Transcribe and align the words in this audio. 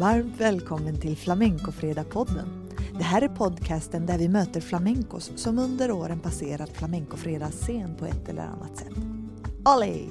Varmt 0.00 0.40
välkommen 0.40 1.00
till 1.00 1.16
Flamencofredag-podden. 1.16 2.70
Det 2.98 3.04
här 3.04 3.22
är 3.22 3.28
podcasten 3.28 4.06
där 4.06 4.18
vi 4.18 4.28
möter 4.28 4.60
flamencos 4.60 5.32
som 5.36 5.58
under 5.58 5.92
åren 5.92 6.20
passerat 6.20 6.70
flamencofredagsscen 6.70 7.96
på 7.98 8.04
ett 8.06 8.28
eller 8.28 8.42
annat 8.42 8.76
sätt. 8.76 8.92
Olé! 9.76 10.04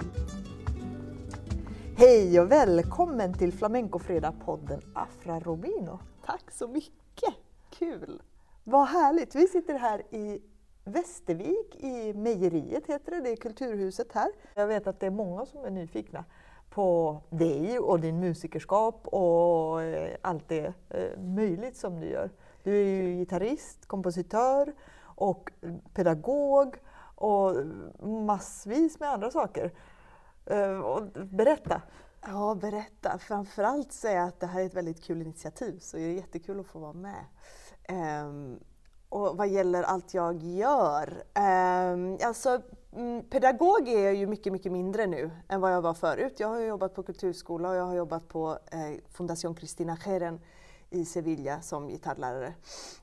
Hej 1.97 2.39
och 2.39 2.51
välkommen 2.51 3.33
till 3.33 3.53
Flamencofredag-podden 3.53 4.81
Afra 4.93 5.39
Robino. 5.39 5.99
Tack 6.25 6.51
så 6.51 6.67
mycket! 6.67 7.35
Kul! 7.69 8.21
Vad 8.63 8.87
härligt! 8.87 9.35
Vi 9.35 9.47
sitter 9.47 9.79
här 9.79 10.15
i 10.15 10.41
Västervik 10.85 11.75
i 11.75 12.13
Mejeriet 12.13 12.87
heter 12.87 13.11
det, 13.11 13.21
det 13.21 13.29
är 13.29 13.35
Kulturhuset 13.35 14.11
här. 14.13 14.31
Jag 14.55 14.67
vet 14.67 14.87
att 14.87 14.99
det 14.99 15.05
är 15.05 15.11
många 15.11 15.45
som 15.45 15.65
är 15.65 15.71
nyfikna 15.71 16.25
på 16.69 17.21
dig 17.29 17.79
och 17.79 17.99
din 17.99 18.19
musikerskap 18.19 19.07
och 19.07 19.81
eh, 19.81 20.15
allt 20.21 20.47
det 20.47 20.73
eh, 20.89 21.19
möjligt 21.19 21.77
som 21.77 21.99
du 21.99 22.07
gör. 22.07 22.29
Du 22.63 22.77
är 22.77 22.85
ju 22.85 23.17
gitarrist, 23.17 23.85
kompositör 23.85 24.73
och 25.01 25.51
pedagog 25.93 26.75
och 27.15 27.55
massvis 28.07 28.99
med 28.99 29.09
andra 29.09 29.31
saker. 29.31 29.71
Eh, 30.45 31.01
berätta! 31.13 31.81
Ja, 32.21 32.55
berätta. 32.55 33.17
Framförallt 33.17 33.91
säga 33.91 34.23
att 34.23 34.39
det 34.39 34.47
här 34.47 34.61
är 34.61 34.65
ett 34.65 34.73
väldigt 34.73 35.03
kul 35.03 35.21
initiativ 35.21 35.79
så 35.79 35.97
det 35.97 36.03
är 36.03 36.13
jättekul 36.13 36.59
att 36.59 36.65
få 36.65 36.79
vara 36.79 36.93
med. 36.93 37.25
Um, 37.89 38.59
och 39.09 39.37
vad 39.37 39.47
gäller 39.47 39.83
allt 39.83 40.13
jag 40.13 40.43
gör? 40.43 41.23
Um, 41.35 42.17
alltså, 42.23 42.61
Mm, 42.91 43.23
pedagog 43.23 43.87
är 43.87 44.03
jag 44.03 44.15
ju 44.15 44.27
mycket, 44.27 44.53
mycket 44.53 44.71
mindre 44.71 45.07
nu 45.07 45.31
än 45.47 45.61
vad 45.61 45.73
jag 45.73 45.81
var 45.81 45.93
förut. 45.93 46.39
Jag 46.39 46.47
har 46.47 46.59
jobbat 46.59 46.93
på 46.93 47.03
kulturskola 47.03 47.69
och 47.69 47.75
jag 47.75 47.85
har 47.85 47.95
jobbat 47.95 48.27
på 48.27 48.59
eh, 48.71 49.01
Fundación 49.09 49.55
Cristina 49.55 49.97
Geren 50.05 50.39
i 50.89 51.05
Sevilla 51.05 51.61
som 51.61 51.87
gitarrlärare. 51.87 52.53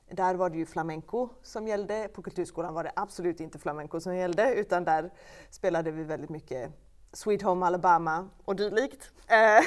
Där 0.09 0.35
var 0.35 0.49
det 0.49 0.57
ju 0.57 0.65
flamenco 0.65 1.29
som 1.41 1.67
gällde. 1.67 2.07
På 2.13 2.21
kulturskolan 2.21 2.73
var 2.73 2.83
det 2.83 2.91
absolut 2.95 3.39
inte 3.39 3.59
flamenco 3.59 3.99
som 3.99 4.15
gällde 4.15 4.55
utan 4.55 4.83
där 4.83 5.11
spelade 5.49 5.91
vi 5.91 6.03
väldigt 6.03 6.29
mycket 6.29 6.71
Sweet 7.13 7.41
Home 7.41 7.65
Alabama 7.65 8.29
och 8.45 8.55
dylikt. 8.55 9.11
Eh, 9.27 9.63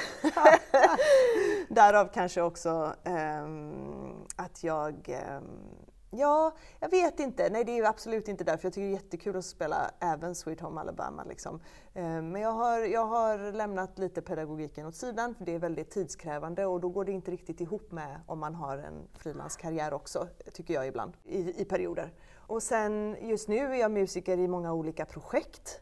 därav 1.69 2.09
kanske 2.15 2.43
också 2.43 2.95
um, 3.05 4.27
att 4.37 4.65
jag 4.65 5.19
um, 5.39 5.88
Ja, 6.11 6.55
jag 6.81 6.89
vet 6.89 7.21
inte. 7.21 7.51
Nej, 7.51 7.65
det 7.65 7.79
är 7.79 7.85
absolut 7.85 8.29
inte 8.29 8.45
därför. 8.45 8.67
Jag 8.67 8.73
tycker 8.73 8.87
det 8.87 8.93
är 8.93 9.03
jättekul 9.03 9.37
att 9.37 9.45
spela 9.45 9.91
även 10.01 10.35
Sweet 10.35 10.61
Home 10.61 10.81
Alabama. 10.81 11.25
Liksom. 11.25 11.61
Eh, 11.95 12.03
men 12.03 12.37
jag 12.37 12.53
har, 12.53 12.79
jag 12.79 13.07
har 13.07 13.53
lämnat 13.53 13.99
lite 13.99 14.23
pedagogiken 14.23 14.87
åt 14.87 14.95
sidan 14.95 15.35
för 15.35 15.45
det 15.45 15.55
är 15.55 15.59
väldigt 15.59 15.91
tidskrävande 15.91 16.67
och 16.67 16.81
då 16.81 16.89
går 16.89 17.05
det 17.05 17.13
inte 17.13 17.31
riktigt 17.31 17.61
ihop 17.61 17.93
med 17.93 18.21
om 18.27 18.39
man 18.39 18.55
har 18.55 18.79
en 18.79 19.09
frilanskarriär 19.15 19.93
också, 19.93 20.29
tycker 20.53 20.75
jag 20.75 20.87
ibland, 20.87 21.13
i, 21.25 21.63
i 21.63 21.65
perioder. 21.65 22.13
Och 22.37 22.63
sen 22.63 23.17
just 23.21 23.49
nu 23.49 23.59
är 23.59 23.75
jag 23.75 23.91
musiker 23.91 24.39
i 24.39 24.49
många 24.49 24.73
olika 24.73 25.05
projekt 25.05 25.81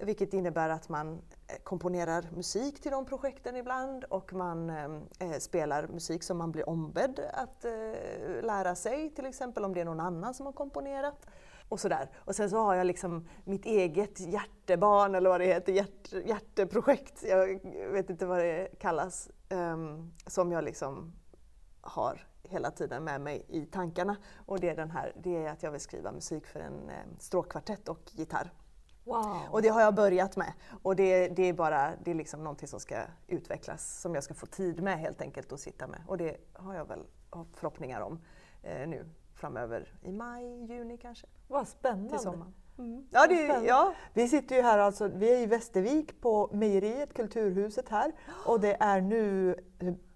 vilket 0.00 0.34
innebär 0.34 0.68
att 0.68 0.88
man 0.88 1.22
komponerar 1.64 2.28
musik 2.32 2.80
till 2.80 2.90
de 2.90 3.06
projekten 3.06 3.56
ibland 3.56 4.04
och 4.04 4.32
man 4.32 4.70
eh, 4.70 4.84
eh, 5.18 5.38
spelar 5.38 5.86
musik 5.86 6.22
som 6.22 6.38
man 6.38 6.52
blir 6.52 6.68
ombedd 6.68 7.20
att 7.32 7.64
eh, 7.64 8.42
lära 8.42 8.74
sig, 8.74 9.14
till 9.14 9.26
exempel 9.26 9.64
om 9.64 9.74
det 9.74 9.80
är 9.80 9.84
någon 9.84 10.00
annan 10.00 10.34
som 10.34 10.46
har 10.46 10.52
komponerat. 10.52 11.26
Och 11.68 11.80
sådär. 11.80 12.10
Och 12.16 12.36
sen 12.36 12.50
så 12.50 12.56
har 12.56 12.74
jag 12.74 12.86
liksom 12.86 13.28
mitt 13.44 13.66
eget 13.66 14.20
hjärtebarn, 14.20 15.14
eller 15.14 15.30
vad 15.30 15.40
det 15.40 15.46
heter, 15.46 15.72
hjärt, 15.72 16.12
hjärteprojekt, 16.26 17.22
jag 17.22 17.60
vet 17.92 18.10
inte 18.10 18.26
vad 18.26 18.38
det 18.38 18.68
kallas, 18.78 19.30
eh, 19.48 19.76
som 20.26 20.52
jag 20.52 20.64
liksom 20.64 21.12
har 21.80 22.26
hela 22.42 22.70
tiden 22.70 23.04
med 23.04 23.20
mig 23.20 23.46
i 23.48 23.66
tankarna. 23.66 24.16
Och 24.46 24.60
det 24.60 24.68
är, 24.68 24.76
den 24.76 24.90
här, 24.90 25.12
det 25.22 25.36
är 25.36 25.50
att 25.50 25.62
jag 25.62 25.70
vill 25.70 25.80
skriva 25.80 26.12
musik 26.12 26.46
för 26.46 26.60
en 26.60 26.90
eh, 26.90 26.96
stråkkvartett 27.18 27.88
och 27.88 28.00
gitarr. 28.10 28.52
Wow. 29.04 29.36
Och 29.50 29.62
det 29.62 29.68
har 29.68 29.80
jag 29.80 29.94
börjat 29.94 30.36
med. 30.36 30.52
Och 30.82 30.96
det, 30.96 31.28
det 31.28 31.42
är 31.42 31.52
bara 31.52 31.92
det 32.04 32.10
är 32.10 32.14
liksom 32.14 32.44
någonting 32.44 32.68
som 32.68 32.80
ska 32.80 33.02
utvecklas, 33.26 34.00
som 34.00 34.14
jag 34.14 34.24
ska 34.24 34.34
få 34.34 34.46
tid 34.46 34.82
med 34.82 34.98
helt 34.98 35.20
enkelt 35.20 35.52
att 35.52 35.60
sitta 35.60 35.86
med. 35.86 36.02
Och 36.06 36.18
det 36.18 36.36
har 36.52 36.74
jag 36.74 36.84
väl 36.84 37.04
förhoppningar 37.54 38.00
om 38.00 38.20
eh, 38.62 38.88
nu 38.88 39.06
framöver 39.34 39.94
i 40.02 40.12
maj, 40.12 40.64
juni 40.72 40.98
kanske. 40.98 41.26
Vad 41.48 41.68
spännande! 41.68 42.08
Till 42.08 42.18
sommaren. 42.18 42.54
Mm. 42.78 43.04
Ja, 43.10 43.26
det, 43.26 43.66
ja. 43.66 43.94
Vi 44.14 44.28
sitter 44.28 44.56
ju 44.56 44.62
här 44.62 44.78
alltså, 44.78 45.08
vi 45.08 45.32
är 45.34 45.38
i 45.38 45.46
Västervik 45.46 46.20
på 46.20 46.50
Mejeriet, 46.52 47.14
Kulturhuset 47.14 47.88
här. 47.88 48.12
Och 48.46 48.60
det 48.60 48.76
är 48.80 49.00
nu, 49.00 49.56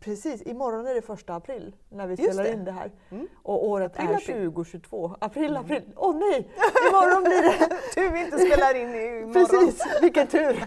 precis, 0.01 0.43
imorgon 0.47 0.87
är 0.87 0.95
det 0.95 1.03
första 1.03 1.35
april 1.35 1.77
när 1.89 2.07
vi 2.07 2.17
spelar 2.17 2.53
in 2.53 2.65
det 2.65 2.73
här. 2.73 2.93
Mm. 3.11 3.29
Och 3.43 3.69
året 3.69 3.93
april, 3.93 4.09
är 4.11 4.15
april. 4.15 4.37
2022. 4.37 5.17
April, 5.21 5.51
mm. 5.51 5.63
april. 5.63 5.83
Åh 5.97 6.11
oh, 6.11 6.19
nej! 6.19 6.51
Imorgon 6.91 7.23
blir 7.23 7.43
det... 7.43 7.69
tur 7.95 8.11
vi 8.11 8.25
inte 8.25 8.39
spelar 8.39 8.75
in 8.75 8.95
imorgon. 8.95 9.33
Precis, 9.33 9.87
vilken 10.03 10.27
tur! 10.27 10.67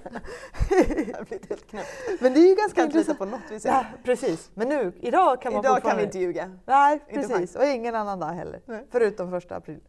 det 0.70 1.18
har 1.18 1.24
blivit 1.24 1.50
helt 1.50 1.68
knäppt. 1.68 1.90
Men 2.20 2.34
det 2.34 2.40
är 2.40 2.50
ju 2.50 2.56
ganska 2.56 2.84
intressant. 2.84 3.20
på 3.20 3.26
något 3.26 3.52
vis. 3.52 3.66
Ja, 3.66 3.86
precis. 4.04 4.52
Men 4.54 4.70
nu, 4.70 4.94
idag 5.00 5.42
kan 5.42 5.54
man 5.54 5.66
Idag 5.66 5.84
kan 5.84 5.98
vi 5.98 6.04
inte 6.04 6.20
ljuga. 6.20 6.52
Nej, 6.66 7.00
precis. 7.14 7.56
Och 7.56 7.66
ingen 7.66 7.96
annan 7.96 8.20
dag 8.20 8.28
heller. 8.28 8.62
Nej. 8.66 8.86
Förutom 8.92 9.32
första 9.32 9.56
april. 9.56 9.80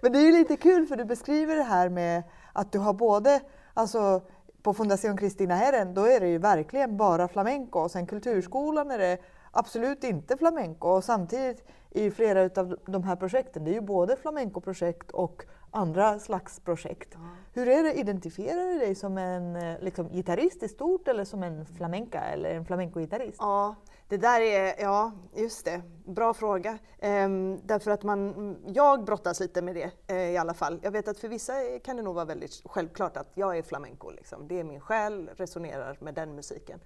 Men 0.00 0.12
det 0.12 0.18
är 0.18 0.22
ju 0.22 0.32
lite 0.32 0.56
kul 0.56 0.86
för 0.86 0.96
du 0.96 1.04
beskriver 1.04 1.56
det 1.56 1.62
här 1.62 1.88
med 1.88 2.22
att 2.52 2.72
du 2.72 2.78
har 2.78 2.92
både, 2.92 3.40
alltså 3.74 4.22
på 4.62 4.74
Fundación 4.74 5.16
Cristina 5.16 5.54
Herren, 5.54 5.94
då 5.94 6.04
är 6.04 6.20
det 6.20 6.28
ju 6.28 6.38
verkligen 6.38 6.96
bara 6.96 7.28
flamenco 7.28 7.78
och 7.78 7.90
sen 7.90 8.06
kulturskolan 8.06 8.90
är 8.90 8.98
det 8.98 9.18
absolut 9.50 10.04
inte 10.04 10.36
flamenco 10.36 10.88
och 10.88 11.04
samtidigt 11.04 11.66
i 11.90 12.10
flera 12.10 12.60
av 12.60 12.76
de 12.86 13.02
här 13.02 13.16
projekten, 13.16 13.64
det 13.64 13.70
är 13.70 13.74
ju 13.74 13.80
både 13.80 14.16
flamenco-projekt 14.16 15.10
och 15.10 15.44
andra 15.70 16.18
slags 16.18 16.60
projekt. 16.60 17.08
Ja. 17.12 17.20
Hur 17.52 17.68
är 17.68 17.82
det, 17.82 17.92
identifierar 17.92 18.66
du 18.66 18.78
dig 18.78 18.94
som 18.94 19.18
en 19.18 19.56
eh, 19.56 19.80
liksom, 19.80 20.08
gitarrist 20.08 20.62
i 20.62 20.68
stort 20.68 21.08
eller 21.08 21.24
som 21.24 21.42
en 21.42 21.66
flamenca 21.66 22.20
eller 22.20 22.54
en 22.54 22.64
flamenco-gitarrist? 22.64 23.36
Ja, 23.38 23.74
det 24.08 24.16
där 24.16 24.40
är, 24.40 24.74
ja 24.82 25.12
just 25.34 25.64
det, 25.64 25.82
bra 26.04 26.34
fråga. 26.34 26.78
Ehm, 26.98 27.60
därför 27.64 27.90
att 27.90 28.02
man, 28.02 28.56
jag 28.66 29.04
brottas 29.04 29.40
lite 29.40 29.62
med 29.62 29.74
det 29.74 29.90
eh, 30.06 30.30
i 30.30 30.36
alla 30.36 30.54
fall. 30.54 30.80
Jag 30.82 30.90
vet 30.90 31.08
att 31.08 31.18
för 31.18 31.28
vissa 31.28 31.52
kan 31.84 31.96
det 31.96 32.02
nog 32.02 32.14
vara 32.14 32.24
väldigt 32.24 32.62
självklart 32.64 33.16
att 33.16 33.30
jag 33.34 33.58
är 33.58 33.62
flamenco. 33.62 34.10
Liksom. 34.10 34.48
Det 34.48 34.60
är 34.60 34.64
min 34.64 34.80
själ, 34.80 35.30
resonerar 35.36 35.96
med 36.00 36.14
den 36.14 36.34
musiken. 36.34 36.80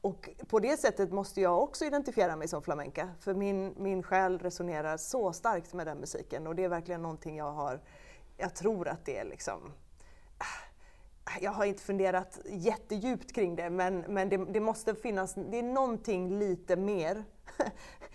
Och 0.00 0.28
på 0.48 0.58
det 0.58 0.76
sättet 0.76 1.12
måste 1.12 1.40
jag 1.40 1.62
också 1.62 1.84
identifiera 1.84 2.36
mig 2.36 2.48
som 2.48 2.62
flamenca, 2.62 3.08
för 3.20 3.34
min, 3.34 3.74
min 3.76 4.02
själ 4.02 4.38
resonerar 4.38 4.96
så 4.96 5.32
starkt 5.32 5.74
med 5.74 5.86
den 5.86 5.98
musiken 5.98 6.46
och 6.46 6.54
det 6.54 6.64
är 6.64 6.68
verkligen 6.68 7.02
någonting 7.02 7.36
jag 7.36 7.52
har, 7.52 7.80
jag 8.36 8.54
tror 8.54 8.88
att 8.88 9.04
det 9.04 9.18
är 9.18 9.24
liksom 9.24 9.72
ah, 10.38 10.67
jag 11.40 11.52
har 11.52 11.64
inte 11.64 11.82
funderat 11.82 12.38
jättedjupt 12.44 13.32
kring 13.32 13.56
det, 13.56 13.70
men, 13.70 13.98
men 14.08 14.28
det, 14.28 14.36
det, 14.36 14.60
måste 14.60 14.94
finnas, 14.94 15.34
det 15.34 15.58
är 15.58 15.62
någonting 15.62 16.38
lite 16.38 16.76
mer. 16.76 17.24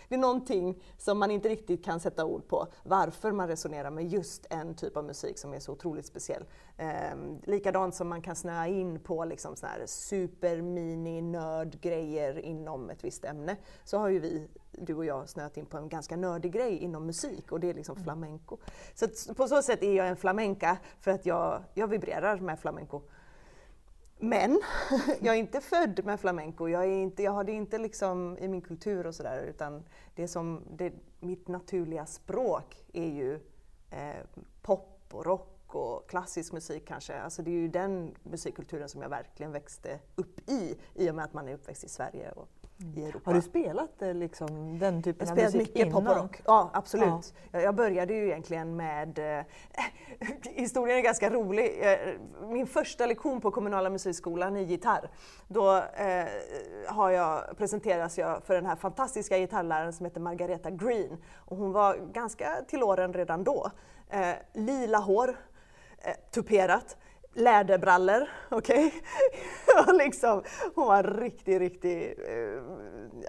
det 0.09 0.16
är 0.16 0.19
någonting 0.19 0.84
som 0.97 1.19
man 1.19 1.31
inte 1.31 1.50
riktigt 1.50 1.85
kan 1.85 2.00
sätta 2.00 2.25
ord 2.25 2.47
på, 2.47 2.67
varför 2.84 3.31
man 3.31 3.47
resonerar 3.47 3.89
med 3.89 4.07
just 4.07 4.45
en 4.50 4.75
typ 4.75 4.97
av 4.97 5.06
musik 5.06 5.38
som 5.38 5.53
är 5.53 5.59
så 5.59 5.72
otroligt 5.72 6.06
speciell. 6.06 6.45
Eh, 6.78 7.16
likadant 7.44 7.95
som 7.95 8.07
man 8.07 8.22
kan 8.22 8.35
snöa 8.35 8.67
in 8.67 9.00
på 9.00 9.25
liksom 9.25 9.55
såna 9.55 9.72
här 9.72 9.85
super 9.85 10.61
mini 10.61 11.22
nördgrejer 11.22 12.40
inom 12.40 12.90
ett 12.90 13.03
visst 13.03 13.25
ämne, 13.25 13.57
så 13.84 13.97
har 13.97 14.09
ju 14.09 14.19
vi 14.19 14.47
du 14.78 14.95
och 14.95 15.05
jag 15.05 15.29
snöat 15.29 15.57
in 15.57 15.66
på 15.66 15.78
en 15.78 15.90
ganska 15.90 16.16
nördig 16.16 16.51
grej 16.51 16.78
inom 16.78 17.05
musik 17.05 17.51
och 17.51 17.59
det 17.59 17.69
är 17.69 17.73
liksom 17.73 17.95
mm. 17.95 18.03
flamenco. 18.03 18.57
Så 18.94 19.34
på 19.34 19.47
så 19.47 19.61
sätt 19.61 19.84
är 19.84 19.94
jag 19.94 20.07
en 20.07 20.16
flamenca 20.16 20.78
för 21.00 21.11
att 21.11 21.25
jag, 21.25 21.64
jag 21.73 21.87
vibrerar 21.87 22.37
med 22.37 22.59
flamenco. 22.59 23.02
Men 24.19 24.61
jag 25.21 25.35
är 25.35 25.39
inte 25.39 25.61
född 25.61 26.05
med 26.05 26.19
flamenco, 26.19 26.67
jag, 26.67 26.83
är 26.83 27.01
inte, 27.01 27.23
jag 27.23 27.31
har 27.31 27.43
det 27.43 27.51
inte 27.51 27.77
liksom 27.77 28.37
i 28.37 28.47
min 28.47 28.61
kultur 28.61 29.07
och 29.07 29.15
sådär 29.15 29.43
utan 29.43 29.83
det 30.15 30.27
som, 30.27 30.61
det, 30.71 30.93
mitt 31.19 31.47
naturliga 31.47 32.05
språk 32.05 32.83
är 32.93 33.07
ju 33.07 33.33
eh, 33.89 34.41
pop 34.61 35.07
och 35.11 35.25
rock 35.25 35.75
och 35.75 36.09
klassisk 36.09 36.53
musik 36.53 36.87
kanske. 36.87 37.19
Alltså 37.19 37.41
det 37.41 37.51
är 37.51 37.55
ju 37.55 37.67
den 37.67 38.15
musikkulturen 38.23 38.89
som 38.89 39.01
jag 39.01 39.09
verkligen 39.09 39.51
växte 39.51 39.99
upp 40.15 40.49
i, 40.49 40.77
i 40.95 41.09
och 41.09 41.15
med 41.15 41.25
att 41.25 41.33
man 41.33 41.47
är 41.47 41.53
uppväxt 41.53 41.83
i 41.83 41.89
Sverige 41.89 42.31
och 42.31 42.49
i 42.78 43.05
Europa. 43.05 43.29
Har 43.29 43.34
du 43.34 43.41
spelat 43.41 44.02
eh, 44.02 44.14
liksom, 44.14 44.79
den 44.79 45.03
typen 45.03 45.29
av 45.29 45.35
musik 45.35 45.55
mycket 45.55 45.75
innan? 45.75 45.91
pop 45.91 46.09
och 46.09 46.23
rock. 46.23 46.41
Ja, 46.46 46.70
absolut. 46.73 47.34
Ja. 47.52 47.61
Jag 47.61 47.75
började 47.75 48.14
ju 48.14 48.25
egentligen 48.25 48.75
med... 48.75 49.40
Eh, 49.40 49.46
historien 50.41 50.97
är 50.97 51.02
ganska 51.02 51.29
rolig. 51.29 51.84
Min 52.47 52.67
första 52.67 53.05
lektion 53.05 53.41
på 53.41 53.52
kommunala 53.52 53.90
musikskolan 53.90 54.58
i 54.58 54.64
gitarr, 54.64 55.09
då 55.47 55.78
eh, 55.78 56.25
har 56.87 57.09
jag, 57.09 57.58
presenteras 57.58 58.17
jag 58.17 58.43
för 58.43 58.53
den 58.53 58.66
här 58.66 58.75
fantastiska 58.75 59.37
gitarrläraren 59.37 59.93
som 59.93 60.05
heter 60.05 60.22
Margareta 60.22 60.72
Green. 60.72 61.17
Och 61.35 61.58
hon 61.58 61.72
var 61.72 61.96
ganska 62.14 62.61
till 62.67 62.84
åren 62.84 63.14
redan 63.14 63.43
då. 63.43 63.72
Eh, 64.09 64.34
lila 64.53 64.97
hår, 64.97 65.37
eh, 65.97 66.14
tuperat 66.31 66.97
läderbrallor, 67.34 68.30
okej? 68.50 68.94
Okay? 69.82 69.97
liksom, 69.97 70.44
hon 70.76 70.88
var 70.88 71.03
riktigt, 71.03 71.59
riktigt, 71.59 72.20
uh, 72.20 72.64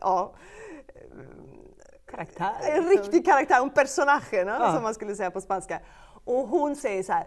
ja. 0.00 0.34
Karaktär. 2.10 2.54
En 2.62 2.88
riktig 2.88 3.26
karaktär, 3.26 3.60
un 3.60 3.70
personage, 3.70 4.32
ja. 4.32 4.72
som 4.72 4.82
man 4.82 4.94
skulle 4.94 5.14
säga 5.14 5.30
på 5.30 5.40
spanska. 5.40 5.80
Och 6.24 6.48
hon 6.48 6.76
säger 6.76 7.02
så 7.02 7.12
här, 7.12 7.26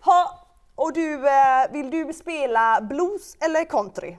ha, 0.00 0.46
och 0.74 0.92
du, 0.92 1.28
eh, 1.28 1.72
vill 1.72 1.90
du 1.90 2.12
spela 2.12 2.80
blues 2.80 3.36
eller 3.40 3.64
country? 3.64 4.16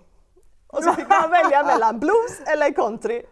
Och 0.68 0.84
så 0.84 0.94
fick 0.94 1.10
man 1.10 1.30
välja 1.32 1.64
mellan 1.64 2.00
blues 2.00 2.42
eller 2.46 2.72
country. 2.72 3.26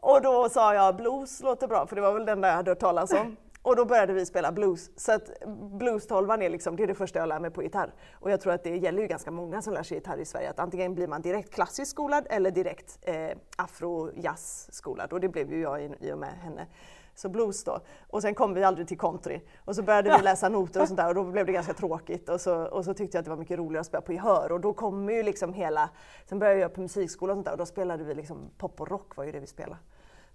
Och 0.00 0.22
då 0.22 0.48
sa 0.48 0.74
jag 0.74 0.96
blues 0.96 1.40
låter 1.42 1.68
bra, 1.68 1.86
för 1.86 1.96
det 1.96 2.02
var 2.02 2.12
väl 2.12 2.26
den 2.26 2.40
där 2.40 2.48
jag 2.48 2.56
hade 2.56 2.70
hört 2.70 2.78
talas 2.78 3.12
om. 3.12 3.36
Och 3.66 3.76
då 3.76 3.84
började 3.84 4.12
vi 4.12 4.26
spela 4.26 4.52
blues. 4.52 4.90
Så 4.96 5.12
att 5.12 5.30
blues-tolvan 5.78 6.42
är, 6.42 6.50
liksom, 6.50 6.76
det 6.76 6.82
är 6.82 6.86
det 6.86 6.94
första 6.94 7.18
jag 7.18 7.28
lär 7.28 7.40
mig 7.40 7.50
på 7.50 7.62
gitarr. 7.62 7.94
Och 8.12 8.30
jag 8.30 8.40
tror 8.40 8.52
att 8.52 8.64
det 8.64 8.76
gäller 8.76 9.02
ju 9.02 9.08
ganska 9.08 9.30
många 9.30 9.62
som 9.62 9.74
lär 9.74 9.82
sig 9.82 9.96
gitarr 9.96 10.18
i 10.18 10.24
Sverige, 10.24 10.50
att 10.50 10.58
antingen 10.58 10.94
blir 10.94 11.06
man 11.06 11.22
direkt 11.22 11.54
klassiskt 11.54 11.90
skolad 11.90 12.26
eller 12.30 12.50
direkt 12.50 12.98
eh, 13.02 13.36
afro-jazz-skolad. 13.56 15.12
Och 15.12 15.20
det 15.20 15.28
blev 15.28 15.52
ju 15.52 15.60
jag 15.60 15.82
i, 15.82 15.90
i 16.00 16.12
och 16.12 16.18
med 16.18 16.32
henne. 16.32 16.66
Så 17.14 17.28
blues 17.28 17.64
då. 17.64 17.80
Och 18.06 18.22
sen 18.22 18.34
kom 18.34 18.54
vi 18.54 18.64
aldrig 18.64 18.88
till 18.88 18.98
country. 18.98 19.40
Och 19.64 19.76
så 19.76 19.82
började 19.82 20.16
vi 20.16 20.22
läsa 20.22 20.48
noter 20.48 20.82
och 20.82 20.88
sånt 20.88 20.98
där 20.98 21.08
och 21.08 21.14
då 21.14 21.24
blev 21.24 21.46
det 21.46 21.52
ganska 21.52 21.74
tråkigt. 21.74 22.28
Och 22.28 22.40
så, 22.40 22.64
och 22.64 22.84
så 22.84 22.94
tyckte 22.94 23.16
jag 23.16 23.20
att 23.20 23.24
det 23.24 23.30
var 23.30 23.38
mycket 23.38 23.58
roligare 23.58 23.80
att 23.80 23.86
spela 23.86 24.02
på 24.02 24.12
gehör. 24.12 24.52
Och 24.52 24.60
då 24.60 24.72
kom 24.72 25.10
ju 25.10 25.22
liksom 25.22 25.52
hela... 25.52 25.90
Sen 26.28 26.38
började 26.38 26.60
jag 26.60 26.74
på 26.74 26.80
musikskola 26.80 27.32
och 27.32 27.36
sånt 27.36 27.46
där 27.46 27.52
och 27.52 27.58
då 27.58 27.66
spelade 27.66 28.04
vi 28.04 28.14
liksom 28.14 28.50
pop 28.58 28.80
och 28.80 28.90
rock 28.90 29.16
var 29.16 29.24
ju 29.24 29.32
det 29.32 29.40
vi 29.40 29.46
spelade. 29.46 29.80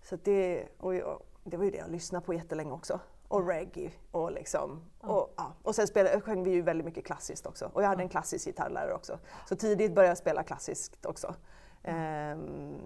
Så 0.04 0.18
det, 0.24 0.68
och, 0.78 0.96
jag, 0.96 1.22
det 1.44 1.58
var 1.58 1.66
ju 1.66 1.72
det 1.72 1.78
jag 1.78 1.92
lyssnade 1.92 2.26
på 2.26 2.34
jättelänge 2.34 2.72
också. 2.72 3.00
Och 3.32 3.48
reggae 3.48 3.92
och 4.12 4.32
liksom. 4.32 4.82
Och, 5.00 5.34
ja. 5.38 5.54
och 5.64 5.76
sen 5.76 5.88
spelade, 5.88 6.22
sjöng 6.22 6.44
vi 6.44 6.52
ju 6.52 6.62
väldigt 6.62 6.86
mycket 6.86 7.06
klassiskt 7.06 7.46
också. 7.46 7.72
Och 7.74 7.84
jag 7.84 7.88
hade 7.88 8.04
en 8.04 8.10
klassisk 8.10 8.46
gitarrlärare 8.46 8.94
också. 8.94 9.20
Så 9.50 9.56
tidigt 9.56 9.96
började 9.96 10.12
jag 10.12 10.18
spela 10.18 10.44
klassiskt 10.44 11.06
också. 11.06 11.36
Um, 11.84 12.78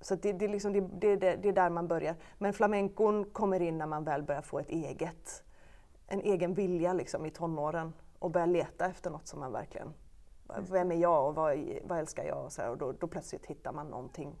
så 0.00 0.14
det, 0.14 0.32
det, 0.32 0.48
liksom, 0.48 0.72
det, 0.72 1.16
det, 1.16 1.36
det, 1.36 1.48
är 1.48 1.52
där 1.52 1.70
man 1.70 1.88
börjar. 1.88 2.16
Men 2.38 2.52
flamencon 2.52 3.24
kommer 3.24 3.60
in 3.62 3.78
när 3.78 3.86
man 3.86 4.04
väl 4.04 4.22
börjar 4.22 4.42
få 4.42 4.58
ett 4.58 4.70
eget, 4.70 5.44
en 6.06 6.20
egen 6.20 6.54
vilja 6.54 6.92
liksom, 6.92 7.26
i 7.26 7.30
tonåren 7.30 7.92
och 8.18 8.30
börjar 8.30 8.46
leta 8.46 8.86
efter 8.86 9.10
något 9.10 9.26
som 9.26 9.40
man 9.40 9.52
verkligen... 9.52 9.94
Vem 10.70 10.92
är 10.92 10.96
jag 10.96 11.28
och 11.28 11.34
vad, 11.34 11.58
vad 11.84 11.98
älskar 11.98 12.24
jag? 12.24 12.44
Och, 12.44 12.52
så 12.52 12.62
här, 12.62 12.70
och 12.70 12.78
då, 12.78 12.92
då 12.92 13.06
plötsligt 13.06 13.46
hittar 13.46 13.72
man 13.72 13.86
någonting 13.86 14.36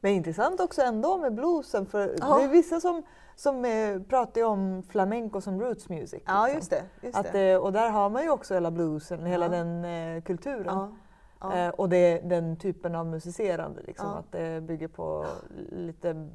men 0.00 0.12
intressant 0.12 0.60
också 0.60 0.82
ändå 0.82 1.18
med 1.18 1.34
bluesen, 1.34 1.86
för 1.86 2.14
ja. 2.20 2.38
det 2.38 2.44
är 2.44 2.48
vissa 2.48 2.80
som, 2.80 3.02
som 3.36 3.64
eh, 3.64 4.02
pratar 4.02 4.44
om 4.44 4.82
flamenco 4.82 5.40
som 5.40 5.60
roots 5.60 5.88
music. 5.88 6.12
Liksom. 6.12 6.34
Ja, 6.34 6.48
just 6.48 6.70
det. 6.70 6.82
Just 7.02 7.18
att, 7.18 7.32
det. 7.32 7.52
Eh, 7.52 7.58
och 7.58 7.72
där 7.72 7.90
har 7.90 8.10
man 8.10 8.22
ju 8.22 8.30
också 8.30 8.54
hela 8.54 8.70
bluesen, 8.70 9.26
hela 9.26 9.44
ja. 9.44 9.50
den 9.50 9.84
eh, 9.84 10.22
kulturen. 10.22 10.96
Ja. 11.40 11.54
Eh, 11.54 11.68
och 11.68 11.88
det, 11.88 12.20
den 12.20 12.56
typen 12.56 12.94
av 12.94 13.06
musicerande, 13.06 13.82
liksom, 13.86 14.06
att 14.06 14.32
det 14.32 14.62
bygger 14.62 14.88
på 14.88 15.26
lite 15.70 16.28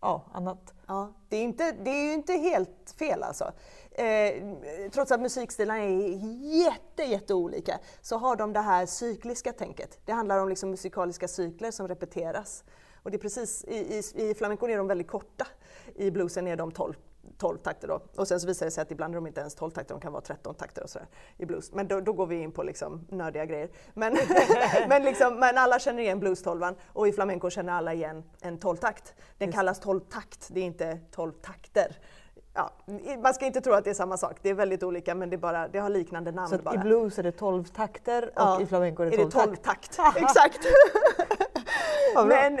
ja, 0.00 0.24
annat. 0.32 0.74
Ja, 0.86 1.12
det, 1.28 1.36
är 1.36 1.42
inte, 1.42 1.72
det 1.72 1.90
är 1.90 2.04
ju 2.04 2.12
inte 2.12 2.32
helt 2.32 2.94
fel 2.98 3.22
alltså. 3.22 3.52
Eh, 3.90 4.42
trots 4.90 5.12
att 5.12 5.20
musikstilarna 5.20 5.80
är 5.80 6.16
jätte, 6.64 7.02
jätteolika 7.02 7.78
så 8.00 8.16
har 8.16 8.36
de 8.36 8.52
det 8.52 8.60
här 8.60 8.86
cykliska 8.86 9.52
tänket. 9.52 9.98
Det 10.04 10.12
handlar 10.12 10.38
om 10.38 10.48
liksom 10.48 10.70
musikaliska 10.70 11.28
cykler 11.28 11.70
som 11.70 11.88
repeteras. 11.88 12.64
Och 13.02 13.10
det 13.10 13.16
är 13.16 13.18
precis, 13.18 13.64
i, 13.64 13.76
i, 13.76 14.30
i 14.30 14.34
flamencon 14.34 14.70
är 14.70 14.76
de 14.76 14.86
väldigt 14.86 15.08
korta, 15.08 15.46
i 15.94 16.10
bluesen 16.10 16.46
är 16.46 16.56
de 16.56 16.72
12 16.72 16.94
12 17.38 17.58
takter 17.58 17.88
då. 17.88 18.00
Och 18.16 18.28
sen 18.28 18.40
så 18.40 18.46
visar 18.46 18.66
det 18.66 18.70
sig 18.72 18.82
att 18.82 18.90
ibland 18.90 19.14
är 19.14 19.16
de 19.16 19.26
inte 19.26 19.40
ens 19.40 19.54
12 19.54 19.70
takter, 19.70 19.94
de 19.94 20.00
kan 20.00 20.12
vara 20.12 20.22
13 20.22 20.54
takter 20.54 20.82
och 20.82 20.90
sådär 20.90 21.08
i 21.36 21.46
blues. 21.46 21.72
Men 21.72 21.88
då, 21.88 22.00
då 22.00 22.12
går 22.12 22.26
vi 22.26 22.36
in 22.36 22.52
på 22.52 22.62
liksom 22.62 23.06
nördiga 23.08 23.44
grejer. 23.44 23.70
Men, 23.94 24.18
men, 24.88 25.02
liksom, 25.02 25.34
men 25.34 25.58
alla 25.58 25.78
känner 25.78 26.02
igen 26.02 26.20
blues-tolvan 26.20 26.74
och 26.92 27.08
i 27.08 27.12
flamenco 27.12 27.50
känner 27.50 27.72
alla 27.72 27.94
igen 27.94 28.22
en 28.40 28.58
12-takt. 28.58 29.14
Den 29.38 29.52
kallas 29.52 29.82
12-takt, 29.82 30.48
det 30.50 30.60
är 30.60 30.64
inte 30.64 30.98
12 31.10 31.32
takter. 31.32 31.96
Ja, 32.54 32.72
man 33.22 33.34
ska 33.34 33.46
inte 33.46 33.60
tro 33.60 33.72
att 33.72 33.84
det 33.84 33.90
är 33.90 33.94
samma 33.94 34.16
sak, 34.16 34.36
det 34.42 34.48
är 34.50 34.54
väldigt 34.54 34.82
olika 34.82 35.14
men 35.14 35.30
det, 35.30 35.38
bara, 35.38 35.68
det 35.68 35.78
har 35.78 35.88
liknande 35.88 36.32
namn. 36.32 36.48
Så 36.48 36.58
bara. 36.58 36.74
i 36.74 36.78
blues 36.78 37.18
är 37.18 37.22
det 37.22 37.32
12 37.32 37.64
takter 37.64 38.24
och 38.24 38.32
ja, 38.34 38.60
i 38.60 38.66
flamenco 38.66 39.02
är 39.02 39.10
det 39.10 39.16
12, 39.16 39.30
12 39.30 39.56
takt? 39.56 39.96
takt. 39.96 40.16
Exakt! 40.16 40.58
men, 42.26 42.54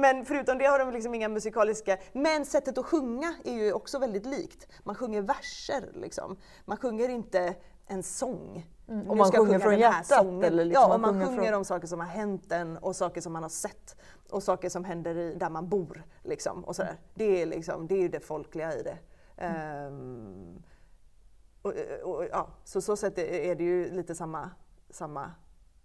men 0.00 0.24
förutom 0.24 0.58
det 0.58 0.64
har 0.64 0.78
de 0.78 0.90
liksom 0.90 1.14
inga 1.14 1.28
musikaliska... 1.28 1.98
Men 2.12 2.44
sättet 2.44 2.78
att 2.78 2.86
sjunga 2.86 3.34
är 3.44 3.52
ju 3.52 3.72
också 3.72 3.98
väldigt 3.98 4.26
likt. 4.26 4.66
Man 4.84 4.94
sjunger 4.94 5.22
verser 5.22 5.90
liksom. 5.94 6.36
Man 6.64 6.76
sjunger 6.76 7.08
inte 7.08 7.54
en 7.86 8.02
sång. 8.02 8.66
Mm, 8.88 9.10
och 9.10 9.16
man 9.16 9.32
sjunger 9.32 9.58
från 9.58 9.78
hjärtat? 9.78 10.26
Eller 10.44 10.64
liksom 10.64 10.90
ja, 10.90 10.98
man, 10.98 11.18
man 11.18 11.26
sjunger 11.26 11.48
från... 11.48 11.54
om 11.54 11.64
saker 11.64 11.86
som 11.86 12.00
har 12.00 12.06
hänt 12.06 12.52
en 12.52 12.76
och 12.76 12.96
saker 12.96 13.20
som 13.20 13.32
man 13.32 13.42
har 13.42 13.50
sett 13.50 13.96
och 14.30 14.42
saker 14.42 14.68
som 14.68 14.84
händer 14.84 15.16
i, 15.16 15.34
där 15.34 15.50
man 15.50 15.68
bor. 15.68 16.02
Liksom, 16.22 16.64
och 16.64 16.76
sådär. 16.76 17.00
Det, 17.14 17.42
är 17.42 17.46
liksom, 17.46 17.86
det 17.86 18.04
är 18.04 18.08
det 18.08 18.20
folkliga 18.20 18.74
i 18.74 18.82
det. 18.82 18.98
Mm. 19.36 19.86
Um, 19.86 20.62
och, 21.62 21.72
och, 22.02 22.24
ja, 22.24 22.48
så 22.64 22.80
så 22.80 22.96
sätt 22.96 23.18
är 23.18 23.54
det 23.54 23.64
ju 23.64 23.90
lite 23.90 24.14
samma, 24.14 24.50
samma, 24.90 25.30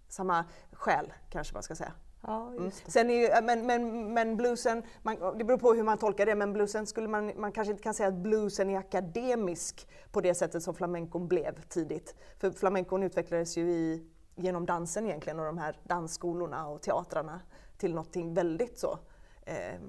samma 0.08 0.44
själ 0.72 1.12
kanske 1.30 1.54
man 1.54 1.62
ska 1.62 1.74
säga. 1.74 1.92
Ja, 2.26 2.48
mm. 2.48 2.70
Sen 2.70 3.10
är 3.10 3.14
ju, 3.14 3.42
men, 3.42 3.66
men, 3.66 4.12
men 4.14 4.36
bluesen, 4.36 4.82
man, 5.02 5.38
det 5.38 5.44
beror 5.44 5.58
på 5.58 5.72
hur 5.72 5.82
man 5.82 5.98
tolkar 5.98 6.26
det, 6.26 6.34
men 6.34 6.52
bluesen 6.52 6.86
skulle 6.86 7.08
man, 7.08 7.32
man 7.36 7.52
kanske 7.52 7.70
inte 7.70 7.82
kan 7.82 7.94
säga 7.94 8.08
att 8.08 8.14
bluesen 8.14 8.70
är 8.70 8.78
akademisk 8.78 9.88
på 10.10 10.20
det 10.20 10.34
sättet 10.34 10.62
som 10.62 10.74
flamencon 10.74 11.28
blev 11.28 11.62
tidigt. 11.62 12.14
För 12.38 12.50
flamencon 12.50 13.02
utvecklades 13.02 13.56
ju 13.56 13.70
i, 13.70 14.06
genom 14.34 14.66
dansen 14.66 15.06
egentligen 15.06 15.40
och 15.40 15.46
de 15.46 15.58
här 15.58 15.80
dansskolorna 15.84 16.68
och 16.68 16.82
teatrarna 16.82 17.40
till 17.76 17.94
någonting 17.94 18.34
väldigt 18.34 18.78
så 18.78 18.98
eh, 19.46 19.80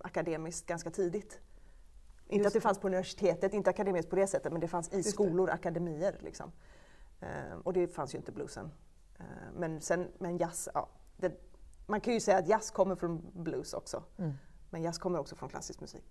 akademiskt 0.00 0.66
ganska 0.66 0.90
tidigt. 0.90 1.40
Inte 2.26 2.36
Just 2.36 2.46
att 2.46 2.52
det 2.52 2.60
fanns 2.60 2.78
på 2.78 2.86
universitetet, 2.86 3.54
inte 3.54 3.70
akademiskt 3.70 4.10
på 4.10 4.16
det 4.16 4.26
sättet, 4.26 4.52
men 4.52 4.60
det 4.60 4.68
fanns 4.68 4.92
i 4.92 4.96
Just 4.96 5.10
skolor, 5.10 5.46
det. 5.46 5.52
akademier. 5.52 6.16
Liksom. 6.20 6.52
Eh, 7.20 7.58
och 7.64 7.72
det 7.72 7.88
fanns 7.88 8.14
ju 8.14 8.18
inte 8.18 8.32
bluesen. 8.32 8.70
Eh, 9.18 9.24
men, 9.56 9.80
sen, 9.80 10.08
men 10.18 10.36
jazz, 10.36 10.68
ja, 10.74 10.88
det, 11.16 11.49
man 11.90 12.00
kan 12.00 12.14
ju 12.14 12.20
säga 12.20 12.38
att 12.38 12.48
jazz 12.48 12.70
kommer 12.70 12.96
från 12.96 13.30
blues 13.34 13.74
också. 13.74 14.02
Mm. 14.18 14.32
Men 14.70 14.82
jazz 14.82 14.98
kommer 14.98 15.18
också 15.18 15.36
från 15.36 15.48
klassisk 15.48 15.80
musik. 15.80 16.04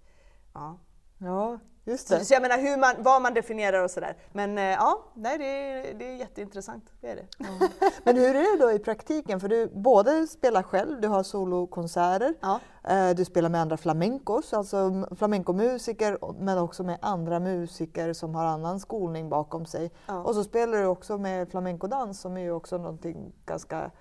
Ja. 0.54 0.78
Ja, 1.22 1.60
just 1.84 2.10
det. 2.10 2.20
Så, 2.20 2.26
så 2.26 2.34
jag 2.34 2.42
menar 2.42 2.58
hur 2.58 2.78
man, 2.78 2.96
vad 3.00 3.22
man 3.22 3.34
definierar 3.34 3.84
och 3.84 3.92
sådär. 3.92 4.18
Men 4.34 4.58
eh, 4.58 4.64
ja, 4.64 5.04
nej, 5.14 5.38
det, 5.38 5.46
är, 5.46 5.94
det 5.94 6.06
är 6.06 6.16
jätteintressant. 6.16 6.94
Det 7.02 7.08
är 7.08 7.16
det. 7.16 7.26
Ja. 7.38 7.68
Men 8.04 8.18
hur 8.18 8.36
är 8.36 8.58
det 8.58 8.64
då 8.64 8.72
i 8.72 8.80
praktiken? 8.80 9.40
För 9.40 9.48
du 9.48 9.68
både 9.68 10.28
spelar 10.28 10.64
själv, 10.64 11.02
du 11.02 11.08
har 11.08 11.24
solokonserter, 11.24 12.34
ja. 12.42 12.60
Eh, 12.84 13.10
du 13.10 13.26
spelar 13.26 13.50
med 13.50 13.62
andra 13.62 13.78
flamencos, 13.78 14.54
alltså 14.54 15.08
flamencomusiker, 15.16 16.18
men 16.40 16.58
också 16.58 16.84
med 16.84 16.98
andra 17.02 17.40
musiker 17.40 18.14
som 18.14 18.36
har 18.36 18.46
annan 18.46 18.80
skolning 18.80 19.30
bakom 19.30 19.66
sig. 19.66 19.92
Ja. 20.06 20.24
Och 20.24 20.36
så 20.36 20.44
spelar 20.44 20.78
du 20.78 20.86
också 20.86 21.18
med 21.18 21.50
flamencodans 21.52 22.22
som 22.22 22.38
är 22.38 22.42
ju 22.42 22.52
också 22.52 22.78
någonting 22.78 23.34
ganska 23.46 23.92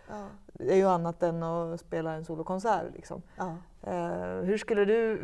det 0.58 0.72
är 0.72 0.76
ju 0.76 0.88
annat 0.88 1.22
än 1.22 1.42
att 1.42 1.80
spela 1.80 2.12
en 2.12 2.24
solokonsert. 2.24 2.94
Liksom. 2.94 3.22
Ja. 3.36 3.56
Uh, 3.86 4.44
hur 4.44 4.58
skulle 4.58 4.84
du 4.84 5.20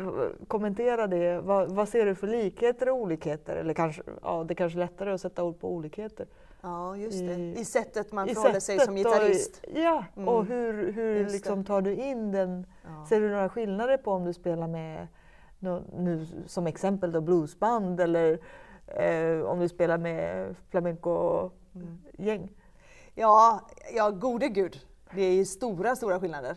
kommentera 0.47 1.07
det? 1.07 1.39
Vad, 1.39 1.71
vad, 1.71 1.89
ser 1.89 2.05
du 2.05 2.15
för 2.15 2.27
likheter 2.27 2.89
och 2.89 2.95
olikheter? 2.95 3.55
Eller 3.55 3.73
kanske, 3.73 4.01
ja, 4.23 4.43
det 4.43 4.53
är 4.53 4.55
kanske 4.55 4.79
är 4.79 4.79
lättare 4.79 5.11
att 5.11 5.21
sätta 5.21 5.43
ord 5.43 5.59
på 5.59 5.73
olikheter. 5.73 6.27
Ja, 6.61 6.97
just 6.97 7.19
det. 7.19 7.33
I, 7.33 7.59
I 7.59 7.65
sättet 7.65 8.11
man 8.11 8.27
förhåller 8.27 8.59
sig 8.59 8.79
som 8.79 8.95
gitarrist. 8.95 9.61
Och, 9.63 9.79
ja, 9.79 10.05
mm. 10.15 10.27
och 10.27 10.45
hur, 10.45 10.91
hur 10.91 11.29
liksom 11.29 11.63
tar 11.63 11.81
du 11.81 11.95
in 11.95 12.31
den? 12.31 12.65
Ja. 12.83 13.05
Ser 13.09 13.21
du 13.21 13.29
några 13.29 13.49
skillnader 13.49 13.97
på 13.97 14.11
om 14.11 14.25
du 14.25 14.33
spelar 14.33 14.67
med, 14.67 15.07
nu 15.97 16.27
som 16.47 16.67
exempel 16.67 17.11
då, 17.11 17.21
bluesband 17.21 17.99
eller 17.99 18.39
eh, 18.87 19.41
om 19.41 19.59
du 19.59 19.69
spelar 19.69 19.97
med 19.97 20.55
flamenco-gäng? 20.69 22.41
Mm. 22.41 22.49
Ja, 23.15 23.61
ja, 23.95 24.09
gode 24.09 24.49
gud. 24.49 24.85
Det 25.15 25.21
är 25.21 25.45
stora, 25.45 25.95
stora 25.95 26.19
skillnader. 26.19 26.55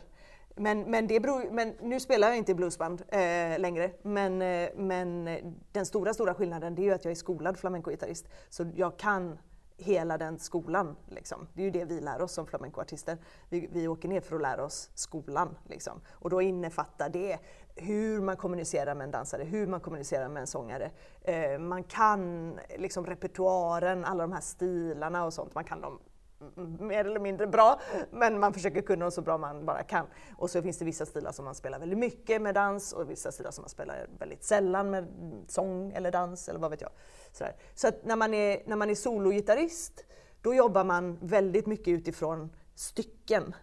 Men, 0.55 0.83
men, 0.91 1.07
det 1.07 1.21
beror, 1.21 1.51
men 1.51 1.75
nu 1.81 2.01
spelar 2.01 2.29
jag 2.29 2.37
inte 2.37 2.53
i 2.53 2.55
bluesband 2.55 3.03
eh, 3.09 3.59
längre. 3.59 3.91
Men, 4.03 4.43
eh, 4.43 4.69
men 4.77 5.25
den 5.73 5.87
stora, 5.87 6.15
stora 6.15 6.35
skillnaden 6.35 6.75
det 6.75 6.83
är 6.83 6.85
ju 6.85 6.93
att 6.93 7.05
jag 7.05 7.11
är 7.11 7.15
skolad 7.15 7.59
flamencogitarrist. 7.59 8.29
Så 8.49 8.67
jag 8.75 8.97
kan 8.97 9.39
hela 9.77 10.19
den 10.19 10.39
skolan. 10.39 10.97
Liksom. 11.09 11.49
Det 11.55 11.63
är 11.63 11.65
ju 11.65 11.71
det 11.71 11.85
vi 11.85 12.01
lär 12.01 12.23
oss 12.23 12.33
som 12.33 12.47
flamencoartister. 12.47 13.19
Vi, 13.49 13.69
vi 13.73 13.89
åker 13.89 14.09
ner 14.09 14.21
för 14.21 14.37
att 14.37 14.43
lära 14.43 14.65
oss 14.65 14.91
skolan. 14.95 15.57
Liksom. 15.69 16.01
Och 16.11 16.31
då 16.31 16.43
innefattar 16.43 17.09
det 17.09 17.39
hur 17.75 18.21
man 18.21 18.37
kommunicerar 18.37 18.95
med 18.95 19.05
en 19.05 19.11
dansare, 19.11 19.45
hur 19.45 19.67
man 19.67 19.81
kommunicerar 19.81 20.29
med 20.29 20.41
en 20.41 20.47
sångare. 20.47 20.91
Eh, 21.23 21.59
man 21.59 21.85
kan 21.85 22.53
liksom 22.79 23.07
repertoaren, 23.07 24.05
alla 24.05 24.23
de 24.23 24.33
här 24.33 24.41
stilarna 24.41 25.25
och 25.25 25.35
sånt, 25.35 25.55
man 25.55 25.65
kan 25.65 25.81
dem 25.81 25.99
mer 26.79 27.05
eller 27.05 27.21
mindre 27.21 27.47
bra, 27.47 27.81
men 28.11 28.41
man 28.41 28.53
försöker 28.53 28.83
kunna 28.83 29.05
dem 29.05 29.13
så 29.13 29.23
bra 29.23 29.39
man 29.39 29.67
bara 29.67 29.83
kan. 29.83 30.07
Och 30.37 30.51
så 30.51 30.63
finns 30.63 30.79
det 30.79 30.85
vissa 30.85 31.07
stilar 31.07 31.33
som 31.33 31.45
man 31.45 31.55
spelar 31.55 31.79
väldigt 31.79 31.99
mycket 31.99 32.43
med 32.43 32.55
dans 32.55 32.93
och 32.93 33.11
vissa 33.11 33.33
stilar 33.33 33.51
som 33.51 33.63
man 33.63 33.69
spelar 33.69 34.07
väldigt 34.19 34.45
sällan 34.45 34.91
med 34.91 35.07
sång 35.49 35.93
eller 35.93 36.11
dans 36.11 36.49
eller 36.49 36.61
vad 36.61 36.71
vet 36.71 36.81
jag. 36.81 36.91
Sådär. 37.33 37.57
Så 37.75 37.89
att 37.89 38.05
när 38.05 38.17
man 38.17 38.35
är, 38.35 38.63
när 38.67 38.77
man 38.77 38.91
är 38.91 38.95
sologitarrist, 38.95 40.05
då 40.43 40.55
jobbar 40.55 40.85
man 40.85 41.19
väldigt 41.21 41.67
mycket 41.67 41.89
utifrån 41.89 42.51
stycken. 42.75 43.55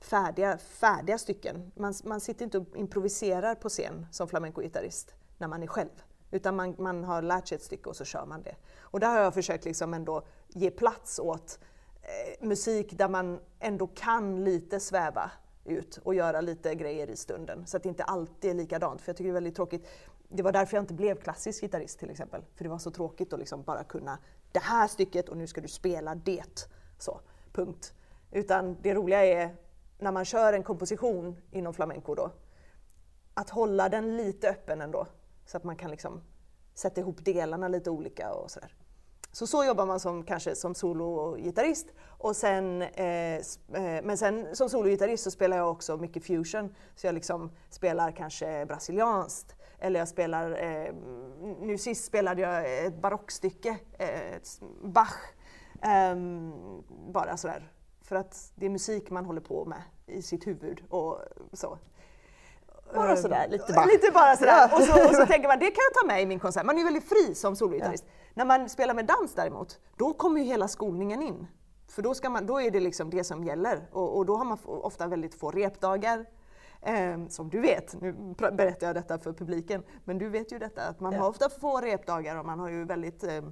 Färdiga, 0.00 0.58
färdiga 0.58 1.18
stycken. 1.18 1.72
Man, 1.74 1.94
man 2.04 2.20
sitter 2.20 2.44
inte 2.44 2.58
och 2.58 2.76
improviserar 2.76 3.54
på 3.54 3.68
scen 3.68 4.06
som 4.10 4.28
flamencogitarrist 4.28 5.14
när 5.38 5.48
man 5.48 5.62
är 5.62 5.66
själv. 5.66 6.02
Utan 6.30 6.56
man, 6.56 6.74
man 6.78 7.04
har 7.04 7.22
lärt 7.22 7.48
sig 7.48 7.56
ett 7.56 7.62
stycke 7.62 7.88
och 7.88 7.96
så 7.96 8.04
kör 8.04 8.26
man 8.26 8.42
det. 8.42 8.56
Och 8.80 9.00
där 9.00 9.08
har 9.08 9.20
jag 9.20 9.34
försökt 9.34 9.64
liksom 9.64 9.94
ändå 9.94 10.22
ge 10.48 10.70
plats 10.70 11.18
åt 11.18 11.58
Eh, 12.12 12.46
musik 12.46 12.98
där 12.98 13.08
man 13.08 13.40
ändå 13.60 13.86
kan 13.86 14.44
lite 14.44 14.80
sväva 14.80 15.30
ut 15.64 15.96
och 15.96 16.14
göra 16.14 16.40
lite 16.40 16.74
grejer 16.74 17.10
i 17.10 17.16
stunden. 17.16 17.66
Så 17.66 17.76
att 17.76 17.82
det 17.82 17.88
inte 17.88 18.04
alltid 18.04 18.50
är 18.50 18.54
likadant. 18.54 19.00
För 19.00 19.08
jag 19.08 19.16
tycker 19.16 19.28
det 19.28 19.30
är 19.30 19.34
väldigt 19.34 19.56
tråkigt. 19.56 19.88
Det 20.28 20.42
var 20.42 20.52
därför 20.52 20.76
jag 20.76 20.82
inte 20.82 20.94
blev 20.94 21.20
klassisk 21.20 21.60
gitarrist 21.60 21.98
till 21.98 22.10
exempel. 22.10 22.44
För 22.54 22.64
det 22.64 22.70
var 22.70 22.78
så 22.78 22.90
tråkigt 22.90 23.32
att 23.32 23.38
liksom 23.38 23.62
bara 23.62 23.84
kunna 23.84 24.18
det 24.52 24.58
här 24.58 24.88
stycket 24.88 25.28
och 25.28 25.36
nu 25.36 25.46
ska 25.46 25.60
du 25.60 25.68
spela 25.68 26.14
det. 26.14 26.68
Så, 26.98 27.20
punkt. 27.52 27.94
Utan 28.30 28.76
det 28.82 28.94
roliga 28.94 29.24
är 29.24 29.56
när 29.98 30.12
man 30.12 30.24
kör 30.24 30.52
en 30.52 30.62
komposition 30.62 31.36
inom 31.50 31.74
flamenco 31.74 32.14
då, 32.14 32.30
att 33.34 33.50
hålla 33.50 33.88
den 33.88 34.16
lite 34.16 34.50
öppen 34.50 34.80
ändå. 34.80 35.06
Så 35.46 35.56
att 35.56 35.64
man 35.64 35.76
kan 35.76 35.90
liksom 35.90 36.20
sätta 36.74 37.00
ihop 37.00 37.24
delarna 37.24 37.68
lite 37.68 37.90
olika 37.90 38.32
och 38.32 38.50
sådär. 38.50 38.76
Så 39.32 39.46
så 39.46 39.64
jobbar 39.64 39.86
man 39.86 40.00
som, 40.00 40.22
kanske 40.22 40.54
som 40.54 40.74
sologitarrist. 40.74 41.86
Och 42.18 42.36
sen, 42.36 42.82
eh, 42.82 43.36
eh, 43.36 43.40
men 44.02 44.18
sen 44.18 44.56
som 44.56 44.68
sologitarrist 44.68 45.24
så 45.24 45.30
spelar 45.30 45.56
jag 45.56 45.70
också 45.70 45.96
mycket 45.96 46.24
fusion. 46.24 46.74
Så 46.94 47.06
jag 47.06 47.14
liksom 47.14 47.50
spelar 47.70 48.10
kanske 48.10 48.66
brasilianskt. 48.66 49.56
Eller 49.78 50.00
jag 50.00 50.08
spelar, 50.08 50.50
eh, 50.50 50.94
nu 51.60 51.78
sist 51.78 52.04
spelade 52.04 52.42
jag 52.42 52.86
ett 52.86 53.02
barockstycke, 53.02 53.78
eh, 53.98 54.40
Bach. 54.82 55.16
Um, 56.12 56.52
bara 57.12 57.36
sådär. 57.36 57.72
För 58.02 58.16
att 58.16 58.52
det 58.54 58.66
är 58.66 58.70
musik 58.70 59.10
man 59.10 59.24
håller 59.24 59.40
på 59.40 59.64
med 59.64 59.82
i 60.06 60.22
sitt 60.22 60.46
huvud 60.46 60.82
och 60.88 61.18
så. 61.52 61.78
Bara 62.94 63.16
sådär, 63.16 63.48
lite 63.48 63.72
bara. 63.72 63.86
Lite 63.86 64.10
bara 64.12 64.36
sådär. 64.36 64.70
Och 64.74 64.82
så, 64.82 65.08
och 65.08 65.14
så 65.14 65.26
tänker 65.32 65.48
man, 65.48 65.58
det 65.58 65.66
kan 65.70 65.82
jag 65.92 66.02
ta 66.02 66.06
med 66.06 66.22
i 66.22 66.26
min 66.26 66.38
konsert. 66.38 66.64
Man 66.64 66.74
är 66.74 66.78
ju 66.78 66.84
väldigt 66.84 67.08
fri 67.08 67.34
som 67.34 67.56
sologitarrist. 67.56 68.04
Ja. 68.06 68.12
När 68.34 68.44
man 68.44 68.68
spelar 68.68 68.94
med 68.94 69.06
dans 69.06 69.34
däremot, 69.34 69.78
då 69.96 70.12
kommer 70.12 70.40
ju 70.40 70.46
hela 70.46 70.68
skolningen 70.68 71.22
in. 71.22 71.46
För 71.88 72.02
då, 72.02 72.14
ska 72.14 72.30
man, 72.30 72.46
då 72.46 72.60
är 72.60 72.70
det 72.70 72.80
liksom 72.80 73.10
det 73.10 73.24
som 73.24 73.44
gäller. 73.44 73.88
Och, 73.92 74.16
och 74.16 74.26
då 74.26 74.36
har 74.36 74.44
man 74.44 74.58
ofta 74.64 75.06
väldigt 75.06 75.34
få 75.34 75.50
repdagar. 75.50 76.26
Eh, 76.80 77.26
som 77.28 77.50
du 77.50 77.60
vet, 77.60 78.00
nu 78.00 78.12
berättar 78.52 78.86
jag 78.86 78.96
detta 78.96 79.18
för 79.18 79.32
publiken, 79.32 79.82
men 80.04 80.18
du 80.18 80.28
vet 80.28 80.52
ju 80.52 80.58
detta 80.58 80.82
att 80.82 81.00
man 81.00 81.12
ja. 81.12 81.20
har 81.20 81.28
ofta 81.28 81.48
få 81.48 81.80
repdagar 81.80 82.36
och 82.36 82.46
man 82.46 82.58
har 82.58 82.68
ju 82.68 82.84
väldigt 82.84 83.24
eh, 83.24 83.42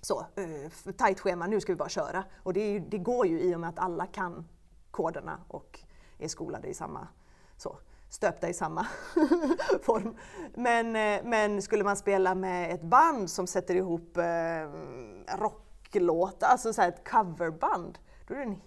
så, 0.00 0.26
eh, 0.36 0.92
tajt 0.92 1.20
schema, 1.20 1.46
nu 1.46 1.60
ska 1.60 1.72
vi 1.72 1.76
bara 1.76 1.88
köra. 1.88 2.24
Och 2.42 2.52
det, 2.52 2.78
det, 2.78 2.98
går 2.98 3.26
ju 3.26 3.40
i 3.40 3.54
och 3.54 3.60
med 3.60 3.68
att 3.68 3.78
alla 3.78 4.06
kan 4.06 4.48
koderna 4.90 5.40
och 5.48 5.80
är 6.18 6.28
skolade 6.28 6.68
i 6.68 6.74
samma 6.74 7.08
så 7.56 7.78
stöpta 8.14 8.48
i 8.48 8.54
samma 8.54 8.86
form. 9.82 10.16
Men, 10.54 10.96
eh, 10.96 11.24
men 11.24 11.62
skulle 11.62 11.84
man 11.84 11.96
spela 11.96 12.34
med 12.34 12.74
ett 12.74 12.82
band 12.82 13.30
som 13.30 13.46
sätter 13.46 13.74
ihop 13.74 14.16
eh, 14.16 14.70
rocklåtar, 15.38 16.46
alltså 16.46 16.72
så 16.72 16.82
ett 16.82 17.08
coverband, 17.08 17.98
då 18.28 18.34
är 18.34 18.38
det 18.38 18.44
en 18.44 18.60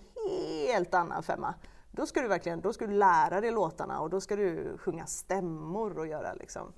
helt 0.68 0.94
annan 0.94 1.24
femma. 1.24 1.54
Då 1.92 2.06
ska 2.06 2.22
du 2.22 2.28
verkligen 2.28 2.62
då 2.62 2.74
ska 2.74 2.88
du 2.88 2.94
lära 2.94 3.42
dig 3.42 3.52
låtarna 3.52 4.00
och 4.00 4.10
då 4.10 4.22
ska 4.22 4.36
du 4.36 4.78
sjunga 4.78 5.06
stämmor 5.06 5.98
och 6.00 6.08
göra 6.08 6.34
liksom, 6.34 6.74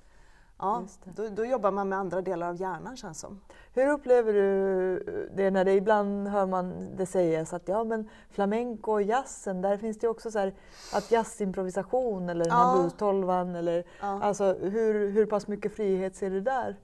Ja, 0.60 0.82
då, 1.04 1.28
då, 1.28 1.44
jobbar 1.44 1.70
man 1.70 1.88
med 1.88 1.98
andra 1.98 2.20
delar 2.20 2.48
av 2.48 2.60
hjärnan 2.60 2.96
känns 2.96 3.20
som. 3.20 3.40
Hur 3.74 3.86
upplever 3.86 4.32
du 4.32 5.28
det 5.36 5.50
när 5.50 5.64
det 5.64 5.72
ibland 5.72 6.28
hör 6.28 6.46
man 6.46 6.96
det 6.96 7.06
sägas 7.06 7.52
att 7.52 7.68
ja 7.68 7.84
men 7.84 8.08
flamenco 8.30 8.92
och 8.92 9.02
jazzen, 9.02 9.62
där 9.62 9.76
finns 9.76 9.98
det 9.98 10.08
också 10.08 10.30
så 10.30 10.38
här 10.38 10.54
att 10.92 11.10
jazzimprovisation 11.10 12.28
eller 12.28 12.44
den 12.44 12.52
här 12.54 12.64
ja. 12.64 12.74
blues-tolvan 12.74 13.56
eller 13.56 13.84
ja. 14.00 14.22
alltså 14.22 14.54
hur, 14.60 15.10
hur 15.10 15.26
pass 15.26 15.46
mycket 15.46 15.76
frihet 15.76 16.16
ser 16.16 16.30
du 16.30 16.40
där 16.40 16.76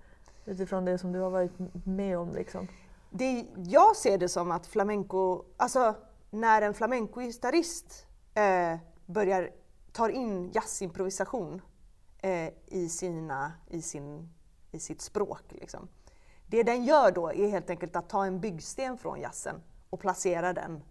utifrån 0.45 0.85
det 0.85 0.99
som 0.99 1.12
du 1.12 1.21
har 1.21 1.30
varit 1.30 1.59
med 1.85 2.18
om 2.18 2.33
liksom? 2.33 2.68
Det, 3.11 3.47
jag 3.56 3.97
ser 3.97 4.18
det 4.18 4.28
som 4.28 4.50
att 4.50 4.66
flamenco, 4.66 5.42
alltså 5.56 5.95
när 6.30 6.62
en 6.62 6.75
flamenco-gitarrist 6.75 8.06
eh, 8.35 8.78
börjar, 9.06 9.50
tar 9.92 10.09
in 10.09 10.50
jazzimprovisation 10.54 11.62
eh, 12.23 12.49
i, 12.66 12.88
sina, 12.88 13.52
i, 13.70 13.82
sin, 13.82 14.28
i 14.73 14.78
sitt 14.78 15.00
språk. 15.00 15.42
Liksom. 15.49 15.88
Det 16.46 16.62
den 16.62 16.85
gör 16.85 17.12
då 17.12 17.32
är 17.32 17.49
helt 17.49 17.70
enkelt 17.70 17.96
att 17.96 18.08
ta 18.08 18.26
en 18.26 18.40
byggsten 18.40 18.99
från 18.99 19.20
jazzen 19.20 19.62
och 19.90 20.00
placera 20.00 20.52
den 20.52 20.82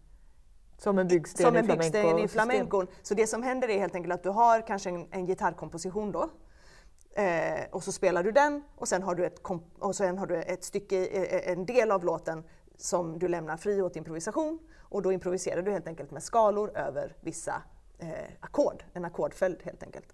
som 0.78 1.00
en 1.00 1.08
byggsten, 1.08 1.46
som 1.46 1.56
en 1.56 1.68
byggsten 1.68 2.20
i 2.20 2.28
flamencon. 2.28 2.88
Så 3.02 3.14
det 3.14 3.28
som 3.28 3.44
händer 3.44 3.70
är 3.70 3.80
helt 3.80 3.96
enkelt 3.96 4.14
att 4.14 4.24
du 4.24 4.30
har 4.30 4.68
kanske 4.68 4.90
en, 4.90 5.08
en 5.12 5.26
gitarrkomposition 5.26 6.12
då. 6.12 6.30
Eh, 7.16 7.66
och 7.72 7.84
så 7.84 7.92
spelar 7.92 8.24
du 8.24 8.32
den 8.32 8.64
och 8.76 8.88
sen 8.88 9.04
har 9.04 9.16
du 9.16 9.26
ett, 9.26 9.42
och 9.80 9.96
sen 9.96 10.18
har 10.18 10.28
du 10.28 10.36
ett 10.36 10.64
stycke, 10.64 11.06
eh, 11.06 11.52
en 11.52 11.66
del 11.66 11.92
av 11.92 12.06
låten 12.06 12.44
som 12.78 13.20
du 13.20 13.28
lämnar 13.28 13.58
fri 13.58 13.82
åt 13.82 13.96
improvisation. 13.96 14.60
Och 14.80 15.02
då 15.02 15.12
improviserar 15.12 15.62
du 15.62 15.72
helt 15.72 15.88
enkelt 15.88 16.12
med 16.12 16.24
skalor 16.24 16.78
över 16.78 17.16
vissa 17.22 17.64
eh, 18.00 18.10
ackord, 18.40 18.84
en 18.94 19.06
ackordföljd 19.06 19.64
helt 19.64 19.84
enkelt. 19.84 20.14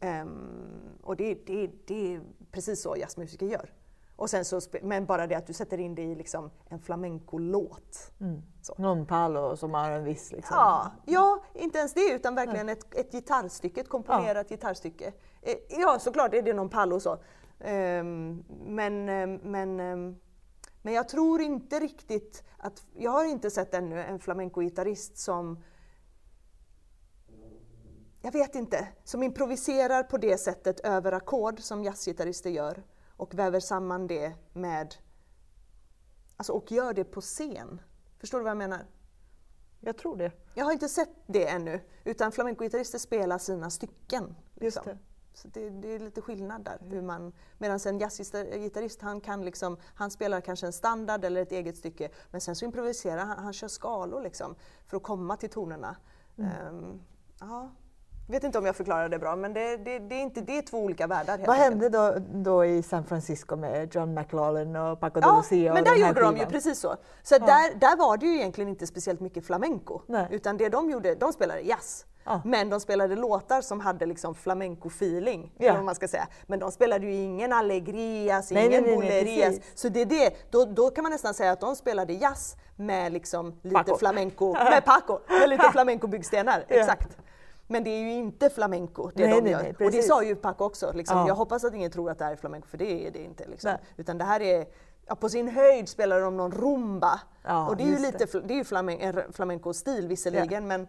Um, 0.00 0.98
och 1.02 1.16
det, 1.16 1.34
det, 1.46 1.70
det 1.86 2.14
är 2.14 2.20
precis 2.50 2.82
så 2.82 2.96
jazzmusiker 2.96 3.46
gör. 3.46 3.72
Och 4.16 4.30
sen 4.30 4.44
så, 4.44 4.60
men 4.82 5.06
bara 5.06 5.26
det 5.26 5.34
att 5.34 5.46
du 5.46 5.52
sätter 5.52 5.80
in 5.80 5.94
det 5.94 6.02
i 6.02 6.14
liksom 6.14 6.50
en 6.68 6.78
flamencolåt. 6.78 8.12
Mm. 8.20 8.42
Någon 8.78 9.06
palo 9.06 9.56
som 9.56 9.74
har 9.74 9.90
en 9.90 10.04
viss... 10.04 10.32
Liksom. 10.32 10.56
Ja, 10.56 10.92
ja, 11.06 11.42
inte 11.54 11.78
ens 11.78 11.94
det 11.94 12.12
utan 12.12 12.34
verkligen 12.34 12.68
ett, 12.68 12.94
ett 12.94 13.12
gitarrstycke, 13.12 13.80
ett 13.80 13.88
komponerat 13.88 14.46
ja. 14.50 14.56
gitarrstycke. 14.56 15.12
Eh, 15.42 15.54
ja, 15.68 15.98
såklart 15.98 16.34
är 16.34 16.42
det 16.42 16.52
någon 16.52 16.68
palo 16.68 17.00
så. 17.00 17.12
Um, 17.12 18.44
men, 18.66 19.08
um, 19.08 19.40
men, 19.42 19.80
um, 19.80 20.16
men 20.82 20.94
jag 20.94 21.08
tror 21.08 21.40
inte 21.40 21.80
riktigt 21.80 22.44
att... 22.58 22.86
Jag 22.96 23.10
har 23.10 23.24
inte 23.24 23.50
sett 23.50 23.74
ännu 23.74 24.02
en 24.02 24.18
flamenco-gitarrist 24.18 25.18
som 25.18 25.64
jag 28.24 28.32
vet 28.32 28.54
inte, 28.54 28.88
som 29.04 29.22
improviserar 29.22 30.02
på 30.02 30.18
det 30.18 30.38
sättet 30.38 30.80
över 30.80 31.12
ackord 31.12 31.60
som 31.60 31.84
jazzgitarrister 31.84 32.50
gör 32.50 32.82
och 33.16 33.34
väver 33.34 33.60
samman 33.60 34.06
det 34.06 34.34
med, 34.52 34.94
alltså 36.36 36.52
och 36.52 36.72
gör 36.72 36.92
det 36.92 37.04
på 37.04 37.20
scen. 37.20 37.80
Förstår 38.18 38.38
du 38.38 38.44
vad 38.44 38.50
jag 38.50 38.56
menar? 38.56 38.86
Jag 39.80 39.98
tror 39.98 40.16
det. 40.16 40.32
Jag 40.54 40.64
har 40.64 40.72
inte 40.72 40.88
sett 40.88 41.08
det 41.26 41.48
ännu, 41.48 41.80
utan 42.04 42.32
flamencogitarrister 42.32 42.98
spelar 42.98 43.38
sina 43.38 43.70
stycken. 43.70 44.34
Liksom. 44.54 44.82
Det. 44.84 44.98
Så 45.34 45.48
det, 45.48 45.70
det, 45.70 45.88
är 45.88 45.98
lite 45.98 46.20
skillnad 46.20 46.64
där. 46.64 46.78
Hur 46.80 47.02
man, 47.02 47.32
medan 47.58 47.80
en 47.86 47.98
jazzgitarrist 47.98 49.02
han, 49.02 49.20
kan 49.20 49.44
liksom, 49.44 49.76
han 49.94 50.10
spelar 50.10 50.40
kanske 50.40 50.66
en 50.66 50.72
standard 50.72 51.24
eller 51.24 51.42
ett 51.42 51.52
eget 51.52 51.76
stycke 51.76 52.10
men 52.30 52.40
sen 52.40 52.56
så 52.56 52.64
improviserar 52.64 53.24
han, 53.24 53.38
han 53.38 53.52
kör 53.52 53.68
skalor 53.68 54.22
liksom, 54.22 54.54
för 54.86 54.96
att 54.96 55.02
komma 55.02 55.36
till 55.36 55.50
tonerna. 55.50 55.96
Mm. 56.36 56.66
Um, 56.66 57.02
ja, 57.40 57.70
vet 58.26 58.44
inte 58.44 58.58
om 58.58 58.66
jag 58.66 58.76
förklarade 58.76 59.08
det 59.08 59.18
bra, 59.18 59.36
men 59.36 59.54
det, 59.54 59.76
det, 59.76 59.98
det 59.98 60.14
är, 60.14 60.22
inte, 60.22 60.40
det 60.40 60.58
är 60.58 60.62
två 60.62 60.78
olika 60.78 61.06
världar. 61.06 61.40
Vad 61.46 61.56
hände 61.56 61.88
då, 61.88 62.14
då 62.18 62.64
i 62.64 62.82
San 62.82 63.04
Francisco 63.04 63.56
med 63.56 63.94
John 63.94 64.14
McLaughlin 64.14 64.76
och 64.76 65.00
Paco 65.00 65.20
de 65.20 65.36
Lucia? 65.36 65.58
Ja, 65.58 65.74
men 65.74 65.84
där 65.84 65.94
gjorde 65.94 66.20
de 66.20 66.36
ju 66.36 66.46
presit 66.46 66.76
så. 66.76 66.96
Så 67.22 67.34
ja. 67.34 67.46
där, 67.46 67.74
där 67.74 67.96
var 67.96 68.16
det 68.16 68.26
ju 68.26 68.34
egentligen 68.34 68.68
inte 68.68 68.86
speciellt 68.86 69.20
mycket 69.20 69.46
flamenco, 69.46 70.00
Nej. 70.06 70.26
utan 70.30 70.56
det 70.56 70.68
de 70.68 70.90
gjorde, 70.90 71.14
de 71.14 71.32
spelade 71.32 71.60
jazz. 71.60 72.06
Ja. 72.24 72.40
Men 72.44 72.70
de 72.70 72.80
spelade 72.80 73.16
låtar 73.16 73.60
som 73.60 73.80
hade 73.80 74.06
liksom 74.06 74.34
flamenco-feeling, 74.34 75.52
ja. 75.58 75.82
man 75.82 75.94
ska 75.94 76.08
säga. 76.08 76.28
Men 76.46 76.58
de 76.58 76.72
spelade 76.72 77.06
ju 77.06 77.12
ingen 77.12 77.52
allegrias, 77.52 78.50
nej, 78.50 78.66
ingen 78.66 78.82
nej, 78.82 78.94
bolerias. 78.94 79.54
Så 79.74 79.88
det 79.88 80.00
är 80.00 80.06
det, 80.06 80.50
då, 80.50 80.64
då 80.64 80.90
kan 80.90 81.02
man 81.02 81.12
nästan 81.12 81.34
säga 81.34 81.52
att 81.52 81.60
de 81.60 81.76
spelade 81.76 82.12
jazz 82.12 82.56
med 82.76 83.12
liksom 83.12 83.60
lite 83.62 83.74
Paco. 83.74 83.96
flamenco, 83.96 84.52
med 84.70 84.84
Paco, 84.84 85.18
med 85.28 85.48
lite 85.48 85.68
flamenco-byggstenar. 85.72 86.64
Exakt. 86.68 87.16
Men 87.66 87.84
det 87.84 87.90
är 87.90 88.00
ju 88.00 88.12
inte 88.12 88.50
flamenco 88.50 89.10
det 89.14 89.26
nej, 89.26 89.40
de 89.40 89.50
gör. 89.50 89.62
Nej, 89.62 89.86
och 89.86 89.90
det 89.92 90.02
sa 90.02 90.22
ju 90.22 90.34
Paco 90.34 90.64
också. 90.64 90.92
Liksom. 90.92 91.18
Ja. 91.18 91.28
Jag 91.28 91.34
hoppas 91.34 91.64
att 91.64 91.74
ingen 91.74 91.90
tror 91.90 92.10
att 92.10 92.18
det 92.18 92.24
här 92.24 92.32
är 92.32 92.36
flamenco, 92.36 92.68
för 92.68 92.78
det 92.78 93.06
är 93.06 93.10
det 93.10 93.24
inte. 93.24 93.48
Liksom. 93.48 93.76
Utan 93.96 94.18
det 94.18 94.24
här 94.24 94.40
är, 94.40 94.66
ja, 95.06 95.14
på 95.14 95.28
sin 95.28 95.48
höjd 95.48 95.88
spelar 95.88 96.20
de 96.20 96.36
någon 96.36 96.52
rumba. 96.52 97.20
Ja, 97.42 97.68
och 97.68 97.76
det 97.76 97.82
är 97.82 97.88
ju 97.88 97.98
lite 97.98 98.26
det. 98.32 98.40
det 98.40 98.54
är 98.54 98.58
ju 98.58 98.64
flamen, 98.64 99.22
flamenco-stil 99.32 100.08
visserligen, 100.08 100.62
ja. 100.62 100.68
men 100.68 100.86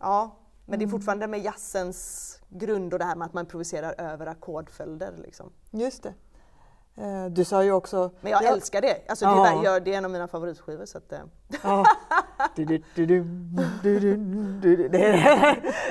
ja, 0.00 0.36
men 0.66 0.78
det 0.78 0.82
är 0.82 0.86
mm. 0.86 0.90
fortfarande 0.90 1.26
med 1.26 1.40
jazzens 1.40 2.40
grund 2.48 2.92
och 2.92 2.98
det 2.98 3.04
här 3.04 3.16
med 3.16 3.26
att 3.26 3.34
man 3.34 3.44
improviserar 3.44 3.94
över 4.00 4.26
ackordföljder. 4.26 5.14
Liksom. 5.16 5.52
Just 5.70 6.02
det. 6.02 6.14
Eh, 6.96 7.26
du 7.26 7.44
sa 7.44 7.64
ju 7.64 7.72
också... 7.72 8.10
Men 8.20 8.32
jag 8.32 8.44
älskar 8.44 8.80
det. 8.80 8.96
Alltså, 9.08 9.26
det, 9.26 9.68
är, 9.68 9.80
det 9.80 9.94
är 9.94 9.98
en 9.98 10.04
av 10.04 10.10
mina 10.10 10.28
favoritskivor. 10.28 10.84
Så 10.86 10.98
att, 10.98 11.12
eh. 11.12 11.18
ja. 11.62 11.84
det, 12.56 12.64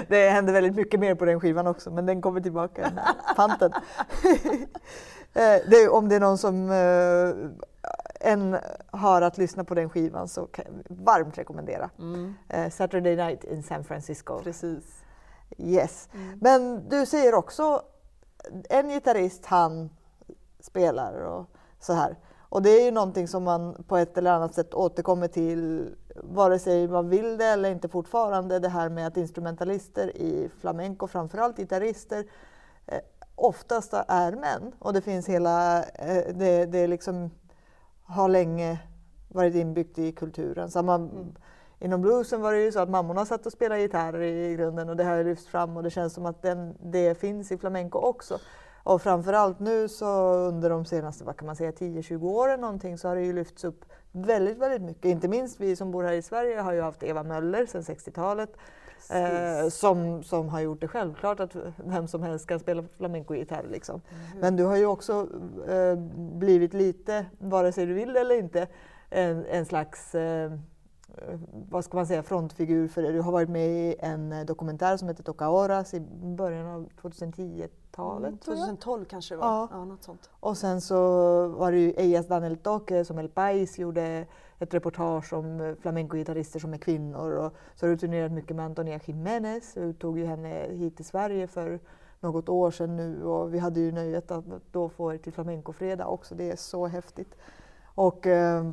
det 0.07 0.29
händer 0.29 0.53
väldigt 0.53 0.75
mycket 0.75 0.99
mer 0.99 1.15
på 1.15 1.25
den 1.25 1.39
skivan 1.39 1.67
också, 1.67 1.91
men 1.91 2.05
den 2.05 2.21
kommer 2.21 2.41
tillbaka, 2.41 2.91
panten. 3.35 3.71
det, 5.69 5.89
om 5.89 6.09
det 6.09 6.15
är 6.15 6.19
någon 6.19 6.37
som 6.37 6.71
än 8.19 8.57
har 8.91 9.21
att 9.21 9.37
lyssna 9.37 9.63
på 9.63 9.75
den 9.75 9.89
skivan 9.89 10.27
så 10.27 10.45
kan 10.45 10.65
jag 10.65 10.95
varmt 10.95 11.37
rekommendera. 11.37 11.89
Mm. 11.99 12.33
Saturday 12.71 13.15
Night 13.15 13.43
in 13.43 13.63
San 13.63 13.83
Francisco. 13.83 14.39
Precis. 14.43 15.03
Yes. 15.57 16.09
Mm. 16.13 16.39
Men 16.41 16.89
du 16.89 17.05
säger 17.05 17.33
också 17.33 17.81
en 18.69 18.89
gitarrist, 18.89 19.45
han 19.45 19.89
spelar 20.65 21.13
och 21.13 21.45
så 21.79 21.93
här. 21.93 22.15
Och 22.49 22.61
det 22.61 22.69
är 22.69 22.85
ju 22.85 22.91
någonting 22.91 23.27
som 23.27 23.43
man 23.43 23.83
på 23.87 23.97
ett 23.97 24.17
eller 24.17 24.31
annat 24.31 24.53
sätt 24.53 24.73
återkommer 24.73 25.27
till 25.27 25.95
vare 26.15 26.59
sig 26.59 26.87
man 26.87 27.09
vill 27.09 27.37
det 27.37 27.45
eller 27.45 27.71
inte 27.71 27.89
fortfarande. 27.89 28.59
Det 28.59 28.69
här 28.69 28.89
med 28.89 29.07
att 29.07 29.17
instrumentalister 29.17 30.17
i 30.17 30.49
flamenco, 30.59 31.07
framförallt 31.07 31.57
gitarrister, 31.57 32.25
eh, 32.85 32.99
oftast 33.35 33.93
är 34.07 34.31
män. 34.31 34.71
Och 34.79 34.93
det 34.93 35.01
finns 35.01 35.29
hela, 35.29 35.83
eh, 35.83 36.33
det, 36.35 36.65
det 36.65 36.87
liksom 36.87 37.31
har 38.03 38.29
länge 38.29 38.79
varit 39.27 39.55
inbyggt 39.55 39.99
i 39.99 40.11
kulturen. 40.11 40.71
Samma, 40.71 40.95
mm. 40.95 41.35
Inom 41.79 42.01
bluesen 42.01 42.41
var 42.41 42.53
det 42.53 42.61
ju 42.61 42.71
så 42.71 42.79
att 42.79 42.89
mammorna 42.89 43.25
satt 43.25 43.45
och 43.45 43.51
spelade 43.51 43.81
gitarr 43.81 44.21
i 44.21 44.55
grunden 44.55 44.89
och 44.89 44.95
det 44.95 45.03
har 45.03 45.23
lyfts 45.23 45.47
fram 45.47 45.77
och 45.77 45.83
det 45.83 45.89
känns 45.89 46.13
som 46.13 46.25
att 46.25 46.41
den, 46.41 46.77
det 46.81 47.19
finns 47.19 47.51
i 47.51 47.57
flamenco 47.57 47.99
också. 47.99 48.39
Och 48.83 49.01
framförallt 49.01 49.59
nu 49.59 49.87
så 49.87 50.33
under 50.33 50.69
de 50.69 50.85
senaste, 50.85 51.23
vad 51.23 51.37
kan 51.37 51.45
man 51.45 51.55
säga, 51.55 51.71
10-20 51.71 52.23
åren 52.23 52.61
någonting 52.61 52.97
så 52.97 53.07
har 53.07 53.15
det 53.15 53.21
ju 53.21 53.33
lyfts 53.33 53.63
upp 53.63 53.85
väldigt, 54.11 54.57
väldigt 54.57 54.81
mycket. 54.81 55.05
Inte 55.05 55.27
minst 55.27 55.59
vi 55.59 55.75
som 55.75 55.91
bor 55.91 56.03
här 56.03 56.13
i 56.13 56.21
Sverige 56.21 56.59
har 56.59 56.73
ju 56.73 56.81
haft 56.81 57.03
Eva 57.03 57.23
Möller 57.23 57.65
sedan 57.65 57.81
60-talet. 57.81 58.57
Eh, 59.09 59.69
som, 59.69 60.23
som 60.23 60.49
har 60.49 60.59
gjort 60.59 60.81
det 60.81 60.87
självklart 60.87 61.39
att 61.39 61.55
vem 61.85 62.07
som 62.07 62.23
helst 62.23 62.47
kan 62.47 62.59
spela 62.59 62.83
flamenco-gitarr. 62.97 63.65
Liksom. 63.71 64.01
Mm. 64.09 64.39
Men 64.39 64.55
du 64.55 64.63
har 64.63 64.75
ju 64.75 64.85
också 64.85 65.27
eh, 65.67 65.95
blivit 66.15 66.73
lite, 66.73 67.25
vare 67.39 67.71
sig 67.71 67.85
du 67.85 67.93
vill 67.93 68.15
eller 68.15 68.39
inte, 68.39 68.67
en, 69.09 69.45
en 69.45 69.65
slags 69.65 70.15
eh, 70.15 70.51
vad 71.69 71.85
ska 71.85 71.97
man 71.97 72.07
säga, 72.07 72.23
frontfigur 72.23 72.87
för 72.87 73.01
det. 73.01 73.11
Du 73.11 73.21
har 73.21 73.31
varit 73.31 73.49
med 73.49 73.69
i 73.69 73.95
en 73.99 74.45
dokumentär 74.45 74.97
som 74.97 75.07
heter 75.07 75.23
Toca 75.23 75.45
Horas 75.45 75.93
i 75.93 75.99
början 76.37 76.67
av 76.67 76.89
2010-talet. 77.93 78.27
Mm, 78.27 78.37
2012 78.37 79.05
kanske 79.05 79.33
det 79.33 79.39
var. 79.39 79.47
Ja. 79.47 79.69
ja. 79.71 79.85
något 79.85 80.03
sånt. 80.03 80.29
Och 80.39 80.57
sen 80.57 80.81
så 80.81 80.97
var 81.47 81.71
det 81.71 81.77
ju 81.77 81.91
Ellas 81.91 82.27
Daniel 82.27 82.57
Toque 82.57 83.05
som 83.05 83.19
El 83.19 83.29
Pais 83.29 83.79
gjorde 83.79 84.25
ett 84.59 84.73
reportage 84.73 85.33
om 85.33 85.75
flamenco-gitarrister 85.81 86.59
som 86.59 86.73
är 86.73 86.77
kvinnor. 86.77 87.31
Och 87.31 87.53
så 87.75 87.85
har 87.85 87.91
du 87.91 87.97
turnerat 87.97 88.31
mycket 88.31 88.55
med 88.55 88.65
Antonia 88.65 88.99
Jiménez. 89.05 89.73
Du 89.73 89.93
tog 89.93 90.19
ju 90.19 90.25
henne 90.25 90.67
hit 90.69 90.95
till 90.95 91.05
Sverige 91.05 91.47
för 91.47 91.79
något 92.19 92.49
år 92.49 92.71
sedan 92.71 92.95
nu 92.95 93.23
och 93.23 93.53
vi 93.53 93.59
hade 93.59 93.79
ju 93.79 93.91
nöjet 93.91 94.31
att 94.31 94.45
då 94.71 94.89
få 94.89 95.13
er 95.13 95.17
till 95.17 95.33
Flamenco-fredag 95.33 96.07
också. 96.07 96.35
Det 96.35 96.51
är 96.51 96.55
så 96.55 96.87
häftigt. 96.87 97.35
Och, 97.95 98.27
eh, 98.27 98.69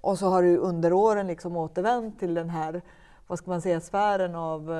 och 0.00 0.18
så 0.18 0.28
har 0.28 0.42
du 0.42 0.56
under 0.56 0.92
åren 0.92 1.26
liksom 1.26 1.56
återvänt 1.56 2.18
till 2.18 2.34
den 2.34 2.50
här, 2.50 2.82
vad 3.26 3.38
ska 3.38 3.50
man 3.50 3.62
säga, 3.62 3.80
sfären 3.80 4.34
av 4.34 4.70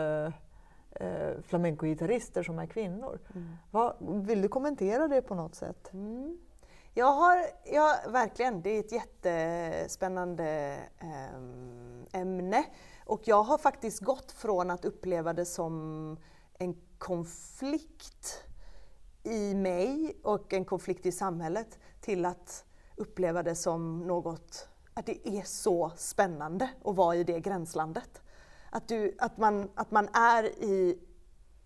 eh, 1.01 1.43
flamenco-gitarrister 1.43 2.43
som 2.43 2.59
är 2.59 2.67
kvinnor. 2.67 3.19
Mm. 3.35 3.57
Vad, 3.71 3.97
vill 4.27 4.43
du 4.43 4.49
kommentera 4.49 5.09
det 5.09 5.23
på 5.23 5.35
något 5.35 5.55
sätt? 5.55 5.93
Mm. 5.93 6.39
Jag 6.95 7.13
har, 7.13 7.39
ja, 7.65 7.97
verkligen, 8.09 8.63
det 8.63 8.71
är 8.71 8.81
ett 8.81 8.93
jättespännande 8.93 10.79
eh, 10.99 12.21
ämne. 12.21 12.65
Och 13.05 13.21
jag 13.25 13.43
har 13.43 13.59
faktiskt 13.59 14.01
gått 14.01 14.33
från 14.33 14.71
att 14.71 14.85
uppleva 14.85 15.33
det 15.33 15.45
som 15.45 16.17
en 16.59 16.77
konflikt 16.99 18.45
i 19.23 19.55
mig 19.55 20.17
och 20.23 20.53
en 20.53 20.65
konflikt 20.65 21.07
i 21.07 21.13
samhället 21.13 21.79
till 22.01 22.25
att 22.25 22.65
uppleva 22.97 23.43
det 23.43 23.55
som 23.55 24.07
något, 24.07 24.69
att 24.95 25.07
det 25.07 25.29
är 25.29 25.43
så 25.43 25.93
spännande 25.97 26.71
att 26.85 26.97
vara 26.97 27.17
i 27.17 27.25
det 27.25 27.41
gränslandet. 27.41 28.23
Att, 28.71 28.89
du, 28.89 29.17
att, 29.19 29.39
man, 29.39 29.71
att 29.75 29.91
man 29.91 30.09
är 30.13 30.45
i, 30.45 30.99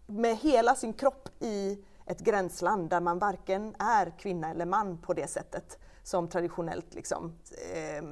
med 0.06 0.36
hela 0.36 0.74
sin 0.74 0.92
kropp 0.92 1.28
i 1.40 1.84
ett 2.06 2.20
gränsland 2.20 2.90
där 2.90 3.00
man 3.00 3.18
varken 3.18 3.74
är 3.78 4.18
kvinna 4.18 4.50
eller 4.50 4.66
man 4.66 4.98
på 4.98 5.14
det 5.14 5.26
sättet 5.26 5.78
som 6.02 6.28
traditionellt 6.28 6.94
liksom, 6.94 7.32
eh, 7.74 8.04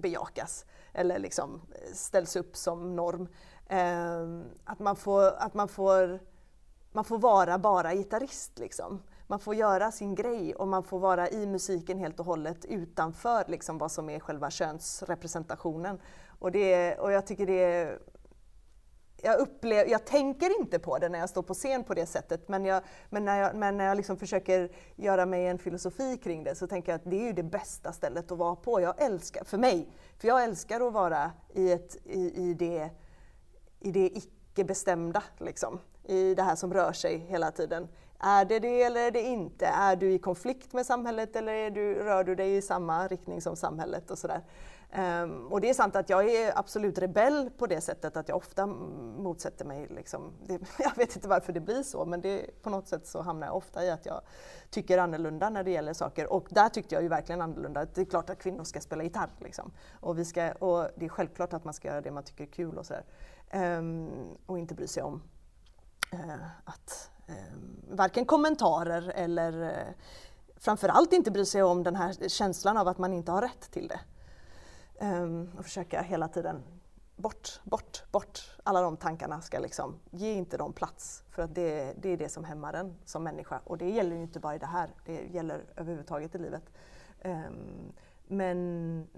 bejakas 0.00 0.64
eller 0.92 1.18
liksom 1.18 1.60
ställs 1.94 2.36
upp 2.36 2.56
som 2.56 2.96
norm. 2.96 3.28
Eh, 3.66 4.50
att 4.64 4.78
man 4.78 4.96
får, 4.96 5.22
att 5.22 5.54
man 5.54 5.68
får, 5.68 6.20
man 6.92 7.04
får 7.04 7.18
vara 7.18 7.58
bara 7.58 7.94
gitarrist. 7.94 8.58
Liksom. 8.58 9.02
Man 9.26 9.38
får 9.38 9.54
göra 9.54 9.92
sin 9.92 10.14
grej 10.14 10.54
och 10.54 10.68
man 10.68 10.82
får 10.82 10.98
vara 10.98 11.28
i 11.28 11.46
musiken 11.46 11.98
helt 11.98 12.20
och 12.20 12.26
hållet 12.26 12.64
utanför 12.64 13.44
liksom, 13.48 13.78
vad 13.78 13.92
som 13.92 14.10
är 14.10 14.20
själva 14.20 14.50
könsrepresentationen. 14.50 16.00
Och, 16.38 16.52
det, 16.52 16.98
och 16.98 17.12
jag 17.12 17.26
tycker 17.26 17.46
det 17.46 17.64
är 17.64 17.98
jag, 19.26 19.38
upplever, 19.38 19.90
jag 19.90 20.04
tänker 20.04 20.60
inte 20.60 20.78
på 20.78 20.98
det 20.98 21.08
när 21.08 21.18
jag 21.18 21.28
står 21.28 21.42
på 21.42 21.54
scen 21.54 21.84
på 21.84 21.94
det 21.94 22.06
sättet, 22.06 22.48
men, 22.48 22.64
jag, 22.64 22.82
men 23.10 23.24
när 23.24 23.40
jag, 23.40 23.56
men 23.56 23.76
när 23.76 23.84
jag 23.84 23.96
liksom 23.96 24.16
försöker 24.16 24.70
göra 24.96 25.26
mig 25.26 25.46
en 25.46 25.58
filosofi 25.58 26.16
kring 26.16 26.44
det 26.44 26.54
så 26.54 26.66
tänker 26.66 26.92
jag 26.92 26.96
att 26.96 27.10
det 27.10 27.16
är 27.16 27.26
ju 27.26 27.32
det 27.32 27.42
bästa 27.42 27.92
stället 27.92 28.32
att 28.32 28.38
vara 28.38 28.56
på. 28.56 28.80
Jag 28.80 29.02
älskar, 29.02 29.44
för 29.44 29.58
mig, 29.58 29.88
för 30.18 30.28
jag 30.28 30.44
älskar 30.44 30.86
att 30.86 30.92
vara 30.92 31.32
i, 31.54 31.72
ett, 31.72 31.96
i, 32.04 32.50
i 32.50 32.54
det, 32.54 32.90
i 33.80 33.90
det 33.90 34.06
icke-bestämda, 34.06 35.22
liksom. 35.38 35.80
i 36.04 36.34
det 36.34 36.42
här 36.42 36.56
som 36.56 36.74
rör 36.74 36.92
sig 36.92 37.18
hela 37.18 37.50
tiden. 37.50 37.88
Är 38.18 38.44
det 38.44 38.58
det 38.58 38.82
eller 38.82 39.00
är 39.00 39.10
det 39.10 39.22
inte? 39.22 39.66
Är 39.66 39.96
du 39.96 40.12
i 40.12 40.18
konflikt 40.18 40.72
med 40.72 40.86
samhället 40.86 41.36
eller 41.36 41.52
är 41.52 41.70
du, 41.70 41.94
rör 41.94 42.24
du 42.24 42.34
dig 42.34 42.56
i 42.56 42.62
samma 42.62 43.08
riktning 43.08 43.40
som 43.40 43.56
samhället? 43.56 44.10
och 44.10 44.18
sådär. 44.18 44.42
Um, 44.94 45.46
och 45.52 45.60
det 45.60 45.70
är 45.70 45.74
sant 45.74 45.96
att 45.96 46.10
jag 46.10 46.30
är 46.30 46.58
absolut 46.58 46.98
rebell 46.98 47.50
på 47.58 47.66
det 47.66 47.80
sättet 47.80 48.16
att 48.16 48.28
jag 48.28 48.36
ofta 48.36 48.66
motsätter 48.66 49.64
mig, 49.64 49.86
liksom, 49.90 50.32
det, 50.46 50.60
jag 50.78 50.96
vet 50.96 51.16
inte 51.16 51.28
varför 51.28 51.52
det 51.52 51.60
blir 51.60 51.82
så, 51.82 52.04
men 52.04 52.20
det, 52.20 52.62
på 52.62 52.70
något 52.70 52.88
sätt 52.88 53.06
så 53.06 53.22
hamnar 53.22 53.46
jag 53.46 53.56
ofta 53.56 53.84
i 53.84 53.90
att 53.90 54.06
jag 54.06 54.20
tycker 54.70 54.98
annorlunda 54.98 55.50
när 55.50 55.64
det 55.64 55.70
gäller 55.70 55.92
saker. 55.92 56.32
Och 56.32 56.48
där 56.50 56.68
tyckte 56.68 56.94
jag 56.94 57.02
ju 57.02 57.08
verkligen 57.08 57.40
annorlunda. 57.40 57.84
Det 57.84 58.00
är 58.00 58.04
klart 58.04 58.30
att 58.30 58.38
kvinnor 58.38 58.64
ska 58.64 58.80
spela 58.80 59.02
gitarr. 59.02 59.30
Liksom. 59.38 59.72
Och, 60.00 60.18
vi 60.18 60.24
ska, 60.24 60.52
och 60.52 60.88
det 60.96 61.04
är 61.04 61.08
självklart 61.08 61.52
att 61.52 61.64
man 61.64 61.74
ska 61.74 61.88
göra 61.88 62.00
det 62.00 62.10
man 62.10 62.24
tycker 62.24 62.44
är 62.44 62.48
kul 62.48 62.78
och 62.78 62.86
sådär. 62.86 63.04
Um, 63.78 64.10
och 64.46 64.58
inte 64.58 64.74
bry 64.74 64.86
sig 64.86 65.02
om 65.02 65.22
uh, 66.14 66.46
att 66.64 67.10
um, 67.28 67.96
varken 67.96 68.24
kommentarer 68.24 69.12
eller 69.14 69.62
uh, 69.62 69.92
framförallt 70.56 71.12
inte 71.12 71.30
bry 71.30 71.44
sig 71.44 71.62
om 71.62 71.82
den 71.82 71.96
här 71.96 72.28
känslan 72.28 72.76
av 72.76 72.88
att 72.88 72.98
man 72.98 73.12
inte 73.12 73.32
har 73.32 73.42
rätt 73.42 73.70
till 73.70 73.88
det. 73.88 74.00
Um, 75.00 75.50
och 75.58 75.64
försöka 75.64 76.02
hela 76.02 76.28
tiden 76.28 76.62
bort, 77.16 77.60
bort, 77.64 78.02
bort. 78.12 78.56
Alla 78.62 78.80
de 78.80 78.96
tankarna 78.96 79.40
ska 79.40 79.58
liksom, 79.58 79.98
ge 80.10 80.32
inte 80.32 80.56
dem 80.56 80.72
plats. 80.72 81.22
För 81.30 81.42
att 81.42 81.54
det, 81.54 81.94
det 82.02 82.08
är 82.08 82.16
det 82.16 82.28
som 82.28 82.44
hämmar 82.44 82.74
en 82.74 82.96
som 83.04 83.24
människa. 83.24 83.60
Och 83.64 83.78
det 83.78 83.90
gäller 83.90 84.16
ju 84.16 84.22
inte 84.22 84.40
bara 84.40 84.54
i 84.54 84.58
det 84.58 84.66
här, 84.66 84.90
det 85.06 85.26
gäller 85.32 85.64
överhuvudtaget 85.76 86.34
i 86.34 86.38
livet. 86.38 86.62
Um, 87.24 87.92
men 88.26 89.08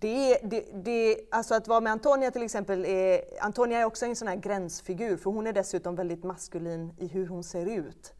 det, 0.00 0.38
det, 0.42 0.66
det, 0.84 1.16
alltså 1.30 1.54
att 1.54 1.68
vara 1.68 1.80
med 1.80 1.92
Antonia 1.92 2.30
till 2.30 2.42
exempel, 2.42 2.84
är, 2.84 3.20
Antonia 3.40 3.78
är 3.78 3.84
också 3.84 4.06
en 4.06 4.16
sån 4.16 4.28
här 4.28 4.36
gränsfigur 4.36 5.16
för 5.16 5.30
hon 5.30 5.46
är 5.46 5.52
dessutom 5.52 5.94
väldigt 5.94 6.24
maskulin 6.24 6.94
i 6.98 7.06
hur 7.06 7.26
hon 7.26 7.44
ser 7.44 7.66
ut. 7.66 8.14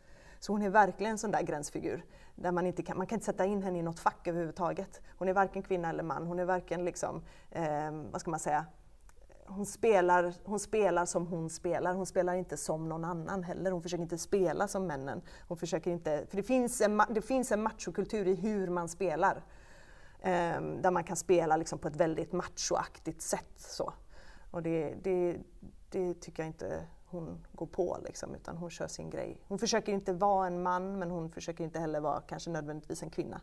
Så 0.46 0.52
hon 0.52 0.62
är 0.62 0.70
verkligen 0.70 1.12
en 1.12 1.18
sån 1.18 1.30
där 1.30 1.42
gränsfigur 1.42 2.04
där 2.34 2.52
man 2.52 2.66
inte 2.66 2.82
kan, 2.82 2.98
man 2.98 3.06
kan 3.06 3.16
inte 3.16 3.26
sätta 3.26 3.44
in 3.44 3.62
henne 3.62 3.78
i 3.78 3.82
något 3.82 4.00
fack 4.00 4.26
överhuvudtaget. 4.26 5.00
Hon 5.18 5.28
är 5.28 5.32
varken 5.32 5.62
kvinna 5.62 5.90
eller 5.90 6.02
man, 6.02 6.26
hon 6.26 6.38
är 6.38 6.44
varken 6.44 6.84
liksom, 6.84 7.22
eh, 7.50 7.90
vad 8.10 8.20
ska 8.20 8.30
man 8.30 8.40
säga, 8.40 8.66
hon 9.46 9.66
spelar, 9.66 10.34
hon 10.44 10.60
spelar 10.60 11.04
som 11.04 11.26
hon 11.26 11.50
spelar, 11.50 11.94
hon 11.94 12.06
spelar 12.06 12.34
inte 12.34 12.56
som 12.56 12.88
någon 12.88 13.04
annan 13.04 13.42
heller. 13.42 13.70
Hon 13.70 13.82
försöker 13.82 14.02
inte 14.02 14.18
spela 14.18 14.68
som 14.68 14.86
männen. 14.86 15.22
Hon 15.48 15.56
försöker 15.56 15.90
inte, 15.90 16.26
för 16.28 16.36
det 16.36 16.42
finns 16.42 16.80
en, 16.80 17.02
det 17.10 17.22
finns 17.22 17.52
en 17.52 17.62
machokultur 17.62 18.28
i 18.28 18.34
hur 18.34 18.68
man 18.68 18.88
spelar. 18.88 19.44
Eh, 20.20 20.60
där 20.60 20.90
man 20.90 21.04
kan 21.04 21.16
spela 21.16 21.56
liksom 21.56 21.78
på 21.78 21.88
ett 21.88 21.96
väldigt 21.96 22.32
machoaktigt 22.32 23.22
sätt. 23.22 23.54
Så. 23.56 23.92
Och 24.50 24.62
det, 24.62 24.94
det, 25.02 25.36
det 25.90 26.14
tycker 26.14 26.42
jag 26.42 26.48
inte 26.48 26.86
hon 27.06 27.46
går 27.52 27.66
på 27.66 27.98
liksom, 28.04 28.34
utan 28.34 28.56
hon 28.56 28.70
kör 28.70 28.86
sin 28.86 29.10
grej. 29.10 29.40
Hon 29.48 29.58
försöker 29.58 29.92
inte 29.92 30.12
vara 30.12 30.46
en 30.46 30.62
man 30.62 30.98
men 30.98 31.10
hon 31.10 31.30
försöker 31.30 31.64
inte 31.64 31.78
heller 31.78 32.00
vara 32.00 32.20
kanske 32.20 32.50
nödvändigtvis 32.50 33.02
en 33.02 33.10
kvinna. 33.10 33.40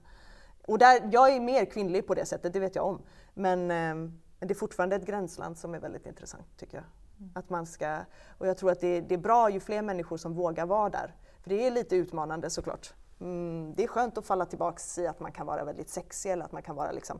Och 0.67 0.77
där, 0.77 1.09
jag 1.11 1.35
är 1.35 1.39
mer 1.39 1.65
kvinnlig 1.65 2.07
på 2.07 2.13
det 2.13 2.25
sättet, 2.25 2.53
det 2.53 2.59
vet 2.59 2.75
jag 2.75 2.85
om. 2.85 3.01
Men, 3.33 3.59
eh, 3.59 3.95
men 4.39 4.47
det 4.47 4.51
är 4.51 4.55
fortfarande 4.55 4.95
ett 4.95 5.05
gränsland 5.05 5.57
som 5.57 5.75
är 5.75 5.79
väldigt 5.79 6.05
intressant 6.05 6.45
tycker 6.57 6.77
jag. 6.77 6.85
Mm. 7.19 7.31
Att 7.35 7.49
man 7.49 7.65
ska, 7.65 7.99
och 8.37 8.47
jag 8.47 8.57
tror 8.57 8.71
att 8.71 8.81
det, 8.81 9.01
det, 9.01 9.13
är 9.13 9.19
bra 9.19 9.49
ju 9.49 9.59
fler 9.59 9.81
människor 9.81 10.17
som 10.17 10.33
vågar 10.33 10.65
vara 10.65 10.89
där. 10.89 11.15
För 11.41 11.49
det 11.49 11.67
är 11.67 11.71
lite 11.71 11.95
utmanande 11.95 12.49
såklart. 12.49 12.93
Mm, 13.19 13.73
det 13.75 13.83
är 13.83 13.87
skönt 13.87 14.17
att 14.17 14.25
falla 14.25 14.45
tillbaks 14.45 14.97
i 14.97 15.07
att 15.07 15.19
man 15.19 15.31
kan 15.31 15.45
vara 15.45 15.63
väldigt 15.63 15.89
sexig 15.89 16.31
eller 16.31 16.45
att 16.45 16.51
man 16.51 16.63
kan 16.63 16.75
vara 16.75 16.91
liksom 16.91 17.19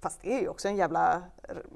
Fast 0.00 0.22
det 0.22 0.32
är 0.34 0.40
ju 0.40 0.48
också 0.48 0.68
en 0.68 0.76
jävla, 0.76 1.22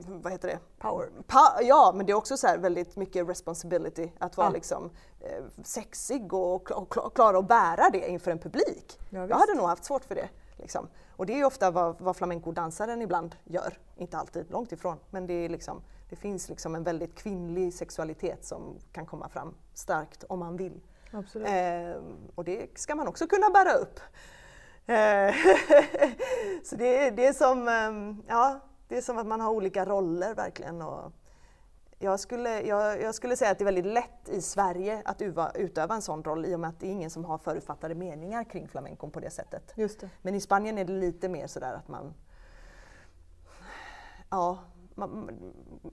vad 0.06 0.32
heter 0.32 0.48
det? 0.48 0.58
Power. 0.78 1.08
Pa 1.26 1.58
ja, 1.62 1.92
men 1.96 2.06
det 2.06 2.12
är 2.12 2.16
också 2.16 2.36
så 2.36 2.46
väldigt 2.58 2.96
mycket 2.96 3.28
responsibility 3.28 4.12
att 4.18 4.36
vara 4.36 4.46
Ja. 4.46 4.52
liksom 4.52 4.90
eh, 5.20 5.44
sexig 5.62 6.34
och, 6.34 6.70
och 6.70 7.14
klara 7.14 7.38
att 7.38 7.48
bära 7.48 7.90
det 7.92 8.08
inför 8.08 8.30
en 8.30 8.38
publik. 8.38 8.98
Ja, 9.10 9.26
jag 9.28 9.36
hade 9.36 9.54
nog 9.54 9.66
haft 9.66 9.84
svårt 9.84 10.04
för 10.04 10.14
det. 10.14 10.28
Liksom. 10.56 10.88
Och 11.16 11.26
det 11.26 11.32
är 11.32 11.36
ju 11.36 11.44
ofta 11.44 11.70
vad, 11.70 12.00
vad 12.00 12.16
flamenco-dansaren 12.16 13.02
ibland 13.02 13.34
gör. 13.44 13.78
Inte 13.96 14.18
alltid, 14.18 14.50
långt 14.50 14.72
ifrån. 14.72 14.96
Men 15.10 15.26
det, 15.26 15.48
liksom, 15.48 15.82
det 16.10 16.16
finns 16.16 16.48
liksom 16.48 16.74
en 16.74 16.82
väldigt 16.84 17.14
kvinnlig 17.14 17.74
sexualitet 17.74 18.44
som 18.44 18.78
kan 18.92 19.06
komma 19.06 19.28
fram 19.28 19.54
starkt 19.74 20.24
om 20.28 20.38
man 20.38 20.56
vill. 20.56 20.80
Absolut. 21.12 21.48
Eh, 21.48 22.02
och 22.34 22.44
det 22.44 22.78
ska 22.78 22.94
man 22.94 23.08
också 23.08 23.26
kunna 23.26 23.50
bära 23.50 23.72
upp. 23.72 24.00
Eh, 24.86 25.34
så 26.64 26.76
det, 26.76 27.10
det, 27.10 27.26
är 27.26 27.32
som, 27.32 27.68
ehm, 27.68 28.22
ja, 28.28 28.60
det 28.88 28.96
är 28.96 29.02
som 29.02 29.18
att 29.18 29.26
man 29.26 29.40
har 29.40 29.50
olika 29.50 29.84
roller 29.84 30.34
verkligen. 30.34 30.82
Och 30.82 31.12
jag, 31.98 32.20
skulle, 32.20 32.60
jag, 32.60 33.02
jag 33.02 33.14
skulle 33.14 33.36
säga 33.36 33.50
att 33.50 33.58
det 33.58 33.62
är 33.62 33.72
väldigt 33.72 33.86
lätt 33.86 34.28
i 34.28 34.40
Sverige 34.40 35.02
att 35.04 35.22
uva, 35.22 35.50
utöva 35.54 35.94
en 35.94 36.02
sån 36.02 36.24
roll 36.24 36.46
i 36.46 36.54
och 36.54 36.60
med 36.60 36.70
att 36.70 36.80
det 36.80 36.86
är 36.86 36.90
ingen 36.90 37.10
som 37.10 37.24
har 37.24 37.38
förutfattade 37.38 37.94
meningar 37.94 38.44
kring 38.44 38.68
flamencon 38.68 39.10
på 39.10 39.20
det 39.20 39.30
sättet. 39.30 39.72
Just 39.76 40.00
det. 40.00 40.10
Men 40.22 40.34
i 40.34 40.40
Spanien 40.40 40.78
är 40.78 40.84
det 40.84 40.92
lite 40.92 41.28
mer 41.28 41.46
sådär 41.46 41.74
att 41.74 41.88
man... 41.88 42.14
Ja, 44.30 44.58
man, 44.94 45.30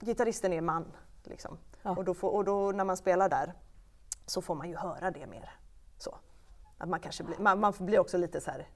gitarristen 0.01 0.53
är 0.53 0.61
man. 0.61 0.91
Liksom. 1.23 1.57
Ja. 1.81 1.95
Och, 1.95 2.05
då 2.05 2.13
får, 2.13 2.29
och 2.29 2.45
då 2.45 2.71
när 2.71 2.83
man 2.83 2.97
spelar 2.97 3.29
där 3.29 3.53
så 4.25 4.41
får 4.41 4.55
man 4.55 4.69
ju 4.69 4.75
höra 4.75 5.11
det 5.11 5.27
mer. 5.27 5.49
Så. 5.97 6.17
Att 6.77 6.89
man, 6.89 6.99
kanske 6.99 7.23
blir, 7.23 7.37
man, 7.39 7.59
man 7.59 7.73
blir 7.79 7.99
också 7.99 8.17
lite 8.17 8.41
så 8.41 8.51
här, 8.51 8.67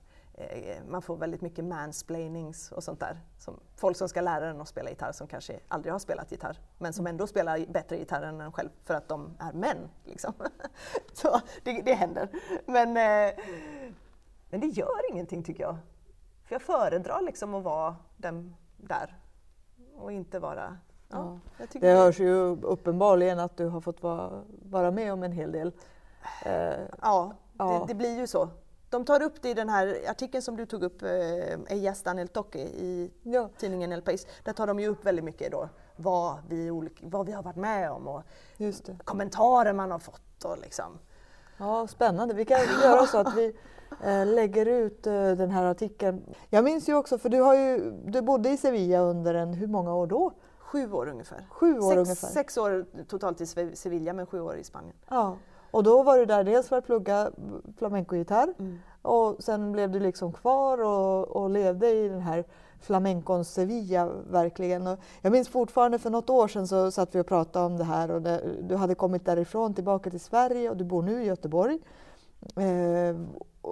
man 0.88 1.02
får 1.02 1.17
väldigt 1.17 1.41
mycket 1.41 1.65
mansplainings 1.65 2.71
och 2.71 2.84
sånt 2.84 3.00
där. 3.00 3.19
Som 3.38 3.60
folk 3.76 3.98
som 3.98 4.10
ska 4.10 4.21
lära 4.21 4.50
en 4.50 4.62
att 4.62 4.67
spela 4.67 4.89
gitarr 4.89 5.12
som 5.12 5.28
kanske 5.28 5.60
aldrig 5.67 5.93
har 5.93 6.00
spelat 6.00 6.32
gitarr 6.32 6.60
men 6.78 6.93
som 6.93 7.08
ändå 7.08 7.28
spelar 7.28 7.65
bättre 7.71 7.98
gitarr 7.98 8.21
än 8.24 8.41
en 8.41 8.52
själv 8.52 8.69
för 8.84 8.93
att 8.93 9.08
de 9.08 9.38
är 9.39 9.54
män. 9.54 9.89
Liksom. 10.04 10.34
Så 11.13 11.41
det, 11.63 11.82
det 11.82 11.93
händer. 11.93 12.30
Men, 12.65 12.88
eh, 12.98 13.34
men 14.50 14.60
det 14.60 14.67
gör 14.67 15.12
ingenting 15.12 15.43
tycker 15.43 15.63
jag. 15.63 15.78
För 16.45 16.56
jag 16.56 16.62
föredrar 16.62 17.21
liksom 17.21 17.56
att 17.56 17.63
vara 17.63 17.95
den 18.17 18.56
där 18.78 19.17
och 19.98 20.12
inte 20.12 20.39
vara... 20.39 20.78
Ja, 21.10 21.39
Ja. 21.58 21.65
tycker 21.67 21.88
Det 21.88 21.93
hörs 21.93 22.19
ju 22.19 22.36
uppenbarligen 22.62 23.39
att 23.39 23.58
du 23.58 23.67
har 23.67 23.82
fått 23.82 24.04
vara, 24.04 24.43
vara 24.48 24.91
med 24.91 25.13
om 25.13 25.24
en 25.24 25.32
hel 25.32 25.52
del. 25.52 25.74
Eh, 26.45 26.80
Ja, 27.02 27.34
Ja. 27.58 27.80
Det, 27.80 27.86
det 27.88 27.95
blir 27.95 28.17
ju 28.19 28.28
så. 28.28 28.50
De 28.95 29.05
tar 29.05 29.21
upp 29.21 29.41
det 29.41 29.49
i 29.49 29.53
den 29.53 29.69
här 29.69 29.99
artikeln 30.08 30.41
som 30.41 30.58
du 30.58 30.65
tog 30.65 30.84
upp, 30.84 31.01
eh, 31.01 31.77
Ellas 31.77 32.03
Daniel 32.03 32.27
Toque 32.27 32.60
i 32.60 33.12
ja. 33.23 33.49
tidningen 33.58 33.91
El 33.91 34.01
País. 34.01 34.27
Där 34.43 34.53
tar 34.53 34.67
de 34.67 34.79
ju 34.79 34.88
upp 34.88 35.05
väldigt 35.05 35.25
mycket 35.25 35.51
då 35.51 35.69
vad 35.95 36.38
vi, 36.49 36.71
olika, 36.71 37.05
vad 37.08 37.25
vi 37.25 37.31
har 37.31 37.43
varit 37.43 37.55
med 37.55 37.91
om 37.91 38.08
och 38.08 38.23
kommentarer 39.03 39.73
man 39.73 39.91
har 39.91 39.99
fått 39.99 40.45
och 40.45 40.58
liksom. 40.58 40.99
Ja, 41.58 41.88
spännande. 41.88 42.34
Vi 42.34 42.45
kan 42.45 42.60
göra 42.84 43.05
så 43.05 43.17
att 43.17 43.38
vi 43.38 43.55
eh, 44.03 44.25
lägger 44.25 44.65
ut 44.65 45.08
eh, 45.08 45.13
den 45.13 45.51
här 45.51 45.63
artikeln. 45.63 46.36
Jag 46.49 46.63
minns 46.63 46.89
ju 46.89 46.95
också, 46.95 47.17
för 47.17 47.29
du, 47.29 47.41
har 47.41 47.55
ju, 47.55 47.91
du 48.05 48.21
bodde 48.21 48.49
i 48.49 48.58
Sevilla 48.58 48.99
under 48.99 49.34
en, 49.34 49.53
hur 49.53 49.67
många 49.67 49.95
år 49.95 50.08
då? 50.08 50.34
Sju 50.60 50.91
år 50.91 51.10
ungefär. 51.10 51.47
Sju 51.49 51.79
år 51.79 51.91
sex, 51.91 51.97
ungefär. 51.97 52.27
sex 52.27 52.58
år 52.58 52.86
totalt 53.08 53.41
i 53.41 53.45
Sevilla 53.75 54.13
men 54.13 54.25
sju 54.25 54.41
år 54.41 54.55
i 54.55 54.63
Spanien. 54.63 54.95
Ja. 55.10 55.38
Och 55.75 55.83
då 55.83 56.03
var 56.03 56.17
du 56.17 56.25
där 56.25 56.43
dels 56.43 56.69
för 56.69 56.77
att 56.77 56.85
plugga 56.85 57.31
flamencogitarr 57.77 58.53
Mm. 58.59 58.77
och 59.01 59.43
sen 59.43 59.71
blev 59.71 59.91
du 59.91 59.99
liksom 59.99 60.33
kvar 60.33 60.81
och, 60.83 61.27
och 61.27 61.49
levde 61.49 61.89
i 61.89 62.07
den 62.09 62.21
här 62.21 62.43
flamencons 62.79 63.53
Sevilla 63.53 64.09
verkligen. 64.29 64.88
Och 64.88 64.99
jag 65.21 65.31
minns 65.31 65.49
fortfarande 65.49 65.99
för 65.99 66.09
något 66.09 66.29
år 66.29 66.47
sedan 66.47 66.67
så 66.67 66.91
satt 66.91 67.15
vi 67.15 67.19
och 67.19 67.27
pratade 67.27 67.65
om 67.65 67.77
det 67.77 67.83
här 67.83 68.11
och 68.11 68.21
det, 68.21 68.41
du 68.61 68.75
hade 68.75 68.95
kommit 68.95 69.25
därifrån 69.25 69.73
tillbaka 69.73 70.09
till 70.09 70.19
Sverige 70.19 70.69
och 70.69 70.77
du 70.77 70.83
bor 70.83 71.01
nu 71.01 71.23
i 71.23 71.25
Göteborg. 71.25 71.79
Eh, 72.55 73.15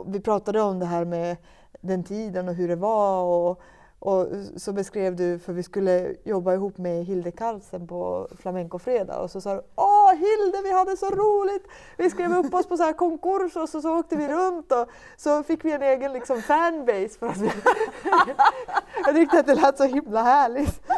vi 0.06 0.20
pratade 0.20 0.62
om 0.62 0.80
det 0.80 0.86
här 0.86 1.06
med 1.06 1.38
den 1.82 2.04
tiden 2.04 2.50
och 2.50 2.56
hur 2.56 2.68
det 2.68 2.76
var 2.76 3.24
och, 3.24 3.62
och 4.06 4.28
så 4.58 4.74
beskrev 4.74 5.16
du, 5.16 5.40
för 5.40 5.54
vi 5.54 5.64
skulle 5.64 6.16
jobba 6.24 6.54
ihop 6.54 6.78
med 6.78 7.06
Hilde 7.06 7.32
Karlsen 7.32 7.88
på 7.88 8.28
Flamencofredag 8.40 9.24
och 9.24 9.32
så 9.32 9.42
sa 9.42 9.56
du 9.56 9.62
Åh 9.76 10.12
Hilde, 10.12 10.62
vi 10.64 10.72
hade 10.72 10.98
så 10.98 11.10
roligt! 11.10 11.68
Vi 11.98 12.10
skrev 12.10 12.34
upp 12.34 12.54
oss 12.54 12.68
på 12.68 12.78
så 12.78 12.84
här 12.84 12.94
konkurs 12.94 13.56
och 13.56 13.70
så, 13.70 13.82
så 13.82 14.00
åkte 14.00 14.16
vi 14.16 14.28
runt 14.28 14.72
och 14.72 14.88
så 15.18 15.44
fick 15.44 15.66
vi 15.66 15.72
en 15.72 15.82
egen 15.82 16.14
liksom, 16.14 16.42
fanbase. 16.42 17.20
För 17.20 17.28
att 17.28 17.38
vi 17.38 17.52
jag 19.06 19.16
tyckte 19.16 19.40
att 19.40 19.48
det 19.48 19.56
lät 19.56 19.78
så 19.78 19.84
himla 19.84 20.24
härligt. 20.24 20.82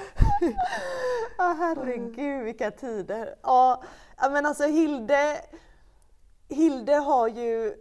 Ja 1.38 1.56
herregud 1.60 2.44
vilka 2.44 2.72
tider. 2.72 3.36
Ja, 3.44 3.84
ja, 4.22 4.30
men 4.30 4.46
alltså 4.46 4.64
Hilde, 4.64 5.42
Hilde 6.50 6.94
har 6.94 7.28
ju, 7.28 7.74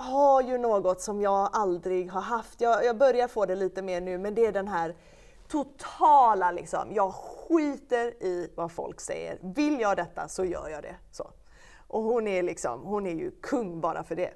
har 0.00 0.42
ju 0.42 0.58
något 0.58 1.00
som 1.00 1.20
jag 1.20 1.48
aldrig 1.52 2.10
har 2.10 2.20
haft. 2.20 2.60
Jag, 2.60 2.84
jag 2.84 2.98
börjar 2.98 3.28
få 3.28 3.46
det 3.46 3.56
lite 3.56 3.82
mer 3.82 4.00
nu 4.00 4.18
men 4.18 4.34
det 4.34 4.46
är 4.46 4.52
den 4.52 4.68
här 4.68 4.96
totala 5.48 6.52
liksom, 6.52 6.94
jag 6.94 7.14
skiter 7.14 8.22
i 8.22 8.50
vad 8.54 8.72
folk 8.72 9.00
säger. 9.00 9.38
Vill 9.42 9.80
jag 9.80 9.96
detta 9.96 10.28
så 10.28 10.44
gör 10.44 10.68
jag 10.68 10.82
det. 10.82 10.96
Så. 11.12 11.30
Och 11.88 12.02
hon 12.02 12.26
är 12.26 12.42
liksom, 12.42 12.80
hon 12.82 13.06
är 13.06 13.14
ju 13.14 13.30
kung 13.30 13.80
bara 13.80 14.04
för 14.04 14.16
det. 14.16 14.30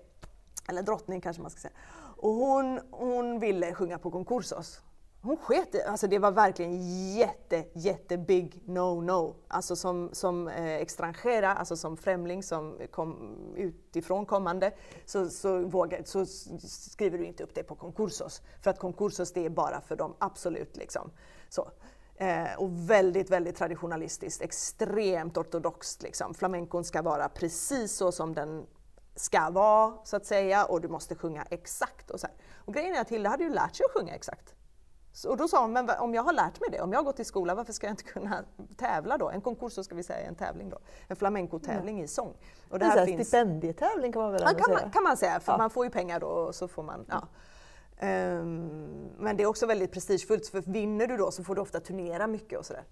Eller 0.69 0.83
drottning 0.83 1.21
kanske 1.21 1.43
man 1.43 1.51
ska 1.51 1.61
säga. 1.61 1.75
Och 2.17 2.31
hon, 2.31 2.81
hon 2.91 3.39
ville 3.39 3.75
sjunga 3.75 3.99
på 3.99 4.11
Concursos. 4.11 4.81
Hon 5.25 5.37
sket 5.37 5.75
i, 5.75 5.83
alltså 5.83 6.07
det 6.07 6.19
var 6.19 6.33
verkligen 6.33 6.83
jätte, 7.15 7.65
jätte 7.73 8.19
big 8.19 8.63
no-no. 8.67 9.35
Alltså 9.49 9.77
som, 9.77 10.11
som 10.13 10.49
eh, 10.49 10.75
extranjera, 10.75 11.55
alltså 11.55 11.77
som 11.77 11.97
främling 11.97 12.43
som 12.43 12.79
kom 12.91 13.37
utifrån 13.57 14.27
kommande, 14.27 14.73
så, 15.07 15.31
så, 15.31 15.59
vågar, 15.59 16.03
så 16.05 16.27
skriver 16.67 17.19
du 17.19 17.25
inte 17.25 17.45
upp 17.45 17.55
det 17.55 17.63
på 17.63 17.75
Concursos. 17.75 18.43
För 18.61 18.71
att 18.71 18.79
Concursos 18.79 19.33
det 19.33 19.47
är 19.47 19.51
bara 19.51 19.81
för 19.81 19.97
dem, 19.97 20.15
absolut 20.19 20.77
liksom. 20.77 21.11
Så. 21.49 21.71
Eh, 22.17 22.55
och 22.59 22.91
väldigt, 22.91 23.31
väldigt 23.31 23.57
traditionalistiskt, 23.57 24.43
extremt 24.43 25.37
ortodoxt. 25.37 26.03
Liksom. 26.03 26.35
Flamencon 26.35 26.85
ska 26.85 27.03
vara 27.03 27.29
precis 27.29 27.93
så 27.93 28.13
som 28.13 28.35
den 28.35 28.67
ska 29.15 29.51
vara, 29.51 29.95
så 30.05 30.17
att 30.17 30.27
säga, 30.27 30.65
och 30.65 30.81
du 30.81 30.89
måste 30.89 31.15
sjunga 31.15 31.47
exakt. 31.51 32.11
Och, 32.11 32.21
så 32.21 32.27
här. 32.27 32.37
och 32.57 32.75
grejen 32.75 32.95
är 32.95 33.01
att 33.01 33.11
Hilda 33.11 33.31
hade 33.31 33.45
ju 33.45 33.51
lärt 33.51 33.77
sig 33.77 33.87
att 33.87 33.93
sjunga 33.93 34.15
exakt. 34.15 34.55
Och 35.29 35.37
då 35.37 35.49
sa 35.49 35.61
hon, 35.63 35.73
men 35.73 35.91
om 35.91 36.15
jag 36.15 36.23
har 36.23 36.33
lärt 36.33 36.61
mig 36.61 36.71
det, 36.71 36.81
om 36.81 36.93
jag 36.93 36.99
har 36.99 37.05
gått 37.05 37.21
i 37.21 37.25
skola, 37.25 37.55
varför 37.55 37.73
ska 37.73 37.87
jag 37.87 37.93
inte 37.93 38.03
kunna 38.05 38.45
tävla 38.77 39.19
då? 39.19 39.31
En 39.31 39.41
konkurs 39.41 39.73
så 39.73 39.85
ska 39.85 39.95
vi 39.95 40.03
säga 40.03 40.27
en 40.29 40.35
tävling 40.35 40.71
då. 40.71 40.79
En 41.09 41.17
flamenco-tävling 41.17 42.03
i 42.03 42.09
sång. 42.09 42.35
Och 42.71 42.79
det 42.79 42.85
En 42.85 42.91
här 42.91 42.99
här 42.99 43.07
finns... 43.07 43.29
stipendietävling 43.29 44.13
kan 44.13 44.23
man 44.23 44.33
väl 44.33 44.43
Ja, 44.45 44.49
kan, 44.51 44.65
säga? 44.65 44.79
man, 44.83 44.91
kan 44.91 45.03
man 45.03 45.17
säga, 45.17 45.41
för 45.41 45.53
Ja. 45.53 45.59
man 45.59 45.71
får 45.71 45.85
ju 45.85 45.91
pengar 45.91 46.21
då 46.21 46.27
och 46.27 46.55
så 46.55 46.69
får 46.69 46.83
man... 46.83 47.07
Ja. 47.09 47.23
Ehm, 47.99 49.09
men 49.19 49.37
det 49.37 49.43
är 49.43 49.47
också 49.47 49.67
väldigt 49.67 49.93
prestigefullt 49.93 50.47
för 50.47 50.61
vinner 50.61 51.07
du 51.07 51.17
då 51.17 51.31
så 51.31 51.45
får 51.45 51.55
du 51.55 51.61
ofta 51.61 51.81
turnera 51.81 52.27
mycket 52.27 52.59
och 52.59 52.67
sådär. 52.67 52.85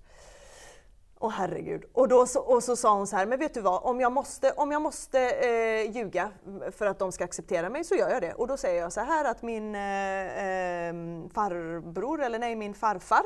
Åh 1.24 1.30
herregud. 1.30 1.84
Och, 1.92 2.08
då 2.08 2.26
så, 2.26 2.40
och 2.40 2.62
så 2.62 2.76
sa 2.76 2.94
hon 2.94 3.06
så 3.06 3.16
här, 3.16 3.26
men 3.26 3.38
vet 3.38 3.54
du 3.54 3.60
vad, 3.60 3.82
om 3.82 4.00
jag 4.00 4.12
måste, 4.12 4.52
om 4.52 4.72
jag 4.72 4.82
måste 4.82 5.20
eh, 5.20 5.90
ljuga 5.90 6.30
för 6.70 6.86
att 6.86 6.98
de 6.98 7.12
ska 7.12 7.24
acceptera 7.24 7.70
mig 7.70 7.84
så 7.84 7.94
gör 7.94 8.10
jag 8.10 8.22
det. 8.22 8.34
Och 8.34 8.46
då 8.46 8.56
säger 8.56 8.80
jag 8.80 8.92
så 8.92 9.00
här 9.00 9.24
att 9.24 9.42
min 9.42 9.74
eh, 9.74 9.82
eh 9.82 10.94
farbror, 11.34 12.22
eller 12.22 12.38
nej 12.38 12.56
min 12.56 12.74
farfar 12.74 13.22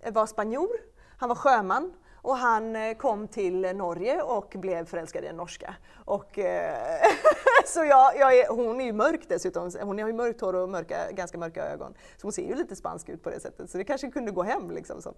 eh, 0.00 0.12
var 0.12 0.26
spanjor, 0.26 0.76
han 1.18 1.28
var 1.28 1.36
sjöman 1.36 1.92
och 2.22 2.36
han 2.36 2.76
eh, 2.76 2.94
kom 2.96 3.28
till 3.28 3.76
Norge 3.76 4.22
och 4.22 4.54
blev 4.58 4.84
förälskad 4.84 5.24
i 5.24 5.26
en 5.26 5.36
norska. 5.36 5.74
Och, 6.04 6.38
eh, 6.38 7.02
så 7.66 7.84
jag, 7.84 8.16
jag 8.16 8.38
är, 8.38 8.48
hon 8.48 8.80
är 8.80 8.84
ju 8.84 8.92
mörk 8.92 9.20
dessutom, 9.28 9.70
hon 9.82 9.98
har 9.98 10.06
ju 10.06 10.12
mörkt 10.12 10.40
hår 10.40 10.54
och 10.54 10.68
mörka, 10.68 10.96
ganska 11.12 11.38
mörka 11.38 11.64
ögon. 11.64 11.94
Så 12.16 12.26
hon 12.26 12.32
ser 12.32 12.42
ju 12.42 12.54
lite 12.54 12.76
spansk 12.76 13.08
ut 13.08 13.22
på 13.22 13.30
det 13.30 13.40
sättet, 13.40 13.70
så 13.70 13.78
det 13.78 13.84
kanske 13.84 14.10
kunde 14.10 14.32
gå 14.32 14.42
hem. 14.42 14.70
Liksom, 14.70 15.02
så. 15.02 15.14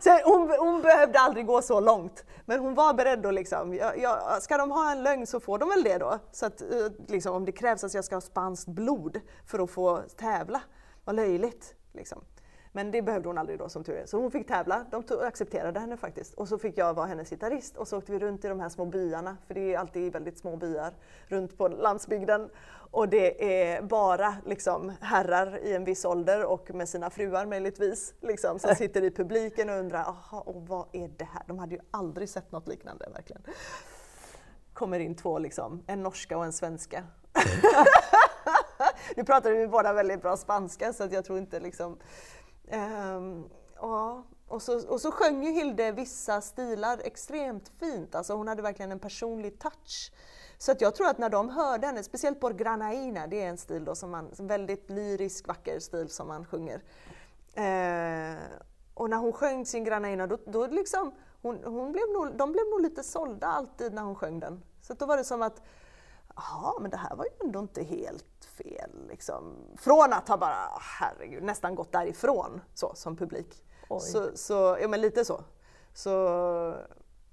Så 0.00 0.10
hon, 0.24 0.50
hon 0.58 0.82
behövde 0.82 1.18
aldrig 1.18 1.46
gå 1.46 1.62
så 1.62 1.80
långt, 1.80 2.24
men 2.44 2.60
hon 2.60 2.74
var 2.74 2.94
beredd 2.94 3.26
att 3.26 3.34
liksom, 3.34 3.74
ja, 3.74 3.94
ja, 3.96 4.38
ska 4.40 4.56
de 4.56 4.70
ha 4.70 4.92
en 4.92 5.02
lögn 5.02 5.26
så 5.26 5.40
får 5.40 5.58
de 5.58 5.68
väl 5.68 5.82
det 5.82 5.98
då. 5.98 6.18
Så 6.32 6.46
att, 6.46 6.60
eh, 6.60 6.68
liksom, 7.08 7.34
om 7.34 7.44
det 7.44 7.52
krävs 7.52 7.84
att 7.84 7.94
jag 7.94 8.04
ska 8.04 8.16
ha 8.16 8.20
spanskt 8.20 8.68
blod 8.68 9.20
för 9.46 9.58
att 9.58 9.70
få 9.70 10.00
tävla, 10.16 10.60
vad 11.04 11.16
löjligt. 11.16 11.74
Liksom. 11.92 12.24
Men 12.72 12.90
det 12.90 13.02
behövde 13.02 13.28
hon 13.28 13.38
aldrig 13.38 13.58
då 13.58 13.68
som 13.68 13.84
tur 13.84 13.96
är. 13.96 14.06
Så 14.06 14.20
hon 14.20 14.30
fick 14.30 14.48
tävla, 14.48 14.86
de 14.90 15.02
tog, 15.02 15.22
accepterade 15.22 15.80
henne 15.80 15.96
faktiskt. 15.96 16.34
Och 16.34 16.48
så 16.48 16.58
fick 16.58 16.78
jag 16.78 16.94
vara 16.94 17.06
hennes 17.06 17.30
gitarrist 17.30 17.76
och 17.76 17.88
så 17.88 17.98
åkte 17.98 18.12
vi 18.12 18.18
runt 18.18 18.44
i 18.44 18.48
de 18.48 18.60
här 18.60 18.68
små 18.68 18.84
byarna, 18.84 19.36
för 19.46 19.54
det 19.54 19.74
är 19.74 19.78
alltid 19.78 20.12
väldigt 20.12 20.38
små 20.38 20.56
byar 20.56 20.94
runt 21.28 21.58
på 21.58 21.68
landsbygden. 21.68 22.50
Och 22.90 23.08
det 23.08 23.44
är 23.72 23.82
bara 23.82 24.34
liksom, 24.46 24.92
herrar 25.00 25.58
i 25.58 25.74
en 25.74 25.84
viss 25.84 26.04
ålder 26.04 26.44
och 26.44 26.74
med 26.74 26.88
sina 26.88 27.10
fruar 27.10 27.46
möjligtvis, 27.46 28.14
liksom, 28.20 28.58
som 28.58 28.74
sitter 28.76 29.02
i 29.02 29.10
publiken 29.10 29.68
och 29.68 29.76
undrar, 29.76 30.00
aha, 30.00 30.40
och 30.40 30.66
vad 30.66 30.86
är 30.92 31.08
det 31.08 31.24
här? 31.24 31.42
De 31.46 31.58
hade 31.58 31.74
ju 31.74 31.80
aldrig 31.90 32.28
sett 32.28 32.52
något 32.52 32.68
liknande 32.68 33.08
verkligen. 33.14 33.42
Kommer 34.72 34.98
in 34.98 35.14
två, 35.14 35.38
liksom, 35.38 35.82
en 35.86 36.02
norska 36.02 36.38
och 36.38 36.44
en 36.44 36.52
svenska. 36.52 37.04
nu 39.16 39.24
pratade 39.24 39.54
vi 39.54 39.68
båda 39.68 39.92
väldigt 39.92 40.22
bra 40.22 40.36
spanska 40.36 40.92
så 40.92 41.04
att 41.04 41.12
jag 41.12 41.24
tror 41.24 41.38
inte 41.38 41.60
liksom 41.60 41.98
Ehm, 42.70 43.44
ja, 43.76 44.24
och 44.48 44.62
så, 44.62 44.88
och 44.88 45.00
så 45.00 45.10
sjöng 45.10 45.44
ju 45.44 45.50
Hilde 45.50 45.92
vissa 45.92 46.40
stilar 46.40 47.00
extremt 47.04 47.68
fint, 47.68 48.14
alltså 48.14 48.34
hon 48.34 48.48
hade 48.48 48.62
verkligen 48.62 48.92
en 48.92 48.98
personlig 48.98 49.58
touch. 49.58 50.12
Så 50.58 50.72
att 50.72 50.80
jag 50.80 50.94
tror 50.94 51.08
att 51.08 51.18
när 51.18 51.28
de 51.28 51.48
hörde 51.48 51.86
henne, 51.86 52.02
speciellt 52.02 52.40
på 52.40 52.48
Granaina, 52.48 53.26
det 53.26 53.42
är 53.42 53.48
en 53.48 53.58
stil 53.58 53.84
då 53.84 53.94
som 53.94 54.10
man, 54.10 54.30
väldigt 54.38 54.90
lyrisk, 54.90 55.48
vacker 55.48 55.78
stil 55.78 56.08
som 56.08 56.28
man 56.28 56.44
sjunger. 56.44 56.82
Eh, 57.54 58.38
och 58.94 59.10
när 59.10 59.16
hon 59.16 59.32
sjöng 59.32 59.66
sin 59.66 59.84
Granaina, 59.84 60.26
då, 60.26 60.38
då 60.46 60.66
liksom, 60.66 61.12
hon, 61.42 61.64
hon 61.64 61.92
blev 61.92 62.08
nog, 62.08 62.36
de 62.36 62.52
blev 62.52 62.68
nog 62.70 62.80
lite 62.80 63.02
sålda 63.02 63.46
alltid 63.46 63.92
när 63.92 64.02
hon 64.02 64.14
sjöng 64.14 64.40
den. 64.40 64.62
Så 64.80 64.94
då 64.94 65.06
var 65.06 65.16
det 65.16 65.24
som 65.24 65.42
att, 65.42 65.62
ja 66.36 66.78
men 66.80 66.90
det 66.90 66.96
här 66.96 67.16
var 67.16 67.24
ju 67.24 67.46
ändå 67.46 67.60
inte 67.60 67.82
helt 67.82 68.39
fel. 68.62 68.90
Liksom. 69.08 69.56
Från 69.76 70.12
att 70.12 70.28
ha 70.28 70.36
bara, 70.36 70.68
herregud, 70.80 71.42
nästan 71.42 71.74
gått 71.74 71.92
därifrån 71.92 72.60
så, 72.74 72.94
som 72.94 73.16
publik. 73.16 73.64
Så, 74.00 74.30
så, 74.34 74.78
ja 74.80 74.88
men 74.88 75.00
lite 75.00 75.24
så. 75.24 75.44
Så, 75.94 76.74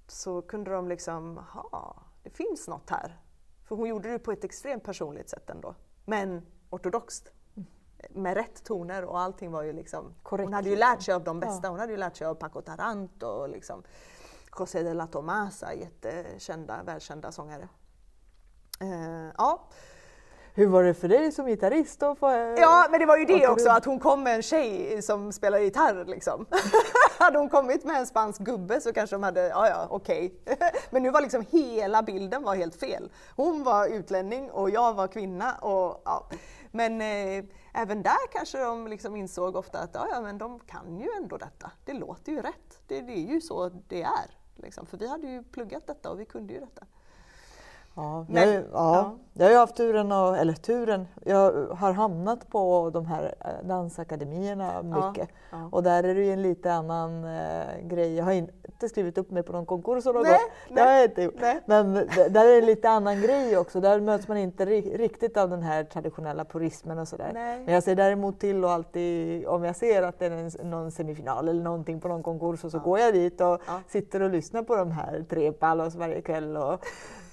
så 0.07 0.41
kunde 0.41 0.71
de 0.71 0.87
liksom, 0.87 1.37
ha 1.37 2.07
det 2.23 2.29
finns 2.29 2.67
något 2.67 2.89
här. 2.89 3.21
För 3.63 3.75
hon 3.75 3.87
gjorde 3.87 4.09
det 4.09 4.19
på 4.19 4.31
ett 4.31 4.43
extremt 4.43 4.83
personligt 4.83 5.29
sätt 5.29 5.49
ändå. 5.49 5.75
Men 6.05 6.45
ortodoxt. 6.69 7.31
Med 8.09 8.33
rätt 8.33 8.63
toner 8.63 9.05
och 9.05 9.19
allting 9.19 9.51
var 9.51 9.63
ju 9.63 9.73
liksom... 9.73 10.13
Korrekt. 10.23 10.45
Hon 10.45 10.53
hade 10.53 10.69
ju 10.69 10.75
lärt 10.75 11.01
sig 11.01 11.13
av 11.13 11.23
de 11.23 11.39
bästa. 11.39 11.67
Ja. 11.67 11.69
Hon 11.69 11.79
hade 11.79 11.91
ju 11.91 11.97
lärt 11.97 12.15
sig 12.15 12.27
av 12.27 12.35
Paco 12.35 12.61
Tarant 12.61 13.23
och 13.23 13.49
liksom 13.49 13.83
José 14.59 14.83
de 14.83 14.93
la 14.93 15.07
Tomasa, 15.07 15.73
jättekända, 15.73 16.83
välkända 16.83 17.31
sångare. 17.31 17.69
Uh, 18.81 19.31
ja. 19.37 19.69
Hur 20.57 20.67
var 20.67 20.83
det 20.83 20.93
för 20.93 21.07
dig 21.07 21.31
som 21.31 21.45
gitarrist 21.45 21.99
då? 21.99 22.15
Ja, 22.57 22.87
men 22.91 22.99
det 22.99 23.05
var 23.05 23.17
ju 23.17 23.25
det 23.25 23.47
också, 23.47 23.69
att 23.69 23.85
hon 23.85 23.99
kom 23.99 24.23
med 24.23 24.35
en 24.35 24.41
tjej 24.41 25.01
som 25.01 25.33
spelar 25.33 25.59
gitarr 25.59 26.05
liksom. 26.05 26.45
hade 27.19 27.37
hon 27.37 27.49
kommit 27.49 27.85
med 27.85 27.95
en 27.95 28.07
spansk 28.07 28.41
gubbe 28.41 28.81
så 28.81 28.93
kanske 28.93 29.15
de 29.15 29.23
hade, 29.23 29.47
ja 29.47 29.67
ja, 29.67 29.87
okej. 29.89 30.33
Okay. 30.41 30.69
men 30.89 31.03
nu 31.03 31.09
var 31.09 31.21
liksom 31.21 31.45
hela 31.49 32.03
bilden 32.03 32.43
var 32.43 32.55
helt 32.55 32.75
fel. 32.75 33.11
Hon 33.35 33.63
var 33.63 33.87
utlänning 33.87 34.51
och 34.51 34.69
jag 34.69 34.93
var 34.93 35.07
kvinna 35.07 35.53
och 35.55 36.01
ja. 36.05 36.29
Men 36.71 37.01
eh, 37.01 37.45
även 37.73 38.03
där 38.03 38.31
kanske 38.31 38.57
de 38.57 38.87
liksom 38.87 39.15
insåg 39.15 39.55
ofta 39.55 39.79
att 39.79 39.91
ja, 39.93 40.07
ja, 40.11 40.21
men 40.21 40.37
de 40.37 40.59
kan 40.59 40.99
ju 40.99 41.07
ändå 41.17 41.37
detta. 41.37 41.71
Det 41.85 41.93
låter 41.93 42.31
ju 42.31 42.41
rätt. 42.41 42.81
Det, 42.87 43.01
det 43.01 43.13
är 43.13 43.33
ju 43.33 43.41
så 43.41 43.69
det 43.69 44.01
är. 44.01 44.31
Liksom. 44.55 44.85
För 44.85 44.97
vi 44.97 45.07
hade 45.07 45.27
ju 45.27 45.43
pluggat 45.43 45.87
detta 45.87 46.11
och 46.11 46.19
vi 46.19 46.25
kunde 46.25 46.53
ju 46.53 46.59
detta. 46.59 46.85
Ja, 47.97 48.25
jag, 48.29 48.47
ja, 48.47 48.63
ja. 48.73 49.17
jag 49.33 49.45
har 49.45 49.51
ju 49.51 49.57
haft 49.57 49.75
turen, 49.75 50.11
och, 50.11 50.37
eller 50.37 50.53
turen, 50.53 51.07
jag 51.25 51.67
har 51.75 51.91
hamnat 51.91 52.49
på 52.49 52.89
de 52.93 53.05
här 53.05 53.35
eh, 53.39 53.67
dansakademierna 53.67 54.83
mycket. 54.83 55.29
Ja, 55.51 55.57
ja. 55.57 55.69
Och 55.71 55.83
där 55.83 56.03
är 56.03 56.15
det 56.15 56.25
ju 56.25 56.31
en 56.31 56.41
lite 56.41 56.73
annan 56.73 57.23
äh, 57.23 57.87
grej. 57.87 58.15
Jag 58.15 58.25
har 58.25 58.31
inte 58.31 58.89
skrivit 58.89 59.17
upp 59.17 59.31
mig 59.31 59.43
på 59.43 59.53
någon 59.53 59.65
konkurs 59.65 60.05
någon 60.05 60.23
nej, 60.23 60.31
gång. 60.31 60.75
Det 60.75 60.81
har 60.81 60.91
jag 60.91 61.03
inte 61.03 61.21
gjort. 61.21 61.35
Nej. 61.39 61.61
Men 61.65 61.93
där 62.29 62.45
är 62.45 62.61
det 62.61 62.67
lite 62.67 62.89
annan 62.89 63.21
grej 63.21 63.57
också. 63.57 63.79
Där 63.79 63.99
möts 63.99 64.27
man 64.27 64.37
inte 64.37 64.65
riktigt 64.65 65.37
av 65.37 65.49
den 65.49 65.63
här 65.63 65.83
traditionella 65.83 66.45
purismen 66.45 66.99
och 66.99 67.07
sådär. 67.07 67.31
Men 67.65 67.73
jag 67.73 67.83
ser 67.83 67.95
däremot 67.95 68.39
till 68.39 68.63
och 68.63 68.71
alltid, 68.71 69.45
om 69.47 69.63
jag 69.63 69.75
ser 69.75 70.03
att 70.03 70.19
det 70.19 70.25
är 70.25 70.31
en, 70.31 70.69
någon 70.69 70.91
semifinal 70.91 71.47
eller 71.47 71.63
någonting 71.63 72.01
på 72.01 72.07
någon 72.07 72.23
konkurs 72.23 72.63
och 72.63 72.71
så 72.71 72.79
går 72.79 72.99
jag 72.99 73.13
dit 73.13 73.41
och 73.41 73.61
sitter 73.87 74.21
och 74.21 74.29
lyssnar 74.29 74.63
på 74.63 74.75
de 74.75 74.91
här 74.91 75.25
tre 75.29 75.51
palos 75.51 75.95
varje 75.95 76.21
kväll. 76.21 76.57
Och, 76.57 76.85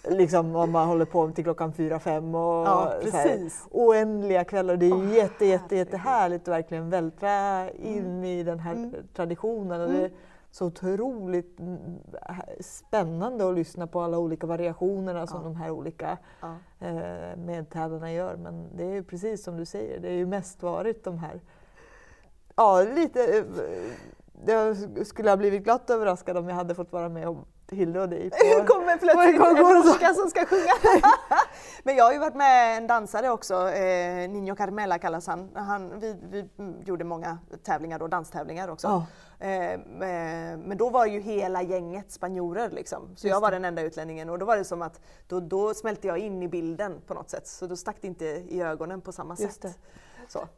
liksom 0.08 0.56
om 0.56 0.70
man 0.70 0.88
håller 0.88 1.04
på 1.04 1.30
till 1.30 1.44
klockan 1.44 1.72
fyra, 1.72 1.98
fem 1.98 2.34
och 2.34 2.66
ja, 2.66 2.92
här, 3.12 3.50
oändliga 3.70 4.44
kvällar. 4.44 4.76
Det 4.76 4.86
är 4.86 4.92
oh, 4.92 5.14
jätte, 5.14 5.46
jätte, 5.46 5.76
jättehärligt 5.76 6.48
att 6.48 6.54
verkligen 6.54 6.90
vältra 6.90 7.30
mm. 7.30 7.76
in 7.76 8.04
mm. 8.04 8.24
i 8.24 8.42
den 8.42 8.58
här 8.58 8.72
mm. 8.72 8.94
traditionen. 9.14 9.80
Och 9.80 9.88
det 9.88 9.96
är 9.96 9.98
mm. 9.98 10.12
så 10.50 10.66
otroligt 10.66 11.60
mm, 11.60 11.78
spännande 12.60 13.48
att 13.48 13.54
lyssna 13.54 13.86
på 13.86 14.00
alla 14.00 14.18
olika 14.18 14.46
variationerna 14.46 15.26
som 15.26 15.38
ja. 15.38 15.44
de 15.44 15.56
här 15.56 15.70
olika 15.70 16.18
ja. 16.40 16.56
eh, 16.80 17.36
medtävlarna 17.36 18.12
gör. 18.12 18.36
Men 18.36 18.76
det 18.76 18.84
är 18.84 19.02
precis 19.02 19.44
som 19.44 19.56
du 19.56 19.64
säger, 19.64 20.00
det 20.00 20.08
är 20.08 20.16
ju 20.16 20.26
mest 20.26 20.62
varit 20.62 21.04
de 21.04 21.18
här 21.18 21.40
Ja, 22.56 22.82
lite 22.82 23.38
eh, 23.38 23.44
jag 24.46 24.76
skulle 25.06 25.30
ha 25.30 25.36
blivit 25.36 25.64
glatt 25.64 25.90
överraskad 25.90 26.36
om 26.36 26.48
jag 26.48 26.56
hade 26.56 26.74
fått 26.74 26.92
vara 26.92 27.08
med 27.08 27.28
och 27.28 27.48
Hilde 27.70 28.00
och 28.00 28.09
dig. 28.09 28.31
På, 28.61 28.66
kommer 28.66 28.96
plötsligt 28.96 29.35
en 29.35 29.85
norska 29.85 30.14
som 30.14 30.31
ska 30.31 30.46
sjunga. 30.46 30.72
Men 31.83 31.96
jag 31.96 32.05
har 32.05 32.12
ju 32.12 32.18
varit 32.18 32.35
med 32.35 32.77
en 32.77 32.87
dansare 32.87 33.31
också, 33.31 33.70
eh, 33.70 34.31
Nino 34.31 34.57
Carmela 34.57 34.98
kallas 34.98 35.27
han. 35.27 35.50
han 35.55 36.00
vi, 36.00 36.16
vi 36.31 36.48
gjorde 36.85 37.05
många 37.05 37.38
tävlingar 37.62 37.98
då, 37.98 38.07
danstävlingar 38.07 38.68
också. 38.68 38.88
Oh. 38.88 39.03
Eh, 39.38 39.79
men 40.59 40.77
då 40.77 40.90
var 40.90 41.07
ju 41.07 41.20
hela 41.20 41.62
gänget 41.62 42.12
spanjorer 42.12 42.70
liksom. 42.70 43.16
Så 43.16 43.29
jag 43.29 43.40
var 43.40 43.50
den 43.50 43.64
enda 43.64 43.83
utlänningen 43.83 44.31
och 44.31 44.38
då 44.38 44.46
var 44.46 44.57
det 44.57 44.64
som 44.64 44.83
att 44.83 45.00
då, 45.29 45.40
då 45.40 45.74
smälte 45.74 46.07
jag 46.07 46.18
in 46.18 46.42
i 46.42 46.48
bilden 46.48 47.00
på 47.07 47.14
något 47.14 47.31
sätt. 47.31 47.46
Så 47.46 47.66
då 47.66 47.77
stack 47.77 47.96
det 48.00 48.07
inte 48.07 48.24
i 48.24 48.62
ögonen 48.62 49.00
på 49.00 49.12
samma 49.12 49.37
sätt. 49.37 49.79
Så. 50.29 50.48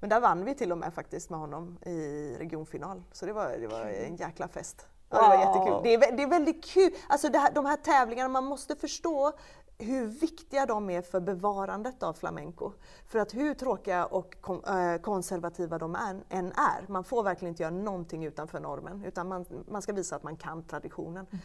Men 0.00 0.10
där 0.10 0.20
vann 0.20 0.44
vi 0.44 0.54
till 0.54 0.72
och 0.72 0.78
med 0.78 0.94
faktiskt 0.94 1.30
med 1.30 1.38
honom 1.38 1.78
i 1.82 2.34
regionfinal. 2.38 3.02
Så 3.12 3.26
det 3.26 3.32
var, 3.32 3.56
det 3.60 3.66
var 3.66 3.84
en 3.84 4.16
jäkla 4.16 4.48
fest. 4.48 4.86
Ja, 5.10 5.22
det 5.22 5.28
var 5.28 5.44
jättekul. 5.44 5.80
Det 5.82 5.94
är, 5.94 6.16
det 6.16 6.22
är 6.22 6.30
väldigt 6.30 6.64
kul. 6.64 6.90
Alltså 7.08 7.32
här, 7.32 7.52
de 7.54 7.66
här 7.66 7.76
tävlingarna, 7.76 8.28
man 8.28 8.44
måste 8.44 8.76
förstå 8.76 9.32
hur 9.78 10.06
viktiga 10.06 10.66
de 10.66 10.90
är 10.90 11.02
för 11.02 11.20
bevarandet 11.20 12.02
av 12.02 12.12
flamenco. 12.12 12.72
För 13.06 13.18
att 13.18 13.34
hur 13.34 13.54
tråkiga 13.54 14.06
och 14.06 14.34
eh, 14.68 15.00
konservativa 15.00 15.78
de 15.78 15.96
än 16.30 16.52
är, 16.52 16.92
man 16.92 17.04
får 17.04 17.22
verkligen 17.22 17.52
inte 17.52 17.62
göra 17.62 17.74
någonting 17.74 18.24
utanför 18.24 18.60
normen, 18.60 19.04
utan 19.04 19.28
man, 19.28 19.44
man 19.68 19.82
ska 19.82 19.92
visa 19.92 20.16
att 20.16 20.22
man 20.22 20.36
kan 20.36 20.62
traditionen. 20.62 21.26
Mm. 21.30 21.42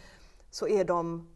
Så 0.50 0.68
är 0.68 0.84
de, 0.84 1.28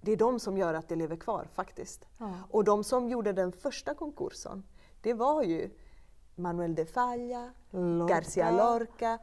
det 0.00 0.12
är 0.12 0.16
de 0.16 0.40
som 0.40 0.58
gör 0.58 0.74
att 0.74 0.88
det 0.88 0.96
lever 0.96 1.16
kvar 1.16 1.48
faktiskt. 1.54 2.08
Ja. 2.18 2.32
Och 2.50 2.64
de 2.64 2.84
som 2.84 3.08
gjorde 3.08 3.32
den 3.32 3.52
första 3.52 3.94
konkursen, 3.94 4.64
det 5.00 5.14
var 5.14 5.42
ju 5.42 5.70
Manuel 6.34 6.74
de 6.74 6.86
Falla, 6.86 7.50
Lorca. 7.70 8.14
Garcia 8.14 8.50
Lorca, 8.50 9.18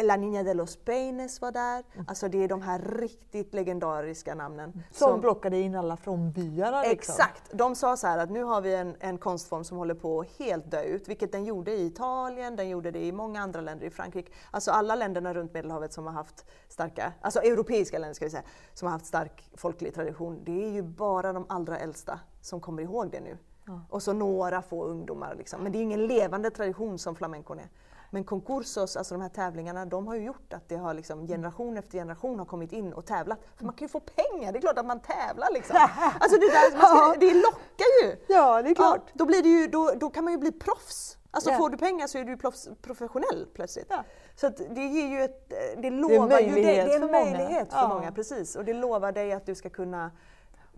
La 0.00 0.16
Niña 0.16 0.42
de 0.42 0.54
los 0.54 0.76
Peines 0.76 1.40
var 1.40 1.52
där. 1.52 1.84
Mm. 1.92 2.04
Alltså 2.08 2.28
det 2.28 2.44
är 2.44 2.48
de 2.48 2.62
här 2.62 2.78
riktigt 2.78 3.54
legendariska 3.54 4.34
namnen. 4.34 4.72
Som, 4.72 5.08
som 5.08 5.20
plockade 5.20 5.60
in 5.60 5.74
alla 5.74 5.96
från 5.96 6.32
byarna? 6.32 6.82
Liksom. 6.82 6.92
Exakt! 6.92 7.50
De 7.52 7.76
sa 7.76 7.96
så 7.96 8.06
här 8.06 8.18
att 8.18 8.30
nu 8.30 8.42
har 8.42 8.60
vi 8.60 8.74
en, 8.74 8.96
en 9.00 9.18
konstform 9.18 9.64
som 9.64 9.78
håller 9.78 9.94
på 9.94 10.20
att 10.20 10.26
helt 10.38 10.70
dö 10.70 10.82
ut, 10.82 11.08
vilket 11.08 11.32
den 11.32 11.44
gjorde 11.44 11.72
i 11.72 11.86
Italien, 11.86 12.56
den 12.56 12.68
gjorde 12.68 12.90
det 12.90 13.04
i 13.04 13.12
många 13.12 13.40
andra 13.40 13.60
länder, 13.60 13.86
i 13.86 13.90
Frankrike. 13.90 14.32
Alltså 14.50 14.70
alla 14.70 14.94
länderna 14.94 15.34
runt 15.34 15.54
Medelhavet 15.54 15.92
som 15.92 16.06
har 16.06 16.12
haft 16.12 16.44
starka, 16.68 17.12
alltså 17.20 17.40
europeiska 17.40 17.98
länder 17.98 18.14
ska 18.14 18.24
vi 18.24 18.30
säga, 18.30 18.44
som 18.74 18.86
har 18.86 18.92
haft 18.92 19.06
stark 19.06 19.50
folklig 19.54 19.94
tradition, 19.94 20.44
det 20.44 20.64
är 20.64 20.70
ju 20.70 20.82
bara 20.82 21.32
de 21.32 21.46
allra 21.48 21.78
äldsta 21.78 22.20
som 22.40 22.60
kommer 22.60 22.82
ihåg 22.82 23.10
det 23.10 23.20
nu. 23.20 23.38
Ja. 23.66 23.80
Och 23.90 24.02
så 24.02 24.12
några 24.12 24.62
få 24.62 24.84
ungdomar. 24.84 25.34
Liksom. 25.34 25.62
Men 25.62 25.72
det 25.72 25.78
är 25.78 25.82
ingen 25.82 26.06
levande 26.06 26.50
tradition 26.50 26.98
som 26.98 27.16
flamencon 27.16 27.58
är. 27.58 27.68
Men 28.14 28.24
concursos, 28.24 28.96
alltså 28.96 29.14
de 29.14 29.20
här 29.20 29.28
tävlingarna, 29.28 29.86
de 29.86 30.06
har 30.06 30.14
ju 30.14 30.24
gjort 30.24 30.52
att 30.52 30.68
det 30.68 30.76
har 30.76 30.94
liksom 30.94 31.26
generation 31.26 31.76
efter 31.76 31.98
generation 31.98 32.38
har 32.38 32.46
kommit 32.46 32.72
in 32.72 32.92
och 32.92 33.06
tävlat. 33.06 33.38
För 33.56 33.64
man 33.64 33.74
kan 33.74 33.84
ju 33.84 33.88
få 33.88 34.00
pengar, 34.00 34.52
det 34.52 34.58
är 34.58 34.60
klart 34.60 34.78
att 34.78 34.86
man 34.86 35.00
tävlar 35.00 35.52
liksom. 35.52 35.76
Alltså 36.20 36.38
det, 36.38 36.46
där, 36.46 36.70
ska, 36.70 37.20
det 37.20 37.34
lockar 37.34 38.02
ju! 38.02 38.16
Ja, 38.28 38.62
det 38.62 38.70
är 38.70 38.74
klart. 38.74 39.02
Ja, 39.06 39.12
då, 39.14 39.26
blir 39.26 39.42
det 39.42 39.48
ju, 39.48 39.66
då, 39.66 39.92
då 39.96 40.10
kan 40.10 40.24
man 40.24 40.32
ju 40.32 40.38
bli 40.38 40.52
proffs. 40.52 41.18
Alltså 41.30 41.50
yeah. 41.50 41.60
får 41.60 41.70
du 41.70 41.76
pengar 41.76 42.06
så 42.06 42.18
är 42.18 42.24
du 42.24 42.36
professionell 42.82 43.48
plötsligt. 43.54 43.86
Ja. 43.90 44.04
Så 44.34 44.48
det 44.48 44.84
ger 44.84 45.08
ju 45.08 45.22
ett, 45.22 45.52
det 45.76 45.90
lovar 45.90 46.28
det 46.28 46.40
ju 46.40 46.54
dig, 46.54 46.62
det 46.62 46.94
är 46.94 47.00
en 47.00 47.10
möjlighet 47.10 47.72
för, 47.72 47.82
många. 47.82 47.94
många. 47.94 48.12
precis. 48.12 48.56
Och 48.56 48.64
det 48.64 48.72
lovar 48.72 49.12
dig 49.12 49.32
att 49.32 49.46
du 49.46 49.54
ska 49.54 49.70
kunna, 49.70 50.10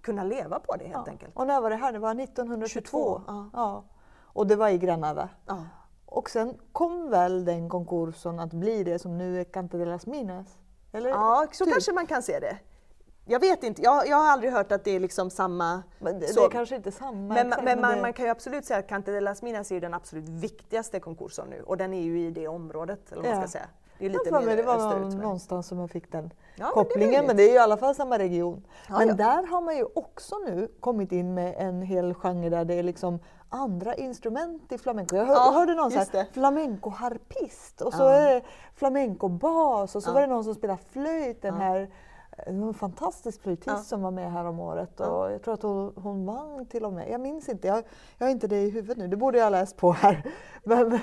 kunna 0.01 0.25
leva 0.25 0.61
på 0.61 0.77
det 0.77 0.85
helt 0.85 1.07
ja. 1.07 1.13
enkelt. 1.13 1.37
Och 1.37 1.47
när 1.47 1.61
var 1.61 1.71
det 1.71 1.77
här? 1.77 1.93
Det 1.93 1.99
var 1.99 2.21
1922? 2.21 2.69
22. 2.69 3.23
Ja. 3.27 3.51
ja. 3.53 3.85
Och 4.23 4.47
det 4.47 4.57
var 4.57 4.69
i 4.69 4.79
Granada? 4.79 5.29
Ja. 6.15 6.19
Och 6.19 6.31
sen 6.31 6.59
kom 6.73 7.11
väl 7.11 7.45
den 7.45 7.69
konkursen 7.69 8.41
att 8.41 8.53
bli 8.53 8.85
det 8.85 8.99
som 8.99 9.19
nu 9.19 9.41
är 9.41 9.45
Cante 9.45 9.77
de 9.77 9.85
las 9.85 10.07
Minas? 10.07 10.47
Eller? 10.93 11.11
Ja, 11.11 11.47
så 11.53 11.65
typ. 11.65 11.75
kanske 11.75 11.93
man 11.93 12.07
kan 12.07 12.23
se 12.23 12.41
det. 12.41 12.59
Jag 13.27 13.41
vet 13.41 13.63
inte, 13.63 13.83
jag, 13.83 14.09
jag 14.09 14.17
har 14.17 14.33
aldrig 14.33 14.53
hört 14.53 14.73
att 14.73 14.85
det 14.85 14.91
är 14.91 15.01
liksom 15.01 15.31
samma... 15.31 15.83
Men 15.99 16.21
det, 16.21 16.35
det 16.35 16.41
är 16.41 16.51
kanske 16.51 16.77
inte 16.77 16.93
samma. 16.93 17.35
Men, 17.35 17.47
exakt, 17.47 17.65
men 17.65 17.81
man, 17.81 17.95
det... 17.95 18.03
man, 18.03 18.13
kan 18.13 18.25
ju 18.25 18.31
absolut 18.31 18.65
säga 18.65 18.79
att 18.79 18.89
Cante 18.89 19.13
de 19.13 19.21
las 19.21 19.43
Minas 19.43 19.73
är 19.73 19.81
den 19.81 19.95
absolut 19.95 20.29
viktigaste 20.29 21.01
konkursen 21.01 21.49
nu 21.51 21.63
och 21.63 21.77
den 21.77 21.95
är 21.95 22.03
ju 22.03 22.21
i 22.21 22.31
det 22.31 22.49
området, 22.49 23.13
eller 23.13 23.23
vad 23.23 23.31
man 23.31 23.41
ska 23.43 23.59
säga. 23.59 23.69
Det 23.99 24.07
är 24.07 24.11
lite 24.11 24.31
jag 24.31 24.45
mer 24.45 24.57
det 24.57 24.63
var 24.63 24.77
österut, 24.77 25.23
någonstans 25.23 25.67
som 25.67 25.79
jag 25.79 25.91
fick 25.91 26.13
den 26.13 26.33
ja, 26.57 26.71
kopplingen, 26.75 27.11
men 27.11 27.21
det, 27.21 27.27
men 27.27 27.37
det 27.37 27.43
är 27.43 27.49
ju 27.49 27.55
i 27.55 27.59
alla 27.59 27.77
fall 27.77 27.95
samma 27.95 28.19
region. 28.19 28.67
Ja, 28.89 28.99
men 28.99 29.09
ja. 29.09 29.15
där 29.15 29.47
har 29.47 29.61
man 29.61 29.77
ju 29.77 29.85
också 29.95 30.37
nu 30.47 30.69
kommit 30.81 31.13
in 31.13 31.35
med 31.35 31.55
en 31.59 31.83
hel 31.83 32.15
genre 32.15 32.49
där 32.49 32.65
det 32.65 32.75
är 32.75 32.83
liksom 32.83 33.19
andra 33.49 33.95
instrument 33.95 34.73
i 34.73 34.79
flamenco. 34.79 35.17
Jag 35.17 35.25
hör, 35.25 35.35
ja, 35.35 35.53
hörde 35.55 35.75
någon 35.75 35.91
säga 35.91 36.27
flamenco-harpist 36.33 37.83
och 37.83 37.93
så 37.95 38.03
ja. 38.03 38.11
är 38.11 38.35
det 38.35 38.43
flamenco-bas 38.75 39.97
och 39.97 40.03
så 40.03 40.13
var 40.13 40.21
det 40.21 40.27
någon 40.27 40.45
som 40.45 40.55
spelade 40.55 40.81
flöjt, 40.93 41.43
den 41.43 41.55
här 41.55 41.91
en 42.37 42.75
fantastisk 42.75 43.43
flöjtist 43.43 43.67
ja. 43.67 43.77
som 43.77 44.03
var 44.03 44.11
med 44.11 44.33
här 44.33 44.45
om 44.45 44.61
året 44.61 45.01
och 45.01 45.07
ja. 45.07 45.31
jag 45.31 45.43
tror 45.43 45.55
att 45.55 45.63
hon, 45.63 45.93
hon 45.97 46.27
vann 46.27 46.67
till 46.67 46.85
och 46.85 46.93
med. 46.93 47.11
Jag 47.11 47.21
minns 47.21 47.49
inte, 47.49 47.69
jag, 47.69 47.85
jag 48.19 48.27
har 48.27 48.31
inte 48.31 48.47
det 48.47 48.63
i 48.63 48.71
huvudet 48.71 48.97
nu, 48.97 49.09
det 49.09 49.17
borde 49.17 49.39
jag 49.39 49.45
ha 49.45 49.51
läst 49.51 49.77
på 49.77 49.93
här. 49.93 50.23
Men, 50.65 51.01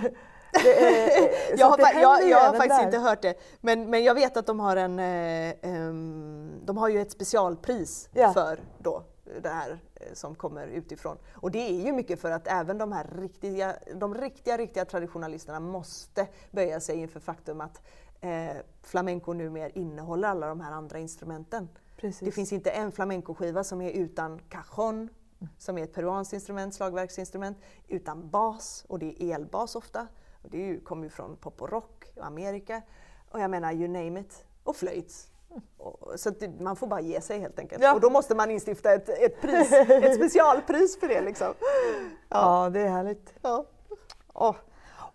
jag 1.57 1.69
har, 1.69 2.01
jag, 2.01 2.29
jag 2.29 2.39
har 2.39 2.53
faktiskt 2.53 2.79
där. 2.79 2.85
inte 2.85 2.97
hört 2.97 3.21
det, 3.21 3.33
men, 3.61 3.89
men 3.89 4.03
jag 4.03 4.15
vet 4.15 4.37
att 4.37 4.45
de 4.45 4.59
har, 4.59 4.75
en, 4.75 4.99
eh, 4.99 5.55
um, 5.61 6.61
de 6.65 6.77
har 6.77 6.89
ju 6.89 7.01
ett 7.01 7.11
specialpris 7.11 8.09
ja. 8.13 8.33
för 8.33 8.59
då, 8.79 9.03
det 9.41 9.49
här 9.49 9.79
eh, 9.95 10.13
som 10.13 10.35
kommer 10.35 10.67
utifrån. 10.67 11.17
Och 11.33 11.51
det 11.51 11.69
är 11.69 11.85
ju 11.85 11.91
mycket 11.91 12.21
för 12.21 12.31
att 12.31 12.47
även 12.47 12.77
de 12.77 12.91
här 12.91 13.07
riktiga, 13.15 13.75
de 13.95 14.15
riktiga, 14.15 14.57
riktiga 14.57 14.85
traditionalisterna 14.85 15.59
måste 15.59 16.27
böja 16.51 16.79
sig 16.79 16.95
inför 16.95 17.19
faktum 17.19 17.61
att 17.61 17.81
eh, 18.21 18.57
flamenco 18.83 19.33
numera 19.33 19.69
innehåller 19.69 20.27
alla 20.27 20.47
de 20.47 20.61
här 20.61 20.71
andra 20.71 20.99
instrumenten. 20.99 21.69
Precis. 21.97 22.25
Det 22.25 22.31
finns 22.31 22.53
inte 22.53 22.69
en 22.69 22.91
flamencoskiva 22.91 23.63
som 23.63 23.81
är 23.81 23.91
utan 23.91 24.39
cajon, 24.39 25.09
som 25.57 25.77
är 25.77 25.83
ett 25.83 25.93
peruanskt 25.93 26.33
instrument, 26.33 26.75
slagverksinstrument, 26.75 27.57
utan 27.87 28.29
bas, 28.29 28.85
och 28.87 28.99
det 28.99 29.23
är 29.23 29.35
elbas 29.35 29.75
ofta. 29.75 30.07
Och 30.41 30.49
det 30.49 30.79
kommer 30.83 31.03
ju 31.03 31.09
från 31.09 31.35
pop 31.35 31.61
och 31.61 31.69
rock 31.69 32.05
och 32.15 32.25
Amerika. 32.25 32.81
Och 33.31 33.39
jag 33.39 33.51
menar, 33.51 33.73
you 33.73 33.87
name 33.87 34.19
it. 34.19 34.45
Och 34.63 34.75
flöjt. 34.75 35.27
Så 36.15 36.29
det, 36.29 36.59
man 36.59 36.75
får 36.75 36.87
bara 36.87 37.01
ge 37.01 37.21
sig 37.21 37.39
helt 37.39 37.59
enkelt. 37.59 37.83
Ja. 37.83 37.93
Och 37.93 38.01
då 38.01 38.09
måste 38.09 38.35
man 38.35 38.51
instifta 38.51 38.93
ett, 38.93 39.09
ett, 39.09 39.41
pris, 39.41 39.71
ett 39.71 40.15
specialpris 40.15 40.99
för 40.99 41.07
det. 41.07 41.21
Liksom. 41.21 41.53
Ja. 42.29 42.63
ja, 42.63 42.69
det 42.69 42.79
är 42.79 42.89
härligt. 42.89 43.33
Ja. 43.41 43.65
Oh. 44.33 44.55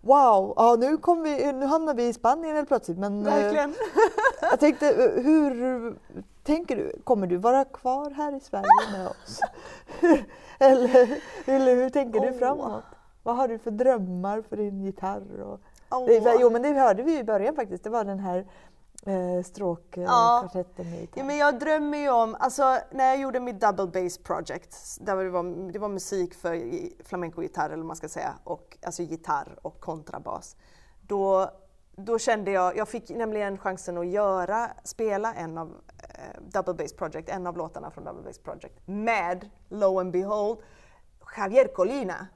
Wow, 0.01 0.53
ja, 0.55 0.75
nu, 0.79 0.97
kom 0.97 1.23
vi, 1.23 1.53
nu 1.53 1.65
hamnar 1.65 1.93
vi 1.93 2.07
i 2.07 2.13
Spanien 2.13 2.55
helt 2.55 2.67
plötsligt. 2.67 2.97
Men, 2.97 3.27
eh, 3.27 3.33
Verkligen. 3.33 3.75
jag 4.41 4.59
tänkte, 4.59 4.89
eh, 4.89 5.23
hur 5.23 5.95
tänker 6.43 6.75
du? 6.75 7.01
Kommer 7.03 7.27
du 7.27 7.37
vara 7.37 7.65
kvar 7.65 8.11
här 8.11 8.35
i 8.35 8.39
Sverige 8.39 8.91
med 8.91 9.07
oss? 9.07 9.39
eller, 10.59 11.21
eller 11.45 11.75
hur 11.75 11.89
tänker 11.89 12.19
du 12.19 12.33
framåt? 12.33 12.83
Vad 13.27 13.35
har 13.35 13.47
du 13.47 13.57
för 13.57 13.71
drömmar 13.71 14.41
för 14.41 14.57
din 14.57 14.81
gitarr? 14.81 15.41
Och, 15.41 15.59
oh. 15.89 16.37
Jo, 16.39 16.49
men 16.49 16.61
det 16.61 16.69
hörde 16.69 17.03
vi 17.03 17.19
i 17.19 17.23
början 17.23 17.55
faktiskt. 17.55 17.83
Det 17.83 17.89
var 17.89 18.03
den 18.03 18.19
här 18.19 18.47
eh, 19.05 19.43
stråkkvartetten 19.43 20.85
ja. 20.85 20.91
med 20.91 21.01
gitarr. 21.01 21.19
Ja, 21.19 21.23
men 21.23 21.37
jag 21.37 21.59
drömmer 21.59 21.97
ju 21.97 22.09
om, 22.09 22.35
alltså 22.39 22.77
när 22.91 23.05
jag 23.05 23.19
gjorde 23.19 23.39
mitt 23.39 23.61
double 23.61 23.87
bass 23.87 24.17
project, 24.17 24.75
där 25.01 25.15
det 25.23 25.29
var, 25.29 25.71
det 25.71 25.79
var 25.79 25.89
musik 25.89 26.33
för 26.33 26.61
flamenco-gitarr 27.03 27.65
eller 27.65 27.77
vad 27.77 27.85
man 27.85 27.95
ska 27.95 28.09
säga, 28.09 28.33
och, 28.43 28.77
alltså 28.85 29.03
gitarr 29.03 29.59
och 29.61 29.79
kontrabas. 29.79 30.55
Då, 31.01 31.49
då 31.95 32.19
kände 32.19 32.51
jag, 32.51 32.77
jag 32.77 32.87
fick 32.87 33.09
nämligen 33.09 33.57
chansen 33.57 33.97
att 33.97 34.07
göra, 34.07 34.69
spela 34.83 35.33
en 35.33 35.57
av 35.57 35.67
eh, 35.67 36.41
Double 36.41 36.73
Bass 36.73 36.93
Project, 36.93 37.29
en 37.29 37.47
av 37.47 37.57
låtarna 37.57 37.91
från 37.91 38.03
Double 38.03 38.23
Bass 38.23 38.39
Project 38.39 38.79
med, 38.85 39.49
lo 39.69 39.99
and 39.99 40.11
behold, 40.11 40.57
Javier 41.37 41.67
Colina 41.67 42.27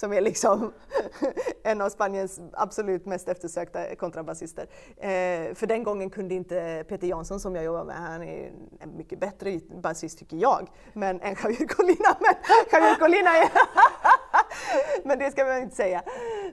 som 0.00 0.12
är 0.12 0.20
liksom 0.20 0.72
en 1.62 1.80
av 1.80 1.88
Spaniens 1.88 2.40
absolut 2.52 3.06
mest 3.06 3.28
eftersökta 3.28 3.96
kontrabasister. 3.96 4.66
Eh, 4.96 5.54
för 5.54 5.66
den 5.66 5.82
gången 5.82 6.10
kunde 6.10 6.34
inte 6.34 6.84
Peter 6.88 7.06
Jansson 7.06 7.40
som 7.40 7.54
jag 7.54 7.64
jobbar 7.64 7.84
med, 7.84 7.96
han 7.96 8.22
är 8.22 8.52
en 8.80 8.96
mycket 8.96 9.20
bättre 9.20 9.60
basist 9.82 10.18
tycker 10.18 10.36
jag, 10.36 10.68
men 10.92 11.20
än 11.20 11.36
Javier 11.42 11.66
Colina. 11.66 12.16
Men 12.20 12.34
Javier 12.72 12.94
Colina 12.94 13.30
är 13.36 13.50
men 15.04 15.18
det 15.18 15.30
ska 15.30 15.44
man 15.44 15.62
inte 15.62 15.76
säga. 15.76 16.02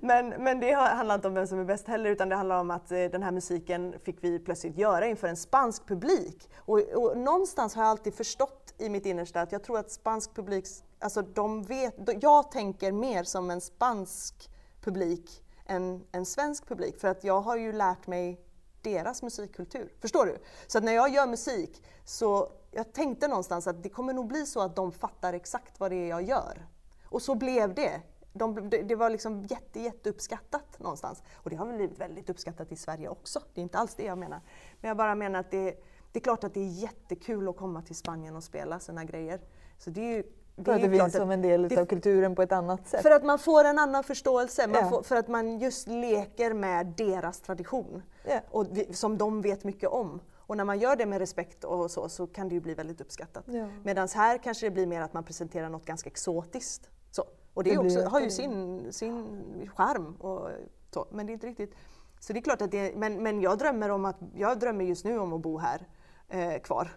Men, 0.02 0.30
men 0.30 0.60
det 0.60 0.72
handlar 0.72 1.16
inte 1.16 1.28
om 1.28 1.34
vem 1.34 1.48
som 1.48 1.60
är 1.60 1.66
bäst 1.66 1.88
heller, 1.88 2.10
utan 2.10 2.30
det 2.30 2.36
handlar 2.36 2.60
om 2.60 2.72
att 2.72 2.92
eh, 2.92 3.04
den 3.04 3.24
här 3.24 3.32
musiken 3.32 3.96
fick 4.04 4.18
vi 4.22 4.40
plötsligt 4.40 4.78
göra 4.78 5.06
inför 5.08 5.28
en 5.28 5.38
spansk 5.38 5.88
publik. 5.88 6.50
Och, 6.58 6.80
och 6.80 7.18
någonstans 7.18 7.76
har 7.76 7.84
jag 7.84 7.90
alltid 7.90 8.14
förstått 8.14 8.74
i 8.78 8.90
mitt 8.90 9.06
innersta 9.06 9.42
att 9.42 9.52
jag 9.52 9.64
tror 9.64 9.80
att 9.80 9.92
spansk 9.92 10.36
publik 10.36 10.66
alltså 11.00 11.22
de 11.22 11.64
vet, 11.64 11.96
jag 12.22 12.52
tänker 12.52 12.92
mer 12.92 13.24
som 13.24 13.52
en 13.52 13.62
spansk 13.62 14.50
publik 14.82 15.44
än 15.66 16.06
en 16.12 16.26
svensk 16.26 16.68
publik 16.68 17.00
för 17.00 17.08
att 17.08 17.24
jag 17.24 17.42
har 17.42 17.58
ju 17.58 17.72
lärt 17.72 18.08
mig 18.08 18.42
deras 18.82 19.24
musikkultur. 19.24 19.94
Förstår 20.00 20.26
du? 20.26 20.38
Så 20.68 20.78
att 20.78 20.84
när 20.84 20.92
jag 20.92 21.10
gör 21.10 21.28
musik 21.28 21.84
så 22.06 22.52
jag 22.72 22.94
tänkte 22.94 23.28
någonstans 23.28 23.68
att 23.68 23.84
det 23.84 23.90
kommer 23.90 24.14
nog 24.14 24.28
bli 24.28 24.46
så 24.46 24.62
att 24.62 24.76
de 24.76 24.92
fattar 24.92 25.34
exakt 25.34 25.80
vad 25.80 25.92
det 25.92 25.96
är 25.96 26.10
jag 26.10 26.24
gör. 26.24 26.68
Och 27.06 27.22
så 27.22 27.36
blev 27.36 27.74
det. 27.74 28.02
De, 28.34 28.70
det 28.70 28.96
var 28.96 29.10
liksom 29.10 29.46
jätte, 29.46 29.80
jätteuppskattat 29.80 30.80
någonstans. 30.80 31.24
Och 31.36 31.50
det 31.50 31.56
har 31.56 31.66
väl 31.66 31.76
blivit 31.76 32.00
väldigt 32.00 32.30
uppskattat 32.30 32.72
i 32.72 32.76
Sverige 32.76 33.10
också. 33.10 33.42
Det 33.54 33.62
är 33.62 33.64
inte 33.64 33.78
alls 33.78 33.96
det 33.96 34.04
jag 34.04 34.18
menar. 34.18 34.42
Men 34.82 34.88
jag 34.88 34.98
bara 34.98 35.16
menar 35.16 35.40
att 35.40 35.52
det, 35.52 35.84
det 36.12 36.20
är 36.20 36.24
klart 36.24 36.44
att 36.44 36.54
det 36.54 36.60
är 36.60 36.82
jättekul 36.82 37.50
att 37.50 37.58
komma 37.58 37.82
till 37.82 37.96
Spanien 37.96 38.36
och 38.36 38.44
spela 38.44 38.80
sina 38.80 39.04
grejer. 39.04 39.42
Så 39.78 39.90
det 39.90 40.02
är 40.02 40.16
ju 40.18 40.24
för 40.66 40.72
att 40.74 40.82
det 40.82 40.90
finns 40.90 41.14
som 41.14 41.32
en 41.32 41.42
del 41.42 41.70
det, 41.70 41.78
av 41.78 41.86
kulturen 41.86 42.36
på 42.36 42.42
ett 42.42 42.52
annat 42.52 42.88
sätt? 42.88 43.02
För 43.02 43.12
att 43.12 43.24
man 43.24 43.40
får 43.40 43.64
en 43.64 43.80
annan 43.80 44.04
förståelse, 44.04 44.70
ja. 44.74 44.90
får, 44.90 45.02
för 45.02 45.16
att 45.16 45.28
man 45.28 45.60
just 45.60 45.88
leker 45.88 46.54
med 46.54 46.94
deras 46.98 47.40
tradition. 47.40 48.04
Ja. 48.28 48.40
Och 48.52 48.66
som 48.92 49.18
de 49.18 49.42
vet 49.42 49.64
mycket 49.64 49.90
om. 49.90 50.20
Och 50.36 50.58
när 50.58 50.64
man 50.64 50.80
gör 50.80 50.96
det 50.96 51.06
med 51.06 51.20
respekt 51.20 51.64
och 51.64 51.92
så, 51.92 52.10
så 52.10 52.28
kan 52.28 52.50
det 52.50 52.56
ju 52.56 52.62
bli 52.62 52.74
väldigt 52.74 53.02
uppskattat. 53.02 53.44
Ja. 53.48 53.68
Medan 53.84 54.08
här 54.16 54.38
kanske 54.38 54.66
det 54.66 54.72
blir 54.72 54.88
mer 54.88 55.02
att 55.02 55.14
man 55.14 55.24
presenterar 55.24 55.70
något 55.70 55.86
ganska 55.86 56.10
exotiskt. 56.10 56.90
Så. 57.12 57.24
Och 57.54 57.64
det, 57.64 57.70
det 57.70 57.78
också, 57.78 58.02
har 58.02 58.20
ju 58.20 58.30
sin, 58.30 58.88
sin 58.94 59.70
charm. 59.76 60.16
Och 60.16 60.50
så. 60.94 61.08
Men 61.12 61.26
det 61.26 61.32
är 61.32 61.34
inte 61.34 61.48
riktigt... 61.48 61.74
Så 62.20 62.34
det 62.34 62.40
är 62.40 62.42
klart 62.42 62.62
att 62.62 62.72
det, 62.72 62.96
men, 62.96 63.24
men 63.24 63.42
jag 63.42 63.58
drömmer 63.58 63.90
om 63.90 64.06
att, 64.06 64.18
jag 64.36 64.60
drömmer 64.60 64.86
just 64.86 65.06
nu 65.06 65.20
om 65.20 65.34
att 65.34 65.42
bo 65.42 65.58
här 65.58 65.88
eh, 66.30 66.62
kvar. 66.62 66.90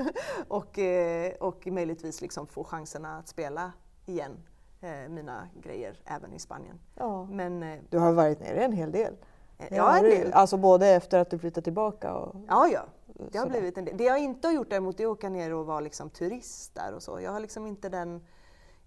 och, 0.48 0.78
eh, 0.78 1.32
och 1.40 1.66
möjligtvis 1.66 2.20
liksom 2.20 2.46
få 2.46 2.64
chanserna 2.64 3.18
att 3.18 3.28
spela 3.28 3.72
igen 4.06 4.42
eh, 4.80 5.08
mina 5.08 5.48
grejer 5.62 6.00
även 6.04 6.32
i 6.32 6.38
Spanien. 6.38 6.80
Ja. 6.94 7.24
Men, 7.24 7.62
eh, 7.62 7.80
du 7.90 7.98
har 7.98 8.12
varit 8.12 8.40
nere 8.40 8.64
en 8.64 8.72
hel 8.72 8.92
del? 8.92 9.16
Eh, 9.58 9.76
ja, 9.76 9.98
en 9.98 10.04
del. 10.04 10.32
Alltså 10.32 10.56
både 10.56 10.86
efter 10.86 11.18
att 11.18 11.30
du 11.30 11.38
flyttade 11.38 11.64
tillbaka? 11.64 12.14
Och, 12.14 12.36
ja, 12.48 12.68
ja. 12.68 12.84
Det 13.30 13.38
har 13.38 13.46
blivit 13.46 13.78
en 13.78 13.84
del. 13.84 13.96
Det 13.96 14.04
jag 14.04 14.18
inte 14.18 14.48
har 14.48 14.52
gjort 14.52 14.70
däremot 14.70 15.00
är 15.00 15.04
att 15.04 15.10
åka 15.10 15.28
ner 15.28 15.54
och 15.54 15.66
vara 15.66 15.80
liksom 15.80 16.10
turist 16.10 16.74
där 16.74 16.94
och 16.94 17.02
så. 17.02 17.20
Jag 17.20 17.32
har 17.32 17.40
liksom 17.40 17.66
inte 17.66 17.88
den, 17.88 18.12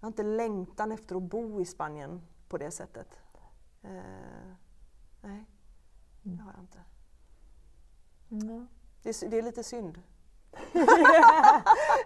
har 0.00 0.08
inte 0.08 0.22
längtan 0.22 0.92
efter 0.92 1.16
att 1.16 1.22
bo 1.22 1.60
i 1.60 1.64
Spanien 1.64 2.22
på 2.48 2.58
det 2.58 2.70
sättet. 2.70 3.08
Eh, 3.82 3.90
nej, 5.20 5.44
det 6.22 6.42
har 6.42 6.52
jag 6.52 6.62
inte. 6.62 6.78
Mm. 8.30 8.68
Det 9.02 9.08
är, 9.08 9.28
det 9.28 9.38
är 9.38 9.42
lite 9.42 9.64
synd. 9.64 9.98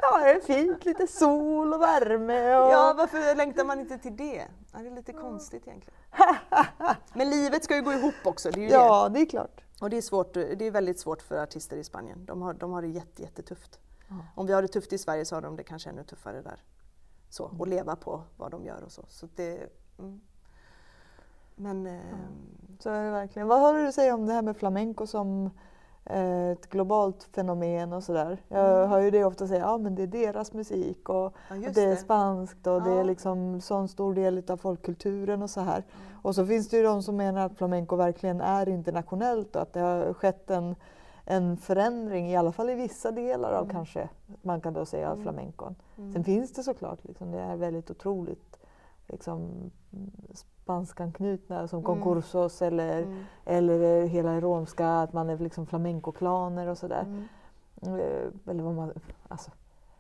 ja, 0.00 0.18
det 0.18 0.30
är 0.30 0.40
fint. 0.40 0.84
Lite 0.84 1.06
sol 1.06 1.74
och 1.74 1.80
värme. 1.80 2.56
Och... 2.56 2.72
Ja, 2.72 2.94
varför 2.96 3.36
längtar 3.36 3.64
man 3.64 3.80
inte 3.80 3.98
till 3.98 4.16
det? 4.16 4.46
Ja, 4.72 4.78
det 4.78 4.86
är 4.86 4.90
lite 4.90 5.12
konstigt 5.12 5.66
egentligen. 5.66 5.98
Men 7.14 7.30
livet 7.30 7.64
ska 7.64 7.76
ju 7.76 7.82
gå 7.82 7.92
ihop 7.92 8.14
också. 8.24 8.50
Det 8.50 8.66
är 8.66 8.70
ja, 8.70 9.08
det. 9.08 9.14
det 9.14 9.20
är 9.20 9.26
klart. 9.26 9.64
Och 9.80 9.90
det 9.90 9.96
är, 9.96 10.02
svårt, 10.02 10.34
det 10.34 10.62
är 10.62 10.70
väldigt 10.70 11.00
svårt 11.00 11.22
för 11.22 11.42
artister 11.42 11.76
i 11.76 11.84
Spanien. 11.84 12.24
De 12.24 12.42
har, 12.42 12.54
de 12.54 12.72
har 12.72 12.82
det 12.82 12.88
jätte, 12.88 13.22
jättetufft. 13.22 13.78
Ja. 14.08 14.14
Om 14.34 14.46
vi 14.46 14.52
har 14.52 14.62
det 14.62 14.68
tufft 14.68 14.92
i 14.92 14.98
Sverige 14.98 15.24
så 15.24 15.36
har 15.36 15.42
de 15.42 15.56
det 15.56 15.64
kanske 15.64 15.90
ännu 15.90 16.04
tuffare 16.04 16.42
där. 16.42 16.62
Så, 17.28 17.50
och 17.58 17.68
leva 17.68 17.96
på 17.96 18.22
vad 18.36 18.50
de 18.50 18.64
gör 18.64 18.82
och 18.84 18.92
så. 18.92 19.04
så 19.08 19.28
det, 19.34 19.68
mm. 19.98 20.20
Men, 21.54 21.86
eh, 21.86 22.00
så 22.78 22.90
är 22.90 23.04
det 23.04 23.10
verkligen. 23.10 23.48
Vad 23.48 23.60
har 23.60 23.74
du 23.74 23.88
att 23.88 23.94
säga 23.94 24.14
om 24.14 24.26
det 24.26 24.32
här 24.32 24.42
med 24.42 24.56
flamenco 24.56 25.06
som 25.06 25.50
ett 26.06 26.70
globalt 26.70 27.28
fenomen 27.32 27.92
och 27.92 28.04
sådär. 28.04 28.38
Jag 28.48 28.76
mm. 28.76 28.90
hör 28.90 29.00
ju 29.00 29.10
det 29.10 29.24
ofta 29.24 29.46
säga, 29.46 29.60
ja 29.60 29.78
men 29.78 29.94
det 29.94 30.02
är 30.02 30.06
deras 30.06 30.52
musik 30.52 31.08
och, 31.08 31.34
ja, 31.48 31.70
det 31.74 31.82
är 31.82 31.96
spanskt 31.96 32.66
och 32.66 32.72
ja. 32.72 32.80
det 32.80 32.90
är 32.90 33.04
liksom 33.04 33.60
sån 33.60 33.88
stor 33.88 34.14
del 34.14 34.42
av 34.48 34.56
folkkulturen 34.56 35.42
och 35.42 35.50
så 35.50 35.60
här. 35.60 35.76
Mm. 35.76 36.18
Och 36.22 36.34
så 36.34 36.46
finns 36.46 36.68
det 36.68 36.76
ju 36.76 36.82
de 36.82 37.02
som 37.02 37.16
menar 37.16 37.46
att 37.46 37.58
flamenco 37.58 37.96
verkligen 37.96 38.40
är 38.40 38.68
internationellt 38.68 39.56
och 39.56 39.62
att 39.62 39.72
det 39.72 39.80
har 39.80 40.12
skett 40.12 40.50
en, 40.50 40.74
en 41.24 41.56
förändring, 41.56 42.30
i 42.30 42.36
alla 42.36 42.52
fall 42.52 42.70
i 42.70 42.74
vissa 42.74 43.10
delar 43.10 43.52
av 43.52 43.62
mm. 43.64 43.74
kanske, 43.74 44.08
man 44.42 44.60
kan 44.60 44.72
då 44.72 44.86
säga, 44.86 45.10
mm. 45.10 45.22
flamencon. 45.22 45.74
Mm. 45.96 46.12
Sen 46.12 46.24
finns 46.24 46.52
det 46.52 46.62
såklart, 46.62 47.04
liksom, 47.04 47.30
det 47.30 47.40
är 47.40 47.56
väldigt 47.56 47.90
otroligt 47.90 48.58
liksom, 49.06 49.70
spanskanknutna 50.64 51.68
som 51.68 51.78
mm. 51.78 51.84
concursos 51.84 52.62
eller, 52.62 53.02
mm. 53.02 53.24
eller 53.44 54.06
hela 54.06 54.40
romska, 54.40 54.88
att 54.88 55.12
man 55.12 55.30
är 55.30 55.38
liksom 55.38 55.66
flamencoklaner 55.66 56.66
och 56.68 56.78
sådär. 56.78 57.02
Mm. 57.02 57.24
Eh, 57.82 58.50
eller 58.50 58.62
vad 58.62 58.74
man, 58.74 58.92
alltså. 59.28 59.50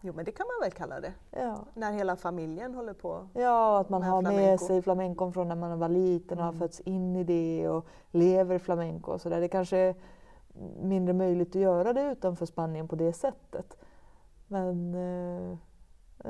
Jo 0.00 0.12
men 0.16 0.24
det 0.24 0.32
kan 0.32 0.46
man 0.46 0.68
väl 0.68 0.72
kalla 0.72 1.00
det? 1.00 1.12
Ja. 1.30 1.64
När 1.74 1.92
hela 1.92 2.16
familjen 2.16 2.74
håller 2.74 2.92
på 2.92 3.28
Ja, 3.34 3.80
att 3.80 3.88
man 3.88 4.02
har 4.02 4.22
flamenco. 4.22 4.46
med 4.46 4.60
sig 4.60 4.82
flamencon 4.82 5.32
från 5.32 5.48
när 5.48 5.56
man 5.56 5.78
var 5.78 5.88
liten 5.88 6.38
och 6.38 6.44
har 6.44 6.52
mm. 6.52 6.60
fötts 6.60 6.80
in 6.80 7.16
i 7.16 7.24
det 7.24 7.68
och 7.68 7.86
lever 8.10 8.58
flamenco 8.58 9.12
och 9.12 9.20
sådär. 9.20 9.40
Det 9.40 9.48
kanske 9.48 9.76
är 9.76 9.94
mindre 10.82 11.12
möjligt 11.12 11.48
att 11.48 11.62
göra 11.62 11.92
det 11.92 12.02
utanför 12.02 12.46
Spanien 12.46 12.88
på 12.88 12.96
det 12.96 13.12
sättet. 13.12 13.76
Men 14.48 14.94
Eh, 14.94 15.56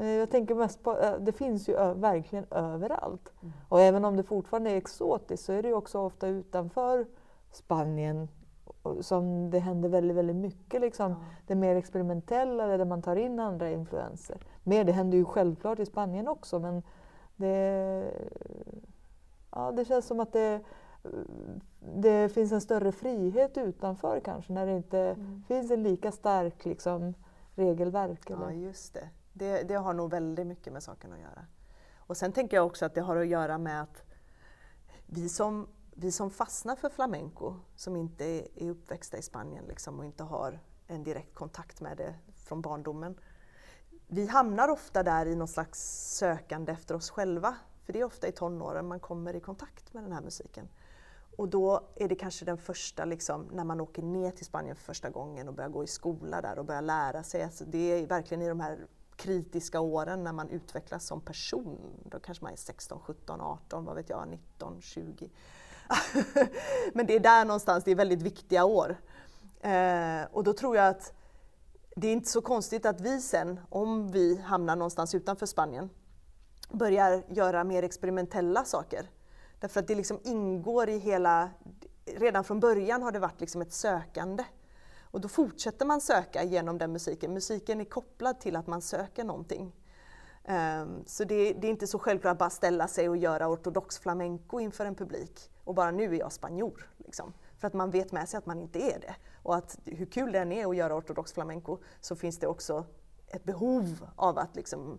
jag 0.02 0.30
tänker 0.30 0.54
mest 0.54 0.82
på, 0.82 0.98
eh, 0.98 1.18
det 1.20 1.32
finns 1.32 1.68
ju 1.68 1.72
verkligen 1.94 2.46
överallt. 2.50 3.32
Mm. 3.42 3.52
Och 3.68 3.80
även 3.80 4.04
om 4.04 4.16
det 4.16 4.22
fortfarande 4.22 4.70
är 4.70 4.76
exotiskt 4.76 5.44
så 5.44 5.52
är 5.52 5.62
det 5.62 5.68
ju 5.68 5.74
också 5.74 5.98
ofta 5.98 6.26
utanför 6.26 7.06
Spanien 7.52 8.28
som 9.00 9.50
det 9.50 9.58
händer 9.58 9.88
väldigt, 9.88 10.16
väldigt 10.16 10.36
mycket. 10.36 10.80
Liksom. 10.80 11.10
Ja. 11.10 11.16
Det 11.46 11.54
mer 11.54 11.76
experimentella 11.76 12.66
där 12.66 12.84
man 12.84 13.02
tar 13.02 13.16
in 13.16 13.40
andra 13.40 13.70
influenser. 13.70 14.38
Mer, 14.62 14.84
det 14.84 14.92
händer 14.92 15.18
ju 15.18 15.24
självklart 15.24 15.78
i 15.78 15.86
Spanien 15.86 16.28
också 16.28 16.58
men 16.58 16.82
det, 17.36 18.12
ja, 19.50 19.72
det 19.72 19.84
känns 19.84 20.06
som 20.06 20.20
att 20.20 20.32
det 20.32 20.60
det 21.96 22.28
finns 22.28 22.52
en 22.52 22.60
större 22.60 22.92
frihet 22.92 23.58
utanför 23.58 24.20
kanske 24.20 24.52
när 24.52 24.66
det 24.66 24.72
inte 24.72 24.98
mm. 24.98 25.42
finns 25.48 25.70
en 25.70 25.82
lika 25.82 26.12
stark 26.12 26.64
liksom, 26.64 27.14
regelverk. 27.54 28.30
Eller? 28.30 28.50
Ja, 28.50 28.52
just 28.52 28.94
det 28.94 29.08
det. 29.34 29.62
Det 29.62 29.74
har 29.74 29.94
nog 29.94 30.10
väldigt 30.10 30.46
mycket 30.46 30.72
med 30.72 30.82
saken 30.82 31.12
att 31.12 31.20
göra. 31.20 31.46
Och 31.96 32.16
sen 32.16 32.32
tänker 32.32 32.56
jag 32.56 32.66
också 32.66 32.86
att 32.86 32.94
det 32.94 33.00
har 33.00 33.16
att 33.16 33.26
göra 33.26 33.58
med 33.58 33.82
att 33.82 34.02
vi 35.06 35.28
som, 35.28 35.68
vi 35.94 36.12
som 36.12 36.30
fastnar 36.30 36.76
för 36.76 36.88
flamenco, 36.88 37.54
som 37.76 37.96
inte 37.96 38.24
är 38.54 38.70
uppväxta 38.70 39.18
i 39.18 39.22
Spanien 39.22 39.64
liksom, 39.64 39.98
och 39.98 40.04
inte 40.04 40.22
har 40.22 40.60
en 40.86 41.04
direkt 41.04 41.34
kontakt 41.34 41.80
med 41.80 41.96
det 41.96 42.14
från 42.34 42.60
barndomen, 42.60 43.18
vi 44.06 44.26
hamnar 44.26 44.68
ofta 44.68 45.02
där 45.02 45.26
i 45.26 45.34
något 45.34 45.50
slags 45.50 45.80
sökande 46.16 46.72
efter 46.72 46.94
oss 46.94 47.10
själva. 47.10 47.56
För 47.82 47.92
det 47.92 48.00
är 48.00 48.04
ofta 48.04 48.28
i 48.28 48.32
tonåren 48.32 48.88
man 48.88 49.00
kommer 49.00 49.36
i 49.36 49.40
kontakt 49.40 49.94
med 49.94 50.02
den 50.02 50.12
här 50.12 50.22
musiken. 50.22 50.68
Och 51.36 51.48
då 51.48 51.88
är 51.96 52.08
det 52.08 52.14
kanske 52.14 52.44
den 52.44 52.58
första, 52.58 53.04
liksom, 53.04 53.48
när 53.52 53.64
man 53.64 53.80
åker 53.80 54.02
ner 54.02 54.30
till 54.30 54.46
Spanien 54.46 54.76
för 54.76 54.84
första 54.84 55.10
gången 55.10 55.48
och 55.48 55.54
börjar 55.54 55.70
gå 55.70 55.84
i 55.84 55.86
skola 55.86 56.40
där 56.40 56.58
och 56.58 56.64
börjar 56.64 56.82
lära 56.82 57.22
sig. 57.22 57.42
Alltså 57.42 57.64
det 57.64 57.78
är 57.78 58.06
verkligen 58.06 58.42
i 58.42 58.48
de 58.48 58.60
här 58.60 58.86
kritiska 59.16 59.80
åren 59.80 60.24
när 60.24 60.32
man 60.32 60.50
utvecklas 60.50 61.06
som 61.06 61.20
person. 61.20 61.78
Då 62.04 62.20
kanske 62.20 62.44
man 62.44 62.52
är 62.52 62.56
16, 62.56 63.00
17, 63.00 63.40
18, 63.40 63.84
vad 63.84 63.96
vet 63.96 64.10
jag, 64.10 64.28
19, 64.28 64.80
20. 64.80 65.30
Men 66.92 67.06
det 67.06 67.16
är 67.16 67.20
där 67.20 67.44
någonstans, 67.44 67.84
det 67.84 67.90
är 67.90 67.96
väldigt 67.96 68.22
viktiga 68.22 68.64
år. 68.64 68.96
Eh, 69.60 70.22
och 70.32 70.44
då 70.44 70.52
tror 70.52 70.76
jag 70.76 70.88
att 70.88 71.12
det 71.96 72.08
är 72.08 72.12
inte 72.12 72.28
så 72.28 72.40
konstigt 72.40 72.86
att 72.86 73.00
vi 73.00 73.20
sen, 73.20 73.60
om 73.68 74.12
vi 74.12 74.36
hamnar 74.36 74.76
någonstans 74.76 75.14
utanför 75.14 75.46
Spanien, 75.46 75.90
börjar 76.70 77.24
göra 77.28 77.64
mer 77.64 77.82
experimentella 77.82 78.64
saker. 78.64 79.10
Därför 79.60 79.80
att 79.80 79.86
det 79.86 79.94
liksom 79.94 80.20
ingår 80.24 80.88
i 80.88 80.98
hela, 80.98 81.50
redan 82.04 82.44
från 82.44 82.60
början 82.60 83.02
har 83.02 83.12
det 83.12 83.18
varit 83.18 83.40
liksom 83.40 83.62
ett 83.62 83.72
sökande. 83.72 84.44
Och 85.14 85.20
då 85.20 85.28
fortsätter 85.28 85.86
man 85.86 86.00
söka 86.00 86.42
genom 86.42 86.78
den 86.78 86.92
musiken. 86.92 87.34
Musiken 87.34 87.80
är 87.80 87.84
kopplad 87.84 88.40
till 88.40 88.56
att 88.56 88.66
man 88.66 88.82
söker 88.82 89.24
någonting. 89.24 89.72
Um, 90.44 91.04
så 91.06 91.24
det, 91.24 91.52
det, 91.52 91.66
är 91.66 91.70
inte 91.70 91.86
så 91.86 91.98
självklart 91.98 92.32
att 92.32 92.38
bara 92.38 92.50
ställa 92.50 92.88
sig 92.88 93.08
och 93.08 93.16
göra 93.16 93.48
ortodox 93.48 93.98
flamenco 93.98 94.60
inför 94.60 94.86
en 94.86 94.94
publik 94.94 95.50
och 95.64 95.74
bara 95.74 95.90
nu 95.90 96.04
är 96.14 96.18
jag 96.18 96.32
spanjor. 96.32 96.90
Liksom. 96.96 97.32
För 97.58 97.66
att 97.66 97.74
man 97.74 97.90
vet 97.90 98.12
med 98.12 98.28
sig 98.28 98.38
att 98.38 98.46
man 98.46 98.60
inte 98.60 98.78
är 98.78 99.00
det. 99.00 99.14
Och 99.42 99.56
att 99.56 99.78
hur 99.84 100.06
kul 100.06 100.32
det 100.32 100.38
än 100.38 100.52
är 100.52 100.66
att 100.66 100.76
göra 100.76 100.96
ortodox 100.96 101.32
flamenco 101.32 101.78
så 102.00 102.16
finns 102.16 102.38
det 102.38 102.46
också 102.46 102.84
ett 103.26 103.44
behov 103.44 104.08
av 104.16 104.38
att 104.38 104.56
liksom, 104.56 104.98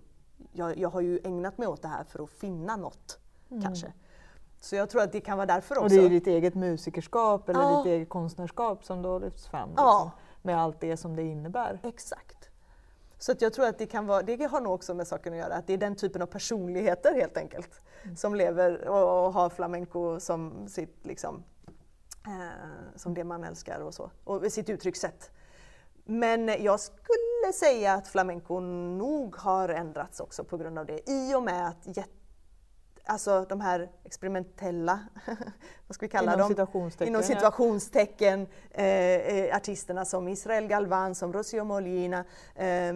jag, 0.51 0.77
jag 0.77 0.89
har 0.89 1.01
ju 1.01 1.19
ägnat 1.23 1.57
mig 1.57 1.67
åt 1.67 1.81
det 1.81 1.87
här 1.87 2.03
för 2.03 2.23
att 2.23 2.29
finna 2.29 2.75
något 2.75 3.19
mm. 3.49 3.63
kanske. 3.63 3.93
Så 4.65 4.75
jag 4.75 4.89
tror 4.89 5.01
att 5.01 5.11
det 5.11 5.21
kan 5.21 5.37
vara 5.37 5.45
därför 5.45 5.77
också. 5.77 5.83
Och 5.83 5.89
det 5.89 6.05
är 6.05 6.09
ditt 6.09 6.27
eget 6.27 6.55
musikerskap 6.55 7.49
eller 7.49 7.59
ja. 7.59 7.77
ditt 7.77 7.85
eget 7.85 8.09
konstnärskap 8.09 8.83
som 8.85 9.01
då 9.01 9.19
lyfts 9.19 9.47
fram. 9.47 9.69
Liksom, 9.69 9.85
ja. 9.85 10.11
Med 10.41 10.59
allt 10.59 10.79
det 10.79 10.97
som 10.97 11.15
det 11.15 11.23
innebär. 11.23 11.79
Exakt. 11.83 12.49
Så 13.17 13.31
att 13.31 13.41
jag 13.41 13.53
tror 13.53 13.65
att 13.65 13.77
det 13.77 13.85
kan 13.85 14.07
vara, 14.07 14.21
det 14.21 14.43
har 14.43 14.61
nog 14.61 14.73
också 14.73 14.93
med 14.93 15.07
saken 15.07 15.33
att 15.33 15.39
göra, 15.39 15.55
att 15.55 15.67
det 15.67 15.73
är 15.73 15.77
den 15.77 15.95
typen 15.95 16.21
av 16.21 16.25
personligheter 16.25 17.13
helt 17.13 17.37
enkelt 17.37 17.81
mm. 18.03 18.15
som 18.15 18.35
lever 18.35 18.87
och, 18.87 19.25
och, 19.25 19.33
har 19.33 19.49
flamenco 19.49 20.19
som 20.19 20.67
sitt 20.67 21.05
liksom, 21.05 21.43
eh, 22.25 22.95
som 22.95 23.13
det 23.13 23.23
man 23.23 23.43
älskar 23.43 23.79
och 23.79 23.93
så, 23.93 24.11
och 24.23 24.51
sitt 24.51 24.69
uttryckssätt. 24.69 25.31
Men 26.05 26.63
jag 26.63 26.79
skulle 26.79 27.53
säga 27.53 27.93
att 27.93 28.07
flamenco 28.07 28.59
nog 28.59 29.35
har 29.35 29.69
ändrats 29.69 30.19
också 30.19 30.43
på 30.43 30.57
grund 30.57 30.79
av 30.79 30.85
det 30.85 31.09
i 31.09 31.35
och 31.35 31.43
med 31.43 31.67
att 31.67 31.97
alltså 33.05 33.45
de 33.49 33.61
här 33.61 33.89
experimentella, 34.03 34.99
vad 35.87 35.95
ska 35.95 36.05
vi 36.05 36.09
kalla 36.09 36.33
inom 36.33 36.39
dem? 36.39 36.49
Situationstecken, 36.49 37.07
inom 37.07 37.23
situationstecken, 37.23 38.47
eh, 38.71 38.85
eh 38.85 39.55
artisterna 39.55 40.05
som 40.05 40.27
Israel 40.27 40.67
Galvan, 40.67 41.15
som 41.15 41.33
Rocio 41.33 41.63
Molina, 41.63 42.25
eh, 42.55 42.93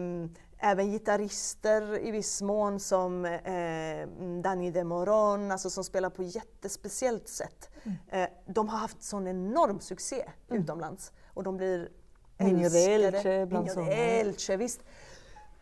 även 0.60 0.90
gitarrister 0.90 1.98
i 1.98 2.10
viss 2.10 2.42
mån 2.42 2.80
som 2.80 3.24
eh, 3.24 4.08
Dani 4.42 4.70
de 4.70 4.84
Moron, 4.84 5.50
alltså 5.50 5.70
som 5.70 5.84
spelar 5.84 6.10
på 6.10 6.22
jättespeciellt 6.22 7.28
sätt. 7.28 7.70
Mm. 7.82 7.96
Eh, 8.08 8.28
de 8.46 8.68
har 8.68 8.78
haft 8.78 9.02
sån 9.02 9.26
enorm 9.26 9.80
succé 9.80 10.22
mm. 10.48 10.62
utomlands 10.62 11.12
och 11.34 11.42
de 11.42 11.56
blir 11.56 11.88
älskade. 12.38 13.44
Nino 13.46 13.74
de 13.74 13.88
Elche, 13.90 14.56
visst. 14.56 14.80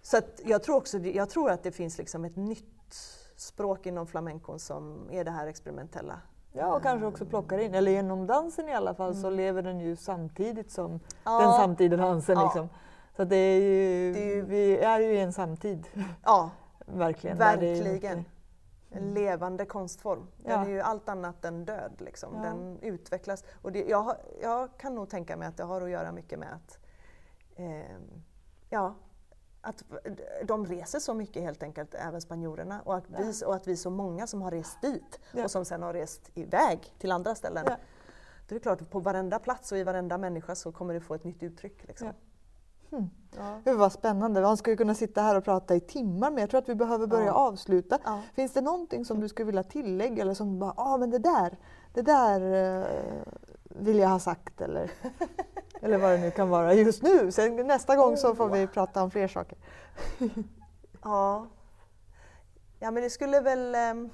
Så 0.02 0.20
jag, 0.44 0.62
tror 0.62 0.76
också, 0.76 0.98
jag 0.98 1.30
tror 1.30 1.50
att 1.50 1.62
det 1.62 1.72
finns 1.72 1.98
liksom 1.98 2.24
ett 2.24 2.36
nytt 2.36 2.64
språk 3.48 3.86
inom 3.86 4.06
flamencon 4.06 4.58
som 4.58 5.08
är 5.10 5.24
det 5.24 5.30
här 5.30 5.46
experimentella. 5.46 6.20
Ja, 6.52 6.76
och 6.76 6.82
kanske 6.82 7.06
också 7.06 7.26
plockar 7.26 7.58
in, 7.58 7.74
eller 7.74 7.92
genom 7.92 8.26
dansen 8.26 8.68
i 8.68 8.74
alla 8.74 8.94
fall, 8.94 9.10
mm. 9.10 9.22
så 9.22 9.30
lever 9.30 9.62
den 9.62 9.80
ju 9.80 9.96
samtidigt 9.96 10.70
som 10.70 11.00
ja. 11.24 11.40
den 11.40 11.52
samtida 11.52 11.96
dansen. 11.96 12.36
Ja. 12.38 12.44
Liksom. 12.44 12.68
Så 13.16 13.24
det 13.24 13.36
är 13.36 13.60
ju, 13.60 14.12
det 14.12 14.20
är 14.20 14.34
ju, 14.34 14.42
vi 14.42 14.78
är 14.78 15.00
ju 15.00 15.12
i 15.12 15.20
en 15.20 15.32
samtid. 15.32 15.86
Ja, 16.24 16.50
verkligen. 16.86 17.38
Verkligen. 17.38 18.24
En 18.90 19.14
levande 19.14 19.64
konstform. 19.64 20.26
Den 20.36 20.52
ja. 20.52 20.66
är 20.66 20.70
ju 20.70 20.80
allt 20.80 21.08
annat 21.08 21.44
än 21.44 21.64
död. 21.64 21.92
Liksom. 21.98 22.34
Ja. 22.34 22.42
Den 22.42 22.78
utvecklas. 22.82 23.44
Och 23.62 23.72
det, 23.72 23.84
jag, 23.84 24.14
jag, 24.42 24.68
kan 24.78 24.94
nog 24.94 25.08
tänka 25.08 25.36
mig 25.36 25.48
att 25.48 25.56
det 25.56 25.64
har 25.64 25.80
att 25.80 25.90
göra 25.90 26.12
mycket 26.12 26.38
med 26.38 26.48
att 26.52 26.78
eh, 27.56 27.96
ja, 28.68 28.94
att 29.60 29.82
de 30.44 30.66
reser 30.66 30.98
så 30.98 31.14
mycket 31.14 31.42
helt 31.42 31.62
enkelt, 31.62 31.94
även 31.94 32.20
spanjorerna. 32.20 32.80
Och 32.84 32.96
att, 32.96 33.04
ja. 33.08 33.18
vi, 33.18 33.44
och 33.46 33.54
att 33.54 33.68
vi 33.68 33.72
är 33.72 33.76
så 33.76 33.90
många 33.90 34.26
som 34.26 34.42
har 34.42 34.50
rest 34.50 34.82
dit 34.82 35.20
ja. 35.32 35.44
och 35.44 35.50
som 35.50 35.64
sen 35.64 35.82
har 35.82 35.92
rest 35.92 36.30
iväg 36.34 36.94
till 36.98 37.12
andra 37.12 37.34
ställen. 37.34 37.64
Ja. 37.68 37.76
Det 38.48 38.54
är 38.54 38.58
klart, 38.58 38.90
på 38.90 39.00
varenda 39.00 39.38
plats 39.38 39.72
och 39.72 39.78
i 39.78 39.84
varenda 39.84 40.18
människa 40.18 40.54
så 40.54 40.72
kommer 40.72 40.94
det 40.94 41.00
få 41.00 41.14
ett 41.14 41.24
nytt 41.24 41.42
uttryck. 41.42 41.88
Liksom. 41.88 42.12
Hmm. 42.90 43.10
Ja. 43.64 43.74
vad 43.74 43.92
spännande. 43.92 44.40
Man 44.40 44.56
skulle 44.56 44.76
kunna 44.76 44.94
sitta 44.94 45.22
här 45.22 45.36
och 45.36 45.44
prata 45.44 45.74
i 45.74 45.80
timmar 45.80 46.30
men 46.30 46.40
jag 46.40 46.50
tror 46.50 46.58
att 46.58 46.68
vi 46.68 46.74
behöver 46.74 47.06
börja 47.06 47.26
ja. 47.26 47.32
avsluta. 47.32 47.98
Ja. 48.04 48.22
Finns 48.34 48.52
det 48.52 48.60
någonting 48.60 49.04
som 49.04 49.20
du 49.20 49.28
skulle 49.28 49.46
vilja 49.46 49.62
tillägga 49.62 50.22
eller 50.22 50.34
som 50.34 50.58
bara, 50.58 50.74
ja 50.76 50.82
ah, 50.82 50.96
men 50.96 51.10
det 51.10 51.18
där, 51.18 51.58
det 51.92 52.02
där 52.02 52.40
uh, 52.40 52.86
vill 53.64 53.98
jag 53.98 54.08
ha 54.08 54.18
sagt 54.18 54.60
eller 54.60 54.90
Eller 55.80 55.98
vad 55.98 56.10
det 56.10 56.18
nu 56.18 56.30
kan 56.30 56.48
vara 56.48 56.74
just 56.74 57.02
nu. 57.02 57.32
Sen 57.32 57.56
nästa 57.56 57.96
gång 57.96 58.16
så 58.16 58.34
får 58.34 58.48
vi 58.48 58.66
prata 58.66 59.02
om 59.02 59.10
fler 59.10 59.28
saker. 59.28 59.58
ja. 61.02 61.46
ja, 62.78 62.90
men 62.90 63.02
det 63.02 63.10
skulle 63.10 63.40
väl 63.40 63.74
eh, 63.74 64.10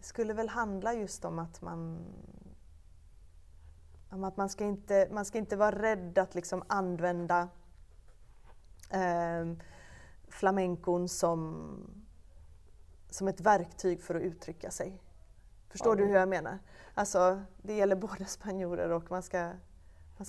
skulle 0.00 0.32
väl 0.32 0.48
handla 0.48 0.94
just 0.94 1.24
om 1.24 1.38
att 1.38 1.62
man 1.62 2.06
om 4.10 4.24
att 4.24 4.36
man 4.36 4.48
ska 4.48 4.64
inte, 4.64 5.08
man 5.10 5.24
ska 5.24 5.38
inte 5.38 5.56
vara 5.56 5.82
rädd 5.82 6.18
att 6.18 6.34
liksom 6.34 6.62
använda 6.66 7.48
eh, 8.90 9.52
flamencon 10.28 11.08
som, 11.08 11.66
som 13.10 13.28
ett 13.28 13.40
verktyg 13.40 14.02
för 14.02 14.14
att 14.14 14.22
uttrycka 14.22 14.70
sig. 14.70 15.02
Förstår 15.68 15.98
ja. 15.98 16.04
du 16.04 16.08
hur 16.08 16.18
jag 16.18 16.28
menar? 16.28 16.58
Alltså, 16.94 17.42
det 17.62 17.74
gäller 17.74 17.96
både 17.96 18.24
spanjorer 18.24 18.90
och 18.90 19.10
man 19.10 19.22
ska 19.22 19.52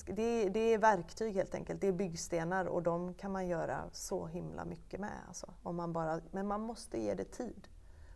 det 0.05 0.21
är, 0.21 0.49
det 0.49 0.59
är, 0.59 0.77
verktyg 0.77 1.35
helt 1.35 1.55
enkelt, 1.55 1.81
det 1.81 1.87
är 1.87 1.91
byggstenar 1.91 2.65
och 2.65 2.83
de 2.83 3.13
kan 3.13 3.31
man 3.31 3.47
göra 3.47 3.83
så 3.91 4.27
himla 4.27 4.65
mycket 4.65 4.99
med. 4.99 5.19
Alltså, 5.27 5.53
om 5.63 5.75
man 5.75 5.93
bara, 5.93 6.21
men 6.31 6.47
man 6.47 6.61
måste 6.61 6.99
ge 6.99 7.13
det 7.13 7.31
tid. 7.31 7.67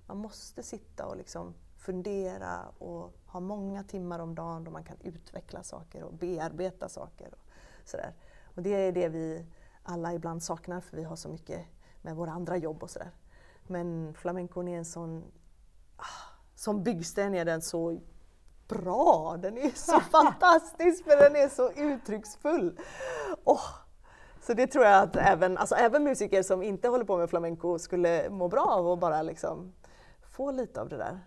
Man 0.08 0.18
måste 0.18 0.64
sitta 0.64 1.06
och 1.06 1.18
liksom 1.18 1.54
fundera 1.78 2.68
och 2.78 3.14
ha 3.26 3.40
många 3.40 3.84
timmar 3.84 4.20
om 4.20 4.36
dagen 4.36 4.64
då 4.64 4.72
man 4.72 4.84
kan 4.84 4.98
utveckla 5.02 5.64
saker 5.64 6.04
och 6.04 6.14
bearbeta 6.14 6.90
saker. 6.90 7.28
Och, 7.32 7.52
sådär. 7.86 8.14
och 8.56 8.62
det 8.62 8.70
är 8.70 8.92
det 8.92 9.10
vi 9.10 9.46
alla 9.84 10.14
ibland 10.14 10.44
saknar 10.44 10.82
för 10.82 10.98
vi 10.98 11.04
har 11.04 11.16
så 11.16 11.30
mycket 11.30 11.66
med 12.02 12.16
våra 12.16 12.32
andra 12.32 12.58
jobb 12.58 12.84
och 12.84 12.90
sådär. 12.90 13.12
Men 13.68 14.14
flamencon 14.14 14.68
är 14.68 14.78
en 14.78 14.86
sån, 14.86 15.24
ah, 15.96 16.04
som 16.56 16.84
byggsten 16.84 17.36
är 17.36 17.46
den 17.46 17.62
så 17.62 18.00
bra, 18.72 19.38
den 19.38 19.58
är 19.58 19.72
så 19.76 20.00
fantastisk 20.12 21.04
för 21.04 21.18
den 21.18 21.36
är 21.36 21.50
så 21.50 21.72
uttrycksfull. 21.72 22.80
Oh, 23.44 23.66
så 24.42 24.54
det 24.54 24.68
tror 24.68 24.86
jag 24.86 25.04
att 25.04 25.16
även, 25.16 25.58
alltså 25.58 25.76
även 25.76 26.04
musiker 26.04 26.44
som 26.44 26.64
inte 26.64 26.88
håller 26.88 27.06
på 27.06 27.18
med 27.18 27.30
flamenco 27.30 27.80
skulle 27.80 28.30
må 28.30 28.48
bra 28.48 28.66
av 28.66 28.88
att 28.88 29.00
bara 29.00 29.22
liksom 29.22 29.74
få 30.22 30.52
lite 30.52 30.82
av 30.82 30.90
det 30.90 30.98
där. 30.98 31.20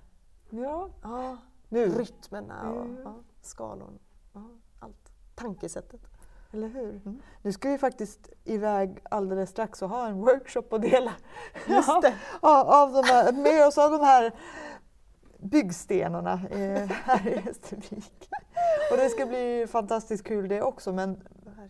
Ja. 0.50 0.88
ja 1.02 1.36
nu. 1.68 1.88
Rytmerna 1.88 2.70
och 2.70 2.86
ja, 3.04 3.14
skalorna, 3.42 3.98
ja, 4.32 4.50
allt. 4.80 5.12
Tankesättet. 5.34 6.00
Eller 6.52 6.68
hur? 6.68 6.90
Mm. 6.90 7.22
Nu 7.42 7.52
ska 7.52 7.68
vi 7.68 7.78
faktiskt 7.78 8.28
iväg 8.44 9.00
alldeles 9.10 9.50
strax 9.50 9.82
och 9.82 9.88
ha 9.88 10.06
en 10.06 10.20
workshop 10.20 10.64
och 10.70 10.80
dela 10.80 11.12
Just 11.66 12.02
det. 12.02 12.14
av, 12.40 12.68
av 12.68 12.92
de 12.92 13.04
här, 13.04 13.32
med 13.32 13.66
oss 13.66 13.78
av 13.78 13.90
de 13.90 14.00
här 14.00 14.32
byggstenarna 15.44 16.36
här 16.36 17.28
i 17.28 17.48
Östervik. 17.50 18.28
Och 18.90 18.96
det 18.96 19.08
ska 19.08 19.26
bli 19.26 19.66
fantastiskt 19.68 20.24
kul 20.24 20.48
det 20.48 20.62
också 20.62 20.92
men 20.92 21.20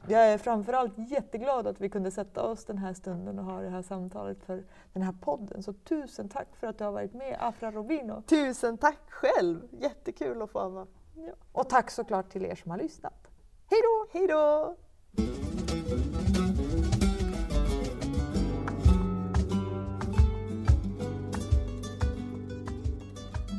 jag 0.09 0.21
är 0.27 0.39
framförallt 0.39 0.93
jätteglad 0.97 1.67
att 1.67 1.81
vi 1.81 1.89
kunde 1.89 2.11
sätta 2.11 2.43
oss 2.43 2.65
den 2.65 2.79
här 2.79 2.95
stunden 2.95 3.39
och 3.39 3.45
ha 3.45 3.61
det 3.61 3.71
här 3.71 3.83
samtalet 3.83 4.45
för 4.45 4.65
den 4.93 5.03
här 5.03 5.15
podden. 5.21 5.63
Så 5.63 5.73
tusen 5.73 6.29
tack 6.29 6.49
för 6.61 6.67
att 6.67 6.79
du 6.79 6.85
har 6.85 6.93
varit 6.93 7.15
med, 7.15 7.37
Afra 7.41 7.71
Robino. 7.71 8.23
Tusen 8.27 8.79
tack 8.79 9.01
själv! 9.09 9.69
Jättekul 9.71 10.43
att 10.43 10.51
få 10.51 10.69
vara 10.69 10.85
med. 10.85 10.87
Ja. 11.27 11.33
Och 11.53 11.69
tack 11.69 11.91
såklart 11.91 12.31
till 12.31 12.45
er 12.45 12.55
som 12.55 12.71
har 12.71 12.79
lyssnat. 12.79 13.29
Hej 13.71 13.81
då! 13.83 14.19
Hej 14.19 14.27
då! 14.27 14.77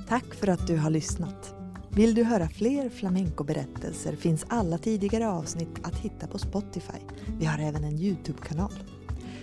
Tack 0.07 0.33
för 0.35 0.47
att 0.47 0.67
du 0.67 0.77
har 0.77 0.89
lyssnat. 0.89 1.55
Vill 1.91 2.15
du 2.15 2.23
höra 2.23 2.49
fler 2.49 2.89
flamenco-berättelser 2.89 4.15
finns 4.15 4.45
alla 4.49 4.77
tidigare 4.77 5.29
avsnitt 5.29 5.79
att 5.83 5.95
hitta 5.95 6.27
på 6.27 6.37
Spotify. 6.37 6.99
Vi 7.39 7.45
har 7.45 7.59
även 7.59 7.83
en 7.83 7.99
Youtube-kanal. 7.99 8.73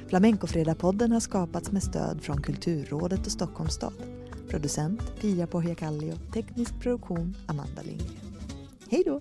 Flamenco-Fredagpodden 0.09 1.13
har 1.13 1.21
skapats 1.21 1.73
med 1.73 1.83
stöd 1.83 2.23
från 2.23 2.43
Kulturrådet 2.43 3.27
och 3.27 3.33
Stockholms 3.33 3.75
stad. 3.75 3.95
Producent 4.49 5.01
Pia 5.21 5.47
Pohjakallio, 5.47 6.15
teknisk 6.33 6.81
produktion 6.81 7.37
Amanda 7.47 7.83
Lindgren. 7.83 8.21
Hej 8.91 9.03
då! 9.07 9.21